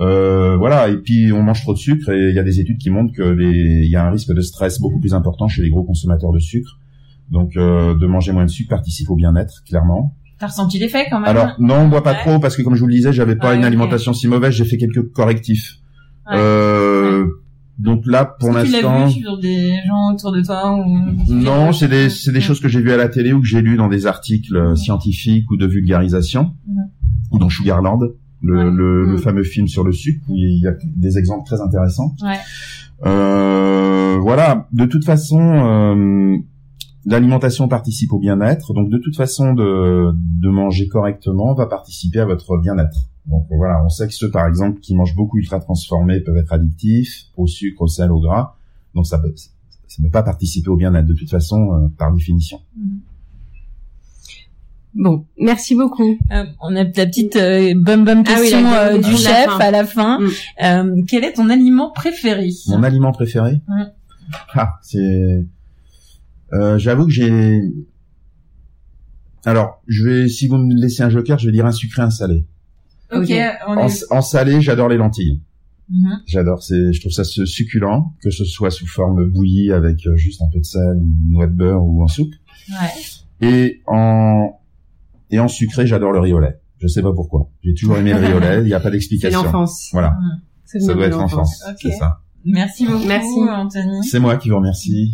Euh, 0.00 0.56
voilà, 0.56 0.88
et 0.88 0.96
puis 0.96 1.32
on 1.32 1.42
mange 1.42 1.62
trop 1.62 1.74
de 1.74 1.78
sucre 1.78 2.10
et 2.10 2.30
il 2.30 2.34
y 2.34 2.38
a 2.38 2.42
des 2.42 2.60
études 2.60 2.78
qui 2.78 2.90
montrent 2.90 3.12
que 3.14 3.22
les, 3.22 3.84
il 3.84 3.90
y 3.90 3.96
a 3.96 4.06
un 4.06 4.10
risque 4.10 4.32
de 4.34 4.40
stress 4.40 4.80
beaucoup 4.80 4.98
plus 5.00 5.14
important 5.14 5.48
chez 5.48 5.62
les 5.62 5.70
gros 5.70 5.84
consommateurs 5.84 6.32
de 6.32 6.38
sucre. 6.38 6.78
Donc 7.30 7.56
euh, 7.56 7.94
de 7.96 8.06
manger 8.06 8.32
moins 8.32 8.44
de 8.44 8.50
sucre 8.50 8.70
participe 8.70 9.10
au 9.10 9.16
bien-être, 9.16 9.62
clairement. 9.64 10.14
T'as 10.42 10.48
ressenti 10.48 10.80
l'effet 10.80 11.06
quand 11.08 11.20
même 11.20 11.28
Alors 11.28 11.54
non, 11.60 11.76
on 11.82 11.88
boit 11.88 12.02
pas 12.02 12.14
Ouais. 12.14 12.18
trop 12.18 12.40
parce 12.40 12.56
que 12.56 12.62
comme 12.62 12.74
je 12.74 12.80
vous 12.80 12.88
le 12.88 12.94
disais, 12.94 13.12
j'avais 13.12 13.36
pas 13.36 13.54
une 13.54 13.64
alimentation 13.64 14.12
si 14.12 14.26
mauvaise. 14.26 14.52
J'ai 14.54 14.64
fait 14.64 14.76
quelques 14.76 15.12
correctifs. 15.12 15.76
Ouais. 16.28 16.34
Euh, 16.36 17.26
Donc 17.78 18.02
là, 18.06 18.24
pour 18.24 18.48
tu 18.50 18.56
l'instant, 18.56 18.98
l'as 19.00 19.06
vu 19.06 19.12
sur 19.20 19.38
des 19.38 19.76
gens 19.86 20.12
autour 20.12 20.32
de 20.32 20.42
toi 20.42 20.74
ou... 20.76 21.32
non, 21.32 21.72
c'est 21.72 21.86
des 21.86 22.10
c'est 22.10 22.32
des 22.32 22.40
choses 22.40 22.58
que 22.58 22.66
j'ai 22.68 22.80
vues 22.80 22.90
à 22.90 22.96
la 22.96 23.08
télé 23.08 23.32
ou 23.32 23.40
que 23.40 23.46
j'ai 23.46 23.62
lues 23.62 23.76
dans 23.76 23.88
des 23.88 24.06
articles 24.06 24.56
euh, 24.56 24.74
scientifiques 24.74 25.48
ou 25.52 25.56
de 25.56 25.66
vulgarisation 25.66 26.54
ou 27.30 27.38
dans 27.38 27.48
Sugarland, 27.48 28.00
le, 28.42 28.68
le, 28.70 29.04
le 29.04 29.12
Mhm. 29.12 29.18
fameux 29.18 29.44
film 29.44 29.68
sur 29.68 29.84
le 29.84 29.92
sucre 29.92 30.24
où 30.28 30.34
il 30.36 30.60
y 30.60 30.66
a 30.66 30.72
des 30.96 31.18
exemples 31.18 31.46
très 31.46 31.60
intéressants. 31.60 32.16
Ouais. 32.20 32.38
Euh, 33.06 34.18
voilà, 34.20 34.66
de 34.72 34.86
toute 34.86 35.04
façon, 35.04 35.40
euh, 35.40 36.36
l'alimentation 37.04 37.68
participe 37.68 38.12
au 38.12 38.18
bien-être, 38.18 38.74
donc 38.74 38.90
de 38.90 38.98
toute 38.98 39.16
façon 39.16 39.54
de, 39.54 40.12
de 40.14 40.48
manger 40.48 40.88
correctement 40.88 41.54
va 41.54 41.66
participer 41.66 42.20
à 42.20 42.26
votre 42.26 42.56
bien-être. 42.58 43.08
Donc 43.26 43.46
voilà, 43.50 43.82
on 43.84 43.88
sait 43.88 44.08
que 44.08 44.14
ceux 44.14 44.30
par 44.30 44.46
exemple 44.46 44.80
qui 44.80 44.94
mangent 44.94 45.14
beaucoup 45.14 45.38
ultra 45.38 45.60
transformés 45.60 46.20
peuvent 46.20 46.36
être 46.36 46.52
addictifs 46.52 47.26
au 47.36 47.46
sucre, 47.46 47.82
au 47.82 47.86
sel, 47.88 48.10
au 48.10 48.20
gras, 48.20 48.56
donc 48.94 49.06
ça 49.06 49.18
peut, 49.18 49.32
ça 49.36 49.96
ne 50.00 50.06
peut 50.06 50.10
pas 50.10 50.22
participer 50.22 50.68
au 50.68 50.76
bien-être 50.76 51.06
de 51.06 51.14
toute 51.14 51.30
façon 51.30 51.72
euh, 51.72 51.88
par 51.98 52.12
définition. 52.12 52.60
Bon, 54.94 55.24
merci 55.38 55.74
beaucoup. 55.74 56.18
Euh, 56.32 56.44
on 56.60 56.76
a 56.76 56.84
la 56.84 57.06
petite 57.06 57.36
euh, 57.36 57.72
bum 57.74 58.04
bum 58.04 58.22
Ah 58.26 58.34
oui, 58.36 58.50
question 58.50 58.72
euh, 58.72 58.98
du 58.98 59.16
chef 59.16 59.48
à 59.48 59.70
la 59.70 59.86
fin. 59.86 60.18
Mm. 60.18 60.28
Euh, 60.64 61.02
quel 61.08 61.24
est 61.24 61.32
ton 61.32 61.48
aliment 61.48 61.90
préféré? 61.92 62.50
Mon 62.68 62.82
aliment 62.82 63.12
préféré? 63.12 63.62
Ah, 64.54 64.74
c'est. 64.82 65.46
Euh, 66.52 66.78
J'avoue 66.78 67.06
que 67.06 67.12
j'ai. 67.12 67.60
Alors, 69.44 69.82
je 69.88 70.04
vais, 70.04 70.28
si 70.28 70.46
vous 70.46 70.56
me 70.56 70.74
laissez 70.74 71.02
un 71.02 71.10
joker, 71.10 71.38
je 71.38 71.46
vais 71.46 71.52
dire 71.52 71.66
un 71.66 71.72
sucré, 71.72 72.02
un 72.02 72.10
salé. 72.10 72.46
Ok, 73.12 73.30
on 73.66 73.72
En, 73.72 73.86
est... 73.88 74.04
en 74.12 74.22
salé, 74.22 74.60
j'adore 74.60 74.88
les 74.88 74.96
lentilles. 74.96 75.40
Mhm. 75.90 76.20
J'adore, 76.26 76.62
c'est, 76.62 76.92
je 76.92 77.00
trouve 77.00 77.12
ça 77.12 77.24
su- 77.24 77.46
succulent, 77.46 78.12
que 78.22 78.30
ce 78.30 78.44
soit 78.44 78.70
sous 78.70 78.86
forme 78.86 79.26
bouillie 79.28 79.72
avec 79.72 80.06
euh, 80.06 80.16
juste 80.16 80.40
un 80.42 80.48
peu 80.52 80.60
de 80.60 80.64
sel, 80.64 80.96
ou 80.96 81.02
une 81.04 81.30
noix 81.32 81.46
de 81.46 81.52
beurre 81.52 81.84
ou 81.84 82.02
en 82.02 82.06
soupe. 82.06 82.32
Ouais. 82.70 83.46
Et 83.48 83.82
en 83.86 84.58
et 85.30 85.40
en 85.40 85.48
sucré, 85.48 85.86
j'adore 85.86 86.12
le 86.12 86.20
riz 86.20 86.32
au 86.32 86.38
lait. 86.38 86.60
Je 86.78 86.86
sais 86.86 87.02
pas 87.02 87.12
pourquoi. 87.12 87.50
J'ai 87.62 87.74
toujours 87.74 87.96
aimé 87.98 88.12
le 88.12 88.18
riz 88.24 88.32
au 88.32 88.38
lait. 88.38 88.58
Il 88.60 88.66
n'y 88.66 88.74
a 88.74 88.78
pas 88.80 88.84
C'est 88.84 88.92
d'explication. 88.92 89.42
l'enfance. 89.42 89.88
Voilà, 89.92 90.16
Ça 90.64 90.78
ça 90.80 90.94
doit 90.94 91.06
être 91.06 91.18
enfance. 91.18 91.62
Ok. 91.68 91.76
C'est 91.82 91.90
ça. 91.92 92.20
Merci 92.44 92.86
beaucoup, 92.86 93.06
Merci. 93.06 93.40
Anthony. 93.50 94.04
C'est 94.04 94.18
moi 94.20 94.36
qui 94.36 94.48
vous 94.50 94.56
remercie. 94.56 95.12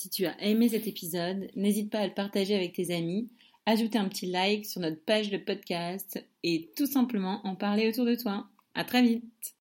Si 0.00 0.10
tu 0.10 0.26
as 0.26 0.40
aimé 0.40 0.68
cet 0.68 0.86
épisode, 0.86 1.50
n'hésite 1.56 1.90
pas 1.90 1.98
à 1.98 2.06
le 2.06 2.14
partager 2.14 2.54
avec 2.54 2.72
tes 2.72 2.94
amis, 2.94 3.28
ajouter 3.66 3.98
un 3.98 4.08
petit 4.08 4.26
like 4.26 4.64
sur 4.64 4.80
notre 4.80 5.00
page 5.04 5.28
de 5.28 5.38
podcast 5.38 6.24
et 6.44 6.70
tout 6.76 6.86
simplement 6.86 7.44
en 7.44 7.56
parler 7.56 7.88
autour 7.88 8.04
de 8.04 8.14
toi. 8.14 8.46
À 8.76 8.84
très 8.84 9.02
vite! 9.02 9.56